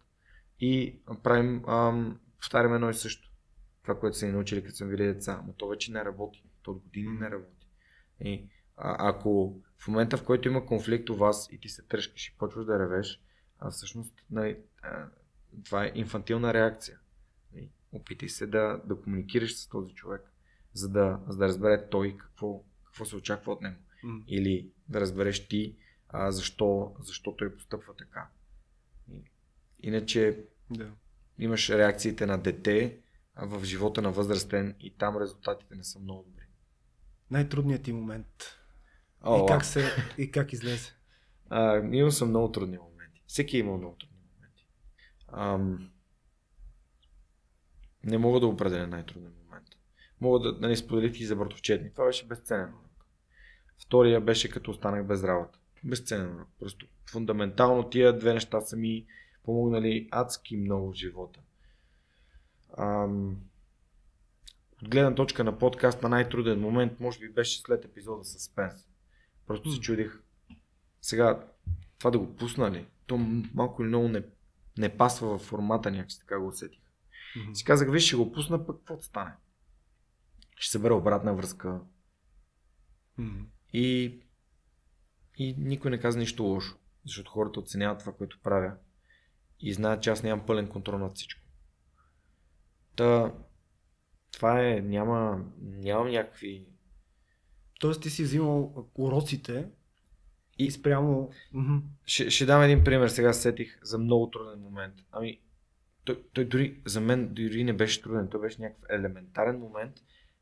[0.60, 3.30] и правим, ам, повтаряме едно и също.
[3.82, 5.42] Това, което са ни научили, като съм били деца.
[5.46, 6.44] Но то вече не работи.
[6.62, 7.57] То от години не работи.
[8.20, 12.28] И, а, ако в момента, в който има конфликт у вас и ти се тръжкаш
[12.28, 13.20] и почваш да ревеш,
[13.59, 15.07] а всъщност нали, а,
[15.65, 16.99] това е инфантилна реакция.
[17.55, 20.32] И опитай се да, да комуникираш с този човек,
[20.73, 23.77] за да, за да разбере той какво, какво се очаква от него.
[24.03, 24.23] М.
[24.28, 25.77] Или да разбереш ти
[26.09, 28.28] а, защо, защо той постъпва така.
[29.12, 29.23] И,
[29.81, 30.90] иначе Да.
[31.39, 32.99] имаш реакциите на дете
[33.36, 36.45] в живота на възрастен и там резултатите не са много добри.
[37.30, 38.59] Най-трудният ти момент.
[39.22, 40.92] О, И как, се, и как излезе?
[41.50, 43.22] А, имал съм много трудни моменти.
[43.26, 44.68] Всеки е имал много трудни моменти.
[45.28, 45.90] Ам,
[48.05, 49.66] не мога да определя най-труден момент.
[50.20, 51.92] Мога да, да не споделих и за братовчетни.
[51.92, 53.05] Това беше безценен урок.
[53.78, 55.59] Втория беше като останах без работа.
[55.84, 56.48] Безценен урок.
[56.60, 59.06] Просто фундаментално тия две неща са ми
[59.44, 61.40] помогнали адски много в живота.
[62.78, 63.36] Ам,
[64.82, 68.74] от гледна точка на подкаста най-труден момент може би беше след епизода с Спенс.
[69.46, 70.20] Просто се чудих
[71.02, 71.46] сега
[71.98, 73.16] това да го пусна ли, то
[73.55, 74.22] малко или много не,
[74.78, 76.80] не пасва в формата някакси, така го усетих.
[77.36, 77.55] Мгм.
[77.55, 79.32] Си казах, виж, ще го пусна, пък какво стане?
[80.56, 81.80] Ще събера обратна връзка
[83.18, 83.44] Мгм.
[83.72, 84.20] и,
[85.36, 88.74] и никой не каза нищо лошо, защото хората оценяват това, което правя
[89.60, 91.42] и знаят, че аз нямам пълен контрол над всичко.
[92.96, 93.32] Та,
[94.32, 96.66] това е, няма, нямам някакви...
[97.80, 99.68] Тоест ти си взимал уроците
[100.59, 101.30] и спрямо...
[102.05, 104.94] Ще, ще дам един пример, сега се сетих за много труден момент.
[105.12, 105.40] Ами,
[106.05, 109.94] той, той дори, за мен дори не беше труден, той беше някакъв елементарен момент,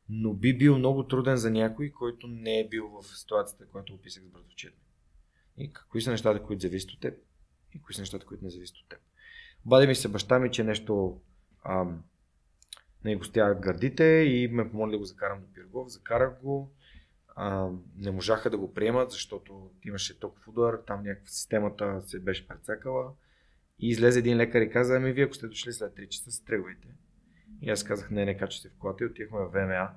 [0.08, 4.22] но би бил много труден за някой, който не е бил в ситуацията, която описах
[4.22, 4.74] с братовчет.
[5.58, 7.18] И кои са нещата, които зависят от теб
[7.74, 8.98] и кои са нещата, които не зависят от теб.
[9.66, 11.20] Обади ми се баща ми, че нещо
[11.64, 12.02] ам,
[13.06, 15.88] не го стягат гърдите и ме помоли да го закарам до Пиргов.
[15.88, 16.72] Закарах го.
[17.36, 22.48] А, не можаха да го приемат, защото имаше токов удар, там някаква системата се беше
[22.48, 23.12] прецакала.
[23.78, 26.44] И излезе един лекар и каза, ами вие ако сте дошли след 3 часа, се
[26.44, 26.88] тръгвайте.
[27.62, 29.90] И аз казах, не, не качате в колата и отивахме в ВМА,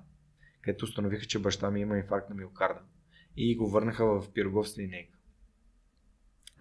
[0.61, 2.81] където установиха, че баща ми има инфаркт на миокарда.
[3.37, 5.17] И го върнаха в Пирогов с линейка.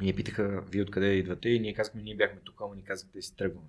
[0.01, 1.49] Ние питаха, вие откъде идвате?
[1.49, 3.69] И ние казахме, ние бяхме тук, ама ни казахте, си тръгваме.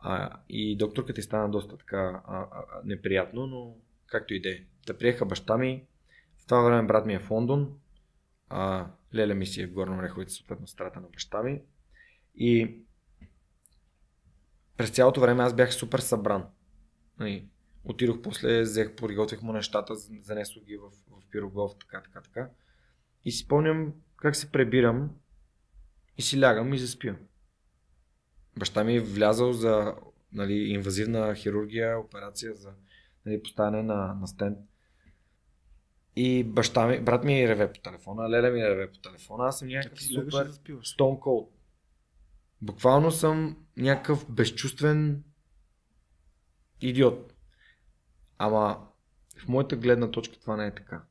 [0.00, 3.76] А, и докторката й стана доста така а, а, неприятно, но
[4.06, 4.58] както и да е.
[4.86, 5.84] Да приеха баща ми.
[6.38, 7.78] В това време брат ми е в Лондон.
[8.48, 11.62] А, леля ми си е в Горна Ореховица, съответно страта на баща ми.
[12.34, 12.80] И
[14.76, 16.44] през цялото време аз бях супер събран.
[17.18, 17.48] Нали,
[17.88, 22.50] Отидох после, взех, приготвих му нещата, занесох ги в, в пирогов, така, така, така.
[23.24, 25.10] И си спомням как се пребирам
[26.18, 27.16] и си лягам и заспивам.
[28.58, 29.94] Баща ми е влязал за
[30.32, 32.70] нали, инвазивна хирургия, операция за
[33.26, 34.58] нали, поставяне на, на стенд.
[36.16, 39.68] И баща ми, брат ми реве по телефона, леля ми реве по телефона, аз съм
[39.68, 40.52] Как някакъв супер?
[40.52, 41.48] Stone Cold.
[42.62, 45.24] Буквално съм някакъв безчувствен
[46.80, 47.34] идиот.
[48.38, 48.88] Ама
[49.38, 51.04] в моята гледна точка това не е така.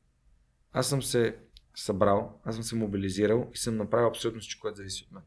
[0.73, 1.37] Аз съм се
[1.75, 5.23] събрал, аз съм се мобилизирал и съм направил абсолютно всичко, което зависи от мен.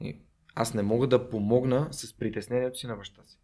[0.00, 0.20] И
[0.54, 3.38] аз не мога да помогна с притеснението си на баща си.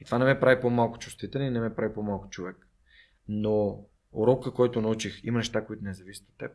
[0.00, 2.68] И това не ме прави по-малко чувствителен и не ме прави по-малко човек.
[3.28, 6.52] Но урока, който научих, има неща, които не зависят от теб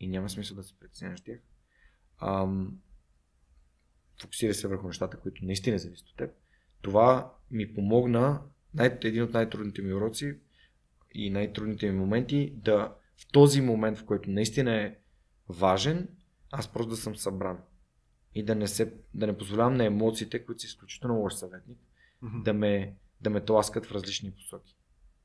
[0.00, 1.38] и няма смисъл да се притесняваш тях.
[2.22, 2.78] Ам,
[4.20, 6.30] фокусирай се върху нещата, които наистина зависят от теб.
[6.82, 8.42] Това ми помогна,
[8.74, 10.38] най- един от най-трудните ми уроци
[11.14, 14.96] и най-трудните ми моменти, да в този момент, в който наистина е
[15.48, 16.08] важен,
[16.50, 17.58] аз просто да съм събран.
[18.34, 21.78] И да не, се, да не позволявам на емоциите, които са изключително лош съветник,
[22.22, 22.42] Мгм.
[22.42, 24.76] да ме, да ме тласкат в различни посоки.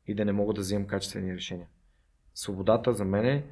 [0.07, 1.67] И да не мога да вземам качествени решения.
[2.33, 3.45] Свободата за мен е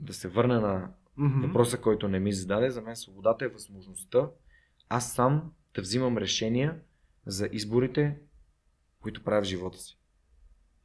[0.00, 1.46] да се върна на Мгм.
[1.46, 2.70] въпроса, който не ми зададе.
[2.70, 4.28] За мен свободата е възможността
[4.88, 6.80] аз сам да взимам решения
[7.26, 8.18] за изборите,
[9.00, 9.98] които правя в живота си.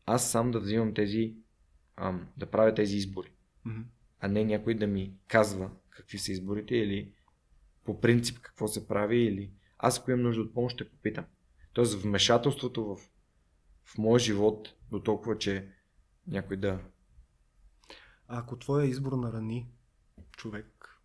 [0.06, 1.34] Аз сам да взимам тези,
[1.96, 3.32] ам, да правя тези избори,
[3.66, 3.82] Мгм.
[4.20, 7.12] а не някой да ми казва какви са изборите или
[7.90, 11.26] по принцип какво се прави или аз ако имам нужда от помощ ще попитам.
[11.74, 12.96] Тоест вмешателството в,
[13.86, 15.70] в моя живот до толкова, че
[16.28, 16.80] някой да
[18.28, 19.68] А ако твоя избор нарани
[20.38, 21.02] човек,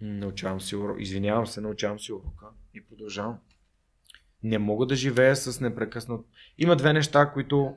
[0.00, 0.96] Научавам си урок.
[1.00, 3.38] Извинявам се, научавам си урока и продължавам.
[4.42, 6.26] Не мога да живея с непрекъснат.
[6.58, 7.76] Има две неща, които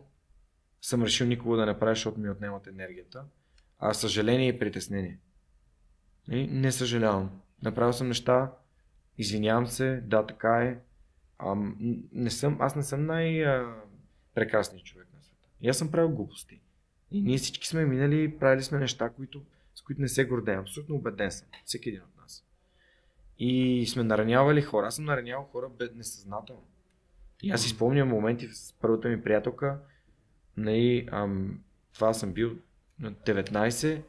[0.81, 3.25] съм решил никога да не правя, защото ми отнемат енергията.
[3.79, 5.19] А съжаление и притеснение.
[6.31, 7.41] И не съжалявам.
[7.65, 8.51] Направил съм неща,
[9.17, 10.79] извинявам се, да, така е.
[11.37, 11.55] А,
[12.11, 15.47] не съм, аз не съм най-прекрасният човек на света.
[15.61, 16.61] И аз съм правил глупости.
[17.11, 19.41] И ние всички сме минали, правили сме неща, които,
[19.75, 20.59] с които не се гордеем.
[20.59, 21.47] Абсолютно убеден съм.
[21.65, 22.45] Всеки един от нас.
[23.39, 24.87] И сме наранявали хора.
[24.87, 26.67] Аз съм наранявал хора бед несъзнателно.
[27.43, 29.79] И аз изпомням моменти с първата ми приятелка.
[30.57, 31.59] Нали, ам,
[31.93, 32.55] това съм бил
[32.99, 34.01] на 19.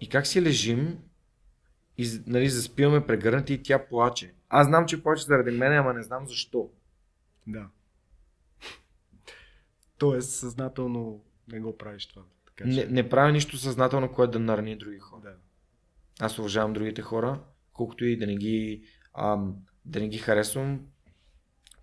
[0.00, 0.98] И как си лежим
[1.98, 4.34] и нали, заспиваме прегърнати и тя плаче.
[4.48, 6.70] Аз знам, че плаче заради мен, ама не знам защо.
[7.46, 7.68] Да.
[9.98, 12.22] Тоест, съзнателно не го правиш това.
[12.46, 12.76] Така, че...
[12.76, 15.20] не, не правя нищо съзнателно, което да нарани други хора.
[15.22, 15.34] Да.
[16.20, 17.40] Аз уважавам другите хора,
[17.72, 18.82] колкото и да не ги,
[19.14, 20.86] ам, да не ги харесвам.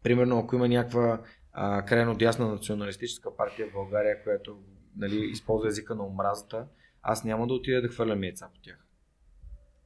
[0.04, 1.22] Примерно, ако има някаква
[1.52, 4.60] а, крайно дясна националистическа партия в България, която
[4.98, 6.68] нали, използва езика на омразата,
[7.02, 8.85] аз няма да отида да хвърлям яйца по тях.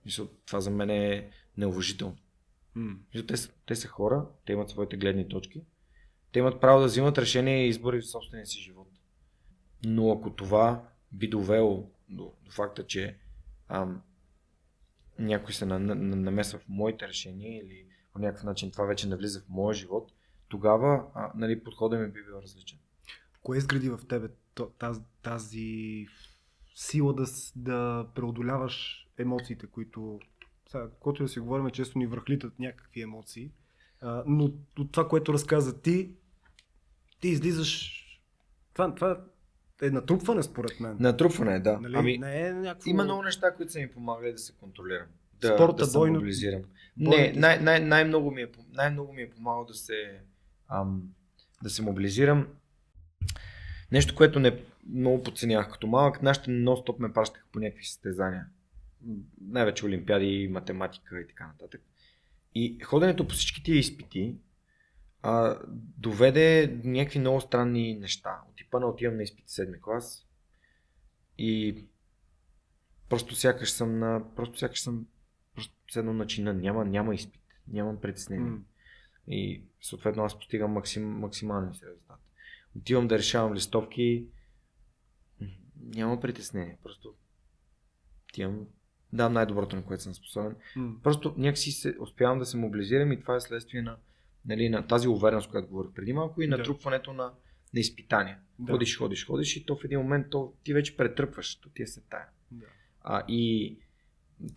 [0.10, 2.18] Мисля, това за мен е неуважително.
[2.78, 3.28] Mm.
[3.28, 5.62] Те, са, те са хора, те имат своите гледни точки,
[6.32, 8.88] те имат право да взимат решения и избори в собствения си живот.
[9.86, 13.18] Но ако това би довело до, до факта, че
[13.68, 14.02] ам,
[15.20, 19.16] някой се на, на, намесва в моите решения или по някакъв начин това вече не
[19.16, 20.12] влиза в моя живот,
[20.48, 22.80] тогава а, нали, подходът ми би бил различен.
[23.44, 24.28] Кое изгради в тебе
[24.80, 26.08] тази, тази
[26.76, 27.26] сила да,
[27.56, 30.20] да преодоляваш емоциите, които,
[30.68, 33.52] сега, когато да си говорим, често ни връхлитат някакви емоции,
[34.02, 34.44] а, но
[34.80, 36.12] от това, което разказа ти,
[37.20, 38.04] ти излизаш,
[38.74, 39.22] това, това
[39.82, 40.98] е натрупване според мен.
[41.00, 41.80] Натрупване, да.
[41.80, 41.94] Нали?
[41.96, 42.90] Ами, не е някакво...
[42.90, 45.08] Има много неща, които са ми помагали да се контролирам.
[45.42, 46.62] Да, Спорта, да се бойно- мобилизирам.
[46.98, 50.20] бойното- Не, най- най- най-много, ми е, най-много ми е помагало да се,
[50.70, 51.02] ам,
[51.64, 52.48] да се мобилизирам.
[53.92, 58.46] Нещо, което не много подценях като малък, нашите нон-стоп ме пращаха по някакви състезания.
[59.42, 61.82] Най-вече олимпиади, математика и така нататък.
[62.56, 64.36] И ходенето по всички тия изпити
[65.22, 65.60] а,
[65.98, 68.42] доведе до някакви много странни неща.
[68.50, 70.28] От типа на отивам на изпит 7 клас
[71.38, 71.84] и
[73.10, 74.36] просто сякаш съм на...
[74.36, 75.08] Просто сякаш съм
[75.56, 76.54] просто седно на чина.
[76.54, 77.42] Няма, няма изпит.
[77.68, 78.52] Нямам притеснение.
[78.52, 78.60] М.
[79.28, 82.20] И съответно аз постигам максим, максималния си резултат.
[82.78, 84.26] Отивам да решавам листовки,
[85.76, 86.78] няма притеснение.
[86.84, 87.16] Просто
[88.30, 88.68] отивам,
[89.14, 90.56] давам най-доброто, на което съм способен.
[90.76, 90.96] М.
[91.04, 93.98] Просто някакси се, успявам да се мобилизирам и това е следствие на,
[94.46, 96.58] нали, на тази увереност, която говорих преди малко и Да.
[96.58, 97.24] натрупването на,
[97.74, 98.38] на изпитания.
[98.60, 98.72] Да.
[98.72, 101.88] Ходиш, ходиш, ходиш и то в един момент то, ти вече претръпваш, то ти е
[101.88, 102.26] се тая.
[102.52, 102.66] Да.
[103.02, 103.78] А, и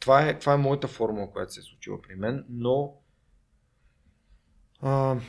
[0.01, 2.95] това е, това е моята формула, която се е случила при мен, но
[4.81, 5.21] а,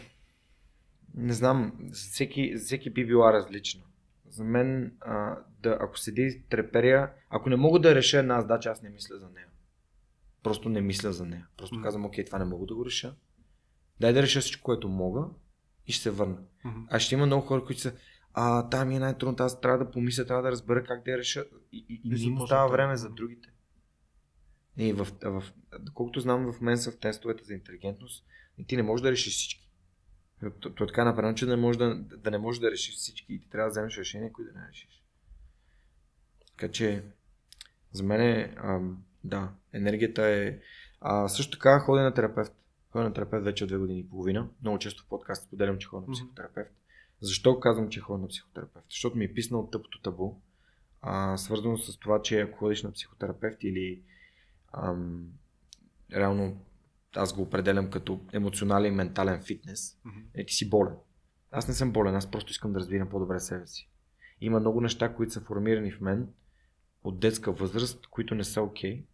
[1.16, 3.82] не знам, за всеки, за всеки би била различна.
[4.34, 8.70] За мен, а, да, ако седи и треперя, ако не мога да реша една задача,
[8.70, 9.48] аз не мисля за нея.
[10.44, 11.48] Просто не мисля за нея.
[11.58, 11.84] Просто М.
[11.84, 13.16] казвам, окей, това не мога да го реша.
[14.00, 15.26] Дай да реша всичко, което мога
[15.88, 16.38] и ще се върна.
[16.66, 16.80] Мгм.
[16.90, 17.94] А ще има много хора, които са
[18.34, 21.18] а, там ми е най-трудно, аз трябва да помисля, трябва да разбера как да я
[21.18, 21.46] реша.
[21.72, 23.50] И, и, и И не остава време за другите.
[24.78, 25.44] И в, в,
[25.80, 28.26] доколкото знам, в мен са в тестовете за интелигентност,
[28.58, 29.63] и ти не можеш да решиш всички.
[30.52, 33.34] То, то е така направено, че не можеш да, да не можеш да решиш всички
[33.34, 35.04] и ти трябва да вземеш решение, които да не решиш.
[36.52, 37.04] Така че,
[37.92, 40.60] за мен е, ам, да, енергията е...
[41.02, 42.54] А, също така ходя на терапевт.
[42.92, 44.50] Ходя на терапевт вече от две години и половина.
[44.62, 46.72] Много често в подкаст споделям, че ходя на психотерапевт.
[47.22, 48.86] Защо казвам, че ходя на психотерапевт?
[48.90, 50.36] Защото ми е писнал тъпото табу,
[51.02, 54.02] а, свързано с това, че ако ходиш на психотерапевт или
[54.74, 55.28] ам,
[56.14, 56.58] реално
[57.16, 60.20] аз го определям като емоционален и ментален фитнес, Мгм.
[60.34, 60.94] е, ти си болен.
[61.52, 63.90] Аз не съм болен, аз просто искам да разбирам по-добре себе си.
[64.42, 66.28] Има много неща, които са формирани в мен
[67.04, 68.98] от детска възраст, които не са окей.
[68.98, 69.06] Okay,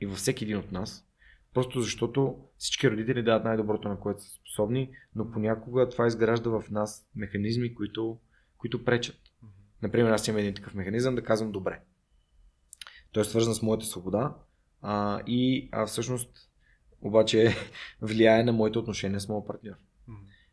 [0.00, 1.06] и във всеки един от нас.
[1.54, 6.70] Просто защото всички родители дават най-доброто, на което са способни, но понякога това изгражда в
[6.70, 8.18] нас механизми, които,
[8.58, 9.16] които пречат.
[9.82, 11.80] Например, аз имам един такъв механизъм да казвам добре.
[13.12, 14.36] Той е свързан с моята свобода
[14.82, 16.50] а, и а, всъщност
[17.02, 17.56] обаче
[18.02, 19.74] влияе на моите отношения с моят партньор.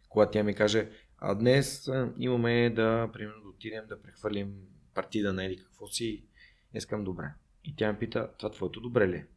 [0.09, 4.53] Когато тя ми каже, а днес имаме да, примерно, да отидем да прехвърлим
[4.93, 6.23] партида на или какво си,
[6.73, 7.25] искам добре.
[7.65, 9.25] И тя ме пита, това твоето добре ли е?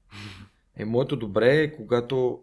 [0.76, 2.42] Е, моето добре е, когато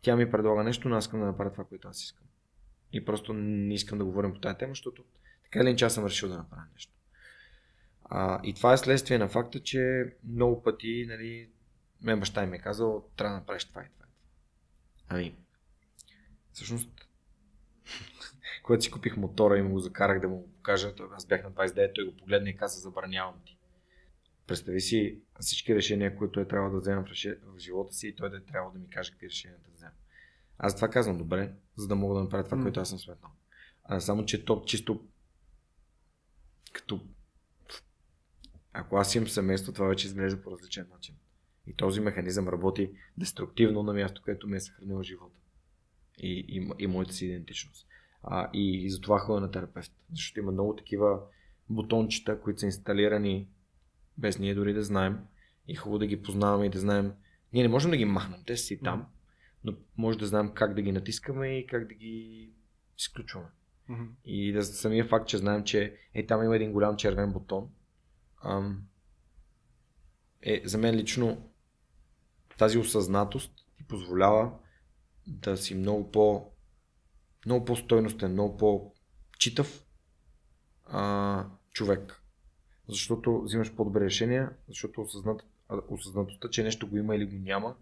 [0.00, 2.26] тя ми предлага нещо, но аз искам да направя това, което аз искам.
[2.92, 5.04] И просто не искам да говорим по тази тема, защото
[5.44, 6.92] така или иначе аз съм решил да направя нещо.
[8.04, 11.50] А, и това е следствие на факта, че много пъти, нали,
[12.02, 14.06] мен баща ми е казал, трябва да направиш това и това.
[15.08, 15.36] Ами,
[16.52, 17.08] всъщност,
[18.62, 21.44] когато си купих мотора и му го закарах да му го покажа, той, аз бях
[21.44, 23.58] на 29, той го погледна и каза, забранявам ти.
[24.46, 28.36] представи си всички решения, които е трябва да взема в, живота си и той да
[28.36, 29.92] е трябва да ми каже какви решения да взема.
[30.58, 32.62] Аз това казвам добре, за да мога да направя това, М.
[32.62, 33.32] което аз съм сметнал.
[33.84, 35.08] А, само, че то чисто
[36.72, 37.00] като
[38.72, 41.16] ако аз имам семейство, това вече изглежда по различен начин.
[41.68, 45.38] И този механизъм работи деструктивно на място, където ме е съхранил живота.
[46.18, 47.86] И, и, и моята си идентичност.
[48.22, 49.92] А, и, и затова ходя на терапевт.
[50.12, 51.20] Защото има много такива
[51.70, 53.48] бутончета, които са инсталирани
[54.18, 55.18] без ние дори да знаем.
[55.68, 57.12] И хубаво да ги познаваме и да знаем.
[57.52, 59.06] Ние не можем да ги махнем, те са си там,
[59.64, 62.50] но може да знаем как да ги натискаме и как да ги
[62.98, 63.48] изключваме.
[63.88, 64.04] Мгм.
[64.24, 67.70] И да самия факт, че знаем, че е там има един голям червен бутон,
[68.44, 68.82] ам,
[70.42, 71.47] е за мен лично
[72.58, 74.52] тази осъзнатост ти позволява
[75.26, 76.50] да си много по
[77.46, 79.84] много по-стойностен, много по-читав
[80.86, 82.22] а, човек.
[82.88, 85.42] Защото взимаш по-добре решения, защото осъзнат,
[85.88, 87.76] осъзнатостта, че нещо го има или го няма,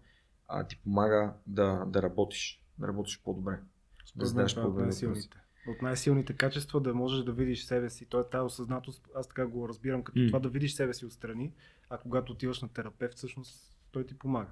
[0.47, 3.51] а, ти помага да, да работиш, да работиш по-добре.
[3.51, 5.37] Да Според мен знаеш е по-добре най-силните.
[5.67, 8.05] От най-силните качества да можеш да видиш себе си.
[8.05, 10.27] Той е тази осъзнатост, аз така го разбирам, като М.
[10.27, 11.53] това да видиш себе си отстрани,
[11.89, 14.47] а когато отиваш на терапевт, всъщност той ти помага.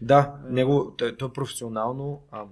[0.00, 0.52] Да, Е.
[0.52, 2.44] него, той, той е професионално а,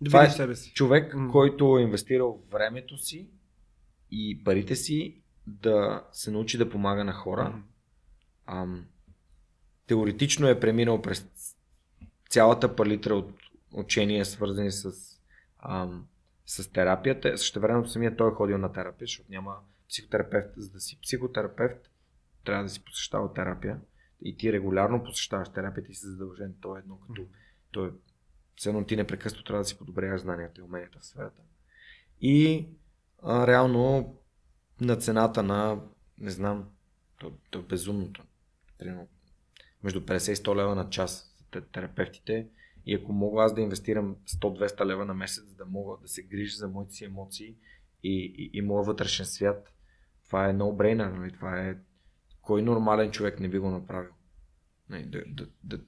[0.00, 0.72] Да Това е себе си.
[0.74, 1.32] човек, М.
[1.32, 3.30] който е инвестирал времето си
[4.10, 7.48] и парите си да се научи да помага на хора.
[7.48, 7.58] Мгм.
[8.46, 8.86] Ам,
[9.86, 11.26] теоретично е преминал през
[12.30, 13.30] цялата палитра от
[13.72, 14.92] учения, свързани с,
[15.58, 16.06] ам,
[16.46, 17.38] с терапията.
[17.38, 19.56] Също време самия той е ходил на терапия, защото няма
[19.88, 20.50] психотерапевт.
[20.56, 21.90] За да си психотерапевт,
[22.44, 23.80] трябва да си посещава терапия.
[24.20, 26.54] И ти регулярно посещаваш терапията и си задължен.
[26.60, 27.26] То е едно като...
[27.70, 27.90] То е,
[28.56, 31.42] все едно ти непрекъснато трябва да си подобряваш знанията и уменията в сферата.
[32.20, 32.66] И
[33.22, 34.14] а, реално
[34.80, 35.80] на цената на,
[36.18, 36.68] не знам,
[37.18, 38.22] то, то е безумното.
[38.78, 39.08] Примерно,
[39.82, 42.48] между 50 и 100 лева на час за те- терапевтите.
[42.86, 46.22] И ако мога аз да инвестирам 100-200 лева на месец, за да мога да се
[46.22, 47.54] грижа за моите си емоции
[48.02, 49.72] и, и, и моят вътрешен свят,
[50.26, 51.18] това е no-brainer.
[51.18, 51.32] Нали?
[51.32, 51.76] Това е...
[52.46, 54.10] Кой нормален човек не би го направил?
[54.90, 55.80] Да, да, да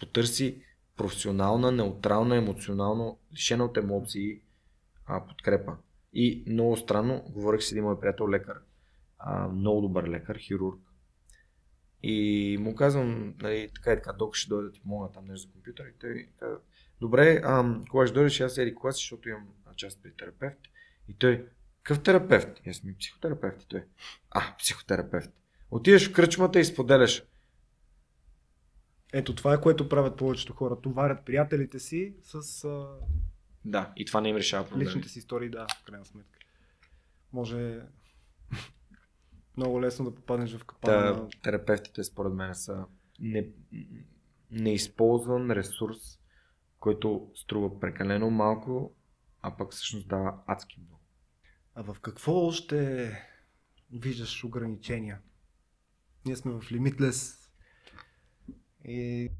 [0.00, 0.62] потърси
[0.96, 4.40] професионална, неутрална, емоционално, лишена от емоции
[5.06, 5.76] а, подкрепа.
[6.12, 8.58] И много странно, говорих с един мой приятел лекар,
[9.18, 10.80] а, много добър лекар, хирург.
[12.02, 15.48] И му казвам, нали, така и така, док ще дойде да ти помогна там нещо
[15.48, 15.84] за компютър.
[15.86, 16.58] И той каза,
[17.00, 20.58] добре, а, кога ще дойдеш, аз еди кога си, защото имам част при терапевт.
[21.08, 21.48] И той,
[21.82, 22.60] какъв терапевт?
[22.64, 23.62] И аз ми психотерапевт.
[23.62, 23.84] И той,
[24.30, 25.30] а, психотерапевт.
[25.70, 27.22] Отидеш в кръчмата и споделяш.
[29.12, 30.80] Ето това е което правят повечето хора.
[30.80, 32.86] Товарят приятелите си с а,
[33.64, 34.88] Да, и това не им решава проблема.
[34.88, 36.38] личните си истории, да, в крайна сметка.
[37.32, 37.80] Може
[39.56, 41.28] много лесно да попаднеш в капана Та, на...
[41.42, 42.84] терапевтите според мен са
[43.20, 43.48] не,
[44.50, 45.98] неизползван ресурс,
[46.80, 48.94] който струва прекалено малко,
[49.42, 51.00] а пък всъщност дава адски много.
[51.74, 53.10] А в какво още
[53.92, 55.20] виждаш ограничения?
[56.26, 57.48] Ние сме в Limitless
[58.84, 59.30] и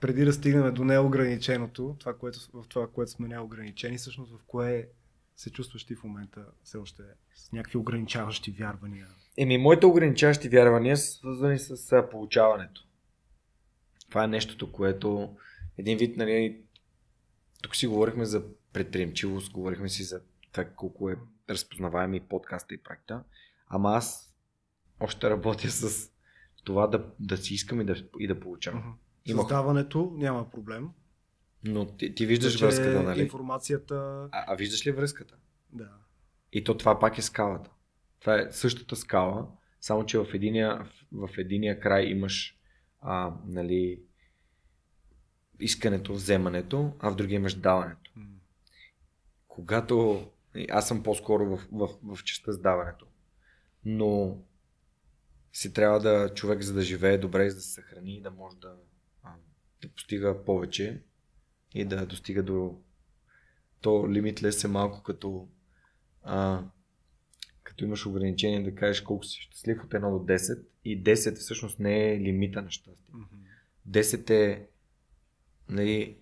[0.00, 4.88] преди да стигнем до неограниченото, това, което, в това, което сме неограничени, всъщност в кое
[5.36, 7.02] се чувстваш ти в момента все още
[7.34, 9.08] с някакви ограничаващи вярвания?
[9.36, 12.86] Еми, моите ограничаващи вярвания са свързани с получаването.
[14.08, 15.36] Това е нещото, което
[15.78, 16.62] един вид, нали,
[17.62, 20.20] тук си говорихме за предприемчивост, говорихме си за
[20.52, 21.16] това колко е
[21.50, 23.24] разпознаваеми подкаста и проекта,
[23.68, 24.29] ама аз
[25.00, 26.10] още работя с
[26.64, 28.98] това да, да си искам и да, и да получавам.
[29.26, 30.88] Има- Създаването няма проблем.
[31.64, 33.20] Но ти, ти виждаш Вече връзката, нали?
[33.20, 33.94] Информацията,
[34.32, 35.36] А, а виждаш ли връзката?
[35.72, 35.88] да.
[36.52, 37.70] И то това пак е скалата.
[38.20, 39.48] Това е същата скала,
[39.80, 42.58] само че в единия, в единия край имаш
[43.00, 44.02] а, нали,
[45.60, 48.10] искането, вземането, а в другия имаш даването.
[49.48, 50.26] Когато
[50.70, 53.06] аз съм по-скоро в, в, в частта с даването,
[53.84, 54.38] но
[55.52, 58.76] си трябва да човек за да живее добре, за да се съхрани, да може да,
[59.82, 61.02] да постига повече
[61.74, 62.80] и да достига до
[63.80, 65.48] то Limitless е малко като
[66.22, 66.64] а,
[67.62, 71.78] като имаш ограничение да кажеш колко си щастлив от 1 до 10 и 10 всъщност
[71.78, 73.14] не е лимита на щастие.
[73.14, 73.36] Мгм.
[73.88, 74.68] 10 е
[75.68, 76.18] нали,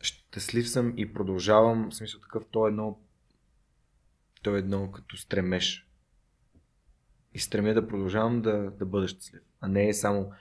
[0.00, 2.98] щастлив съм и продължавам, в смисъл такъв, то е едно
[4.42, 5.88] то е едно като стремеж.
[7.34, 9.42] И стремя да продължавам да, да бъда щастлив.
[9.60, 10.32] А не е само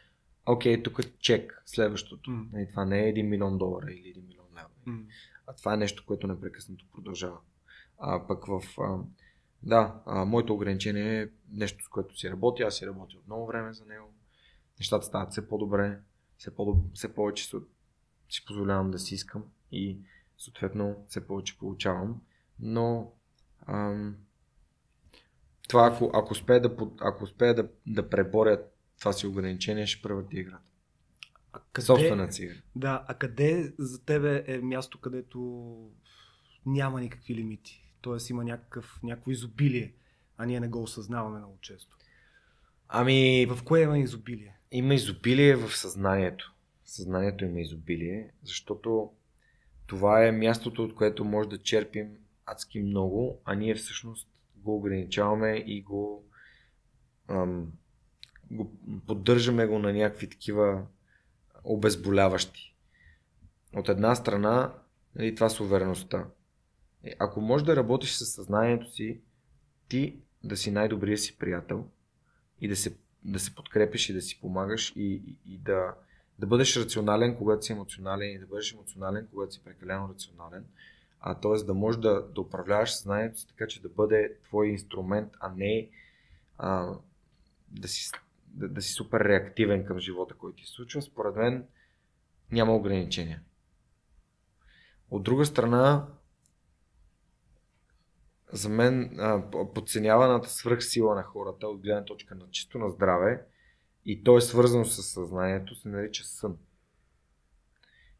[0.46, 2.32] окей, тук е чек, следващото.
[2.32, 2.46] М.
[2.54, 4.68] Нали, това не е 1 милион долара или 1 милион лева.
[4.86, 5.04] М.
[5.48, 7.38] А това е нещо, което непрекъснато продължава.
[8.00, 8.98] А пък в, а,
[9.64, 12.64] Да, а, моето ограничение е нещо, с което си работя.
[12.64, 14.14] Аз си работя от много време за него.
[14.80, 16.00] Нещата стават все по-добре,
[16.38, 17.56] все, по- все повече си,
[18.30, 19.98] си позволявам да си искам и
[20.38, 22.22] съответно все повече получавам.
[22.60, 23.12] Но
[23.68, 24.16] ам,
[25.72, 28.62] това, ако, ако успея, да, ако успея да, да преборя
[29.00, 30.64] това си ограничение, ще превърти играта.
[31.54, 32.56] А къде, Собствената си игра.
[32.76, 35.90] Да, а къде за тебе е място, където
[36.66, 37.94] няма никакви лимити?
[38.02, 39.94] Тоест има някакъв, някакво изобилие,
[40.38, 41.98] а ние не го осъзнаваме много често.
[42.88, 44.56] Ами, В кое има изобилие?
[44.72, 46.56] Има изобилие в съзнанието.
[46.86, 49.12] Съзнанието има изобилие, защото
[49.88, 54.31] това е мястото, от което може да черпим адски много, а ние всъщност
[54.64, 56.26] го ограничаваме и го,
[57.28, 57.72] ам,
[58.52, 58.72] го
[59.08, 60.86] поддържаме го на някакви такива
[61.64, 62.76] обезболяващи.
[63.76, 64.74] От една страна,
[65.16, 66.26] нали, това с увереността.
[67.04, 69.22] Е, Ако можеш да работиш със съзнанието си,
[69.88, 71.88] ти да си най-добрия си приятел
[72.62, 75.96] и да се, да се подкрепиш и да си помагаш и, и, и да,
[76.40, 80.66] да бъдеш рационален, когато си емоционален и да бъдеш емоционален, когато си прекалено рационален.
[81.22, 81.64] А т.е.
[81.64, 85.90] да можеш да, да управляваш съзнанието си така, че да бъде твой инструмент, а не
[86.58, 86.98] а,
[87.68, 88.12] да, си,
[88.46, 91.02] да, да си супер реактивен към живота, който ти се случва.
[91.02, 91.68] Според мен
[92.52, 93.42] няма ограничения.
[95.12, 96.08] От друга страна,
[98.54, 99.18] за мен
[99.74, 103.46] подценяваната свръхсила на хората от гледна точка на чисто на здраве
[104.06, 106.58] и то е свързано с съзнанието, се нарича сън.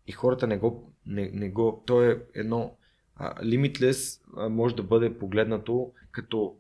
[0.08, 2.78] И хората не го, не, не го то е едно
[3.22, 6.58] limitless може да бъде погледнато като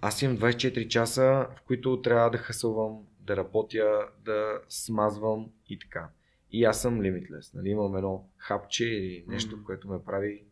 [0.00, 6.08] аз имам 24 часа, в които трябва да хасълвам, да работя, да смазвам и така.
[6.50, 7.54] И аз съм limitless.
[7.54, 7.68] Нали?
[7.68, 10.44] Имам едно хапче или нещо, което ме прави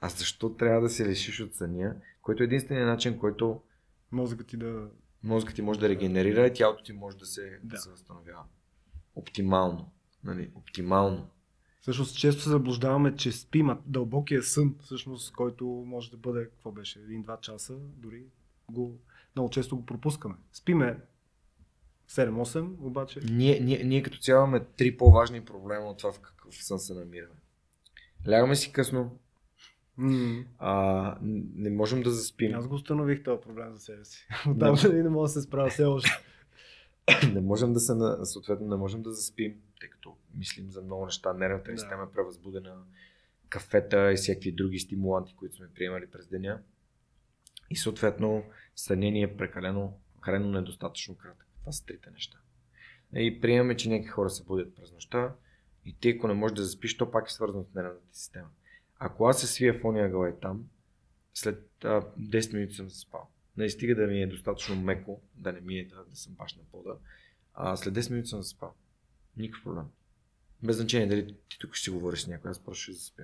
[0.00, 3.60] а защо трябва да се лишиш от съня, който е единственият начин, който
[4.12, 4.88] Мозъкът ти да...
[5.22, 7.58] мозъкът ти може да регенерира и тялото ти може да се, да.
[7.62, 7.76] Да.
[7.76, 8.44] се възстановява.
[9.14, 9.92] Оптимално.
[10.24, 10.50] Нали?
[10.54, 11.30] Оптимално.
[11.80, 16.72] Всъщност често се заблуждаваме, че спим, а дълбокия сън, всъщност, който може да бъде, какво
[16.72, 18.22] беше, един-два часа, дори
[18.70, 18.98] го,
[19.36, 20.34] много често го пропускаме.
[20.52, 21.00] Спиме
[22.10, 26.54] 7-8, обаче Ние, ние, ние като цяло имаме три по-важни проблема от това в какъв
[26.54, 27.34] сън се намираме.
[28.28, 29.18] Лягаме си късно,
[29.96, 31.18] м- а,
[31.54, 34.26] не можем да заспим, аз го установих този проблем за себе си.
[34.48, 34.92] Отдавна да.
[34.92, 36.10] не мога да се справя все още.
[37.34, 37.92] не можем да се,
[38.24, 41.80] съответно не можем да заспим, тъй като мислим за много неща, нервната ни Да.
[41.80, 42.76] система е превъзбудена,
[43.48, 46.62] кафета и всякакви други стимуланти, които сме приемали през деня.
[47.70, 48.44] И съответно
[48.76, 51.46] съня ни е прекалено, крайно недостатъчно кратък.
[51.60, 52.38] Това са трите неща.
[53.14, 55.34] И приемаме, че някакви хора се будят през нощта
[55.84, 58.48] и ти ако не можеш да заспиш, то пак е свързано с нервната система.
[58.98, 60.68] Ако аз се свия в ония ъгъл е там,
[61.34, 63.28] след а, 10 минути съм заспал.
[63.56, 66.54] Не стига да ми е достатъчно меко, да не ми е да, да съм баш
[66.54, 66.96] на пода.
[67.54, 68.74] А след 10 минути съм заспал.
[69.38, 69.84] Никакъв проблем.
[70.62, 73.22] Без значение дали ти тук ще си говориш с някой, аз просто ще заспя.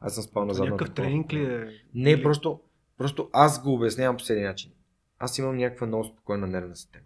[0.00, 1.82] Аз съм спал на задната Някакъв тренинг ли е?
[1.94, 2.60] Не, Или- просто,
[2.98, 4.72] просто аз го обяснявам по следния начин.
[5.18, 7.04] Аз имам някаква много спокойна нервна система,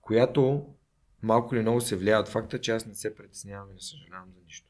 [0.00, 0.66] която
[1.22, 4.32] малко или много се влияе от факта, че аз не се притеснявам и не съжалявам
[4.34, 4.68] за нищо.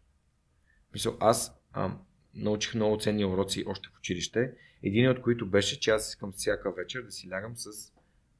[0.94, 1.98] Мисъл, аз ам,
[2.34, 6.72] научих много ценни уроци още в училище, един от които беше, че аз искам всяка
[6.72, 7.72] вечер да си лягам с,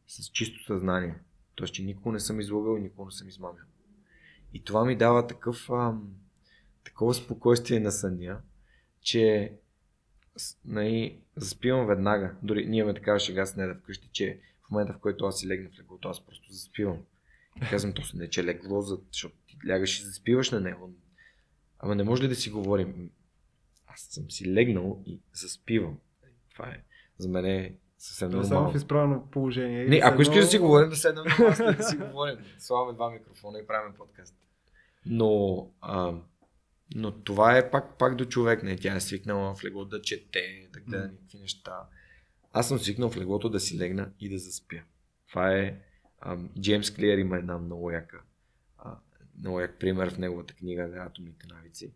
[0.07, 1.15] с чисто съзнание.
[1.55, 3.65] Тоест, че никога не съм излагал и никога не съм измамил.
[4.55, 6.09] И това ми дава такъв, ам,
[6.85, 8.41] такова спокойствие на съня,
[9.01, 9.53] че
[10.65, 12.35] нали, заспивам веднага.
[12.43, 15.49] Дори ние имаме такава шега с неда вкъщи, че в момента в който аз си
[15.49, 16.99] легна в леглото, аз просто заспивам.
[17.57, 20.91] И казвам, то не че е легло, за- защото ти лягаш и заспиваш на него.
[21.79, 23.11] Ама не може ли да си говорим?
[23.87, 25.99] Аз съм си легнал и заспивам.
[26.55, 26.83] Това е
[27.19, 28.73] за мен е съвсем е само нормално.
[28.73, 29.85] в изправено положение.
[29.85, 31.25] Не, ако искаш да си говорим, да седнем
[31.59, 32.37] да си говорим.
[32.59, 34.35] Слагаме два микрофона и правим подкаст.
[35.07, 36.15] Но, а,
[36.95, 38.63] но това е пак, пак до човек.
[38.63, 41.13] Не, тя е свикнала в легло да чете, да гледа М.
[41.13, 41.73] някакви неща.
[42.53, 44.83] Аз съм свикнал в леглото да си легна и да заспя.
[45.29, 45.79] Това е...
[46.21, 48.21] а, Джеймс Клиер има една много яка,
[48.79, 48.97] а,
[49.39, 51.93] много як пример в неговата книга за атомните навици.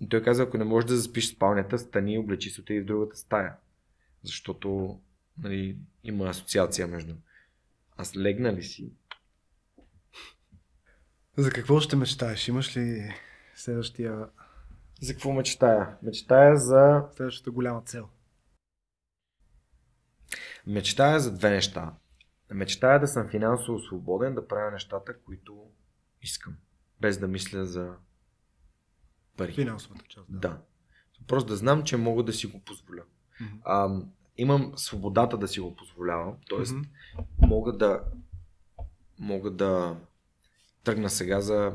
[0.00, 2.80] И той каза, ако не можеш да заспиш в спалнята, стани и облечи се отиди
[2.80, 3.56] в другата стая.
[4.22, 5.00] Защото
[5.38, 7.14] нали, има асоциация между
[7.96, 8.92] аз легна ли си?
[11.40, 12.48] За какво ще мечтаеш?
[12.48, 13.14] Имаш ли
[13.54, 14.28] следващия,
[15.00, 15.96] За какво мечтая?
[16.02, 17.04] Мечтая за...
[17.16, 18.08] следващата голяма цел?
[20.66, 21.94] Мечтая за две неща.
[22.50, 25.66] Мечтая да съм финансово свободен, да правя нещата, които
[26.22, 26.56] искам.
[27.00, 27.94] Без да мисля за
[29.36, 29.52] пари.
[29.52, 30.26] Финансовата част.
[30.28, 30.60] Да.
[31.26, 33.02] Просто да знам, че мога да си го позволя.
[33.40, 33.54] Мгм.
[33.64, 34.00] А,
[34.36, 36.36] имам свободата да си го позволявам.
[36.48, 36.82] Тоест, Мгм.
[37.38, 38.04] мога да
[39.18, 39.96] мога да
[40.84, 41.72] тръгна сега за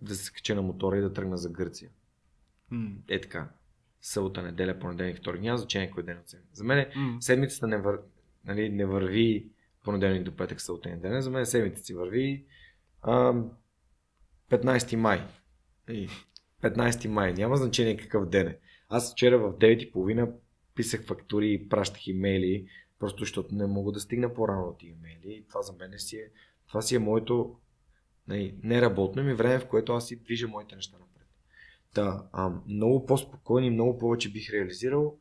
[0.00, 1.90] да се кача на мотора и да тръгна за Гърция.
[2.70, 2.90] М.
[3.08, 3.48] Е така.
[4.00, 5.42] Събота, неделя, понеделник, вторник.
[5.42, 6.56] Няма значение кой ден от седмицата.
[6.56, 7.22] За мен М.
[7.22, 8.00] седмицата не, вър...
[8.44, 9.48] нали, не върви
[9.84, 11.22] понеделник до петък, събота неделя.
[11.22, 12.44] За мен седмицата си върви
[13.02, 13.34] а,
[14.50, 15.26] 15 май.
[15.88, 16.08] И
[16.62, 17.32] 15 май.
[17.32, 18.58] Няма значение какъв ден е.
[18.88, 20.32] Аз вчера в 9.30
[20.74, 22.66] писах фактури и пращах имейли,
[22.98, 25.34] просто защото не мога да стигна по-рано от имейли.
[25.34, 26.30] И това за мен си е,
[26.74, 27.56] това си е моето
[28.28, 31.28] нали, неработно ми време, в което аз си движа моите неща напред.
[31.94, 35.18] Да, а, много по-спокойно и много повече бих реализирал,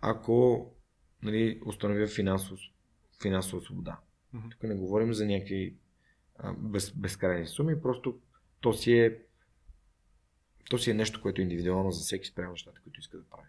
[0.00, 0.66] ако
[1.22, 2.60] нали, установя финансово,
[3.22, 4.00] финансова свобода.
[4.32, 4.48] Мгм.
[4.50, 5.76] Тук не говорим за някакви
[6.38, 8.18] а, без, безкрайни суми, просто
[8.60, 9.18] то си е
[10.70, 13.48] то си е нещо, което е индивидуално за всеки спрямо нещата, които иска да прави.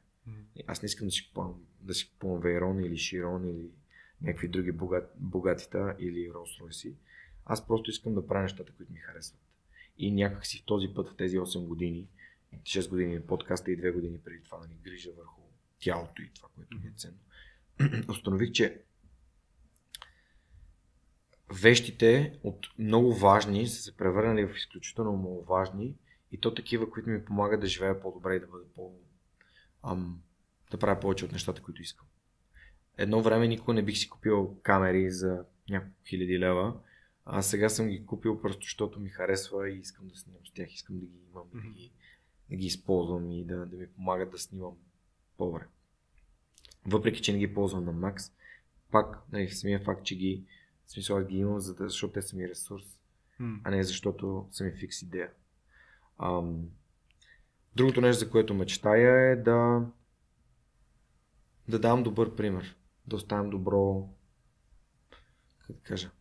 [0.56, 3.70] И Аз не искам да си купувам, да си купувам Вейрон или Широн или
[4.22, 6.94] някакви други богат, богатита или Rolls Royce.
[7.46, 9.42] Аз просто искам да правя нещата, които ми харесват.
[9.98, 12.08] И някак си в този път, в тези 8 години,
[12.56, 15.42] 6 години подкаста и 2 години преди това да ни грижа върху
[15.80, 17.18] тялото и това, което ми е ценно,
[18.10, 18.82] установих, че
[21.54, 25.96] вещите от много важни са се превърнали в изключително много важни
[26.32, 28.94] и то такива, които ми помагат да живея по-добре и да бъда по...
[29.84, 30.22] Ам,
[30.72, 32.08] да правя повече от нещата, които искам.
[32.98, 36.80] Едно време никога не бих си купил камери за няколко хиляди лева,
[37.26, 40.74] а сега съм ги купил просто защото ми харесва и искам да снимам с тях,
[40.74, 41.92] искам да ги имам и да ги,
[42.50, 44.74] да ги използвам и да, да ми помагат да снимам
[45.38, 45.66] по-добре.
[46.86, 48.32] Въпреки, че не ги ползвам на макс,
[48.92, 50.44] пак нали, самия факт, че ги
[50.88, 52.84] смисъл ги имам, за да, защото те са ми ресурс,
[53.40, 53.60] М.
[53.64, 55.32] а не защото са ми фикс идея.
[56.20, 56.70] Ам,
[57.76, 59.86] другото нещо, за което мечтая е да
[61.68, 62.77] да дам добър пример,
[63.08, 64.10] да оставям добро
[65.68, 66.12] как да кажа,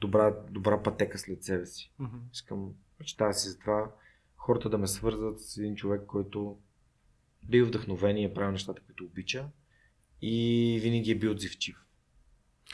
[0.00, 1.92] добра, добра пътека след себе си.
[1.98, 2.16] Мгм.
[2.32, 3.92] Искам, мечтая си за това
[4.36, 6.58] хората да ме свързват с един човек, който
[7.48, 9.48] бил вдъхновен и е правил нещата, които обича
[10.22, 11.76] и винаги е бил отзивчив.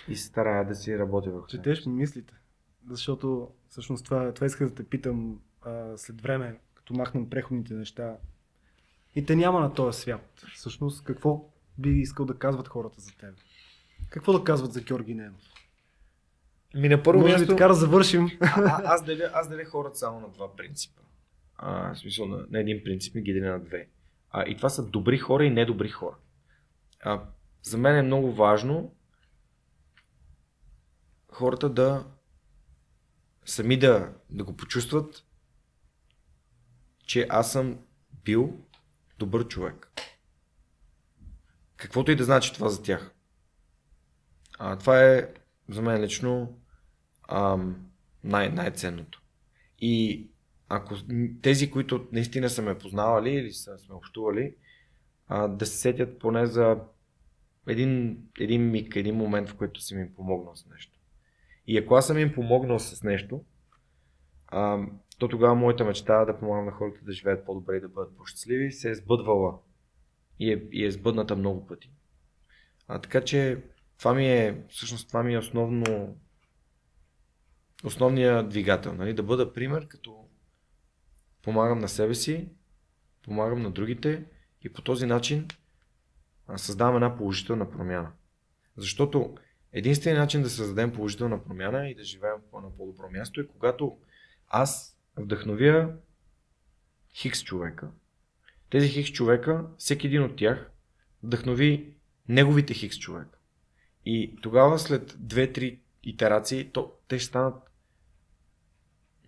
[0.08, 1.46] И се старая да си работя върху.
[1.46, 2.34] Четеш ми мислите.
[2.88, 8.18] Защото всъщност това, това исках да те питам а, след време, като махнем преходните неща.
[9.14, 10.44] И те няма на този свят.
[10.54, 13.34] Всъщност какво би искал да казват хората за теб?
[14.10, 15.42] Какво да казват за Георги Ненов?
[16.74, 18.30] Ми на първо Може място, така да завършим?
[18.40, 21.02] а, аз, деля, аз деля хората само на два принципа.
[21.56, 23.88] А, в смисъл на, на един принцип ми ги деля на две.
[24.30, 26.16] А, и това са добри хора и недобри хора.
[27.00, 27.22] А,
[27.62, 28.94] за мен е много важно
[31.32, 32.04] хората да
[33.44, 35.24] сами да, да го почувстват,
[37.06, 37.78] че аз съм
[38.24, 38.60] бил
[39.18, 39.92] добър човек.
[41.76, 43.14] Каквото и да значи това за тях.
[44.58, 45.28] А, това е
[45.68, 46.58] за мен лично
[47.28, 47.86] ам,
[48.24, 49.22] най- най-ценното.
[49.78, 50.26] И
[50.68, 50.94] ако
[51.42, 54.54] тези, които наистина са ме познавали или са сме общували,
[55.28, 56.78] а, да се сетят поне за
[57.66, 60.98] един, един миг, един момент, в който съм им помогнал с нещо.
[61.66, 63.44] И ако аз съм им помогнал с нещо,
[64.48, 64.86] а,
[65.18, 68.72] то тогава моята мечта да помагам на хората да живеят по-добре и да бъдат по-щастливи
[68.72, 69.58] се е сбъдвала.
[70.38, 71.90] И е, и е сбъдната много пъти.
[72.88, 73.62] А, така че
[73.98, 76.16] това ми е, всъщност това ми е основно,
[77.84, 78.94] основният двигател.
[78.94, 79.14] Нали?
[79.14, 80.28] Да бъда пример, като
[81.42, 82.48] помагам на себе си,
[83.24, 84.24] помагам на другите
[84.62, 85.48] и по този начин
[86.56, 88.12] създавам една положителна промяна.
[88.76, 89.36] Защото
[89.72, 93.98] единственият начин да създадем положителна промяна и да живеем едно по-добро място е когато
[94.48, 95.94] аз вдъхновя
[97.14, 97.90] хикс човека.
[98.70, 100.70] Тези хикс човека, всеки един от тях
[101.22, 101.94] вдъхнови
[102.28, 103.38] неговите хикс човека.
[104.06, 107.66] И тогава след 2-3 итерации, то, те ще станат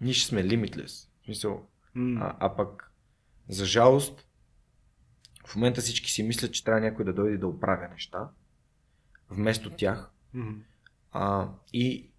[0.01, 1.09] ние ще сме limitless.
[1.21, 2.21] В смисъл, М.
[2.21, 2.93] а, а пък,
[3.49, 4.27] за жалост,
[5.47, 8.29] в момента всички си мислят, че трябва някой да дойде да оправя неща,
[9.31, 10.11] вместо тях.
[10.35, 10.61] Мгм.
[11.13, 12.11] А, и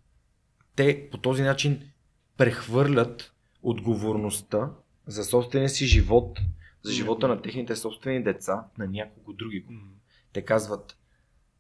[0.76, 1.92] те по този начин
[2.38, 4.72] прехвърлят отговорността
[5.08, 6.40] за собствения си живот,
[6.82, 9.66] за живота на техните собствени деца, на някого други.
[10.34, 10.98] Те казват,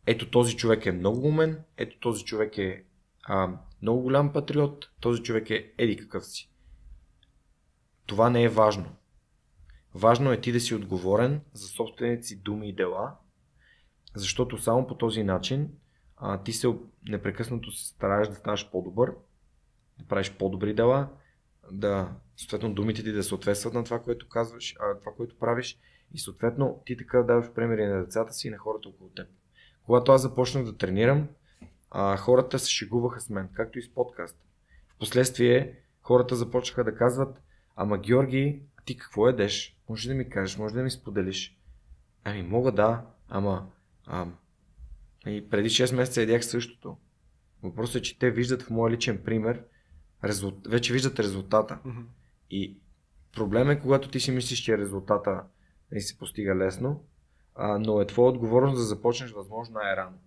[0.05, 2.83] ето този човек е много умен, ето този човек е
[3.23, 6.51] а, много голям патриот, този човек е еди какъв си.
[8.05, 8.95] Това не е важно.
[9.95, 13.15] Важно е ти да си отговорен за собствените си думи и дела,
[14.15, 15.69] защото само по този начин
[16.17, 16.67] а, ти се
[17.09, 19.15] непрекъснато се стараеш да ставаш по-добър,
[19.99, 21.09] да правиш по-добри дела,
[21.71, 25.79] да съответно думите ти да съответстват на това, което казваш, а, това, което правиш
[26.13, 29.27] И съответно ти така даваш примери на децата си и на хората около теб.
[29.85, 31.27] Когато аз започнах да тренирам,
[31.91, 34.39] а, хората се шегуваха с мен, както и с подкаста.
[34.95, 37.41] Впоследствие хората започнаха да казват,
[37.75, 39.77] ама Георги, ти какво едеш?
[39.89, 41.57] Може да ми кажеш, може да ми споделиш.
[42.23, 43.69] Ами мога да, ама
[44.05, 44.27] а,
[45.27, 46.97] и преди 6 месеца едях същото.
[47.63, 49.63] Въпросът е, че те виждат в моя личен пример,
[50.23, 50.67] резулт...
[50.67, 51.79] вече виждат резултата.
[51.85, 52.01] Мгм.
[52.49, 52.77] И
[53.35, 55.43] проблем е, когато ти си мислиш, че резултата
[55.91, 57.03] не се постига лесно,
[57.55, 60.17] а, но е твоя отговорност да започнеш възможно най-рано.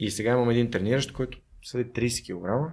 [0.00, 2.70] И сега имам един трениращ, който съди 30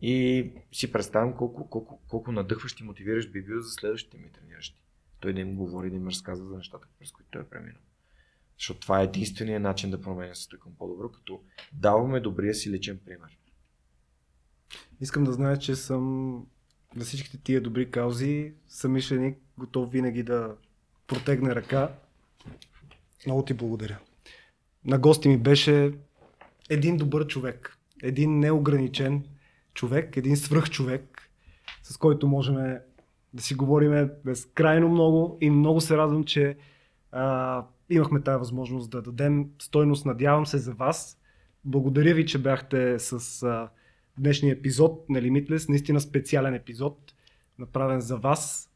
[0.00, 4.80] и си представям колко, колко, колко надъхващ и мотивиращ би бил за следващите ми трениращи.
[5.20, 7.82] Той да им говори, да им разказва за нещата, през които той е преминал.
[8.58, 11.42] Защото това е единственият начин да променя света към по-добро, като
[11.72, 13.38] даваме добрия си личен пример.
[15.00, 16.34] Искам да знаеш, че съм
[16.96, 20.54] на всичките тия добри каузи самишленик, готов винаги да
[21.06, 21.92] протегне ръка.
[23.26, 23.98] Много ти благодаря.
[24.84, 25.92] На гости ми беше
[26.70, 29.24] един добър човек, един неограничен
[29.74, 31.30] човек, един свръхчовек,
[31.82, 32.56] с който можем
[33.34, 36.56] да си говорим безкрайно много и много се радвам, че
[37.12, 41.18] а, имахме тази възможност да дадем стойност, надявам се, за вас.
[41.64, 43.68] Благодаря ви, че бяхте с а,
[44.18, 47.14] днешния епизод на Limitless, наистина специален епизод,
[47.58, 48.70] направен за вас.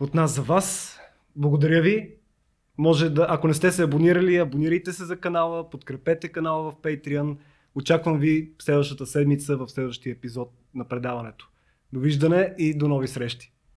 [0.00, 0.98] От нас за вас.
[1.36, 2.14] Благодаря ви.
[2.78, 7.36] Може да, ако не сте се абонирали, абонирайте се за канала, подкрепете канала в Patreon.
[7.74, 11.48] Очаквам ви следващата седмица в следващия епизод на предаването.
[11.92, 13.52] Довиждане и до нови срещи!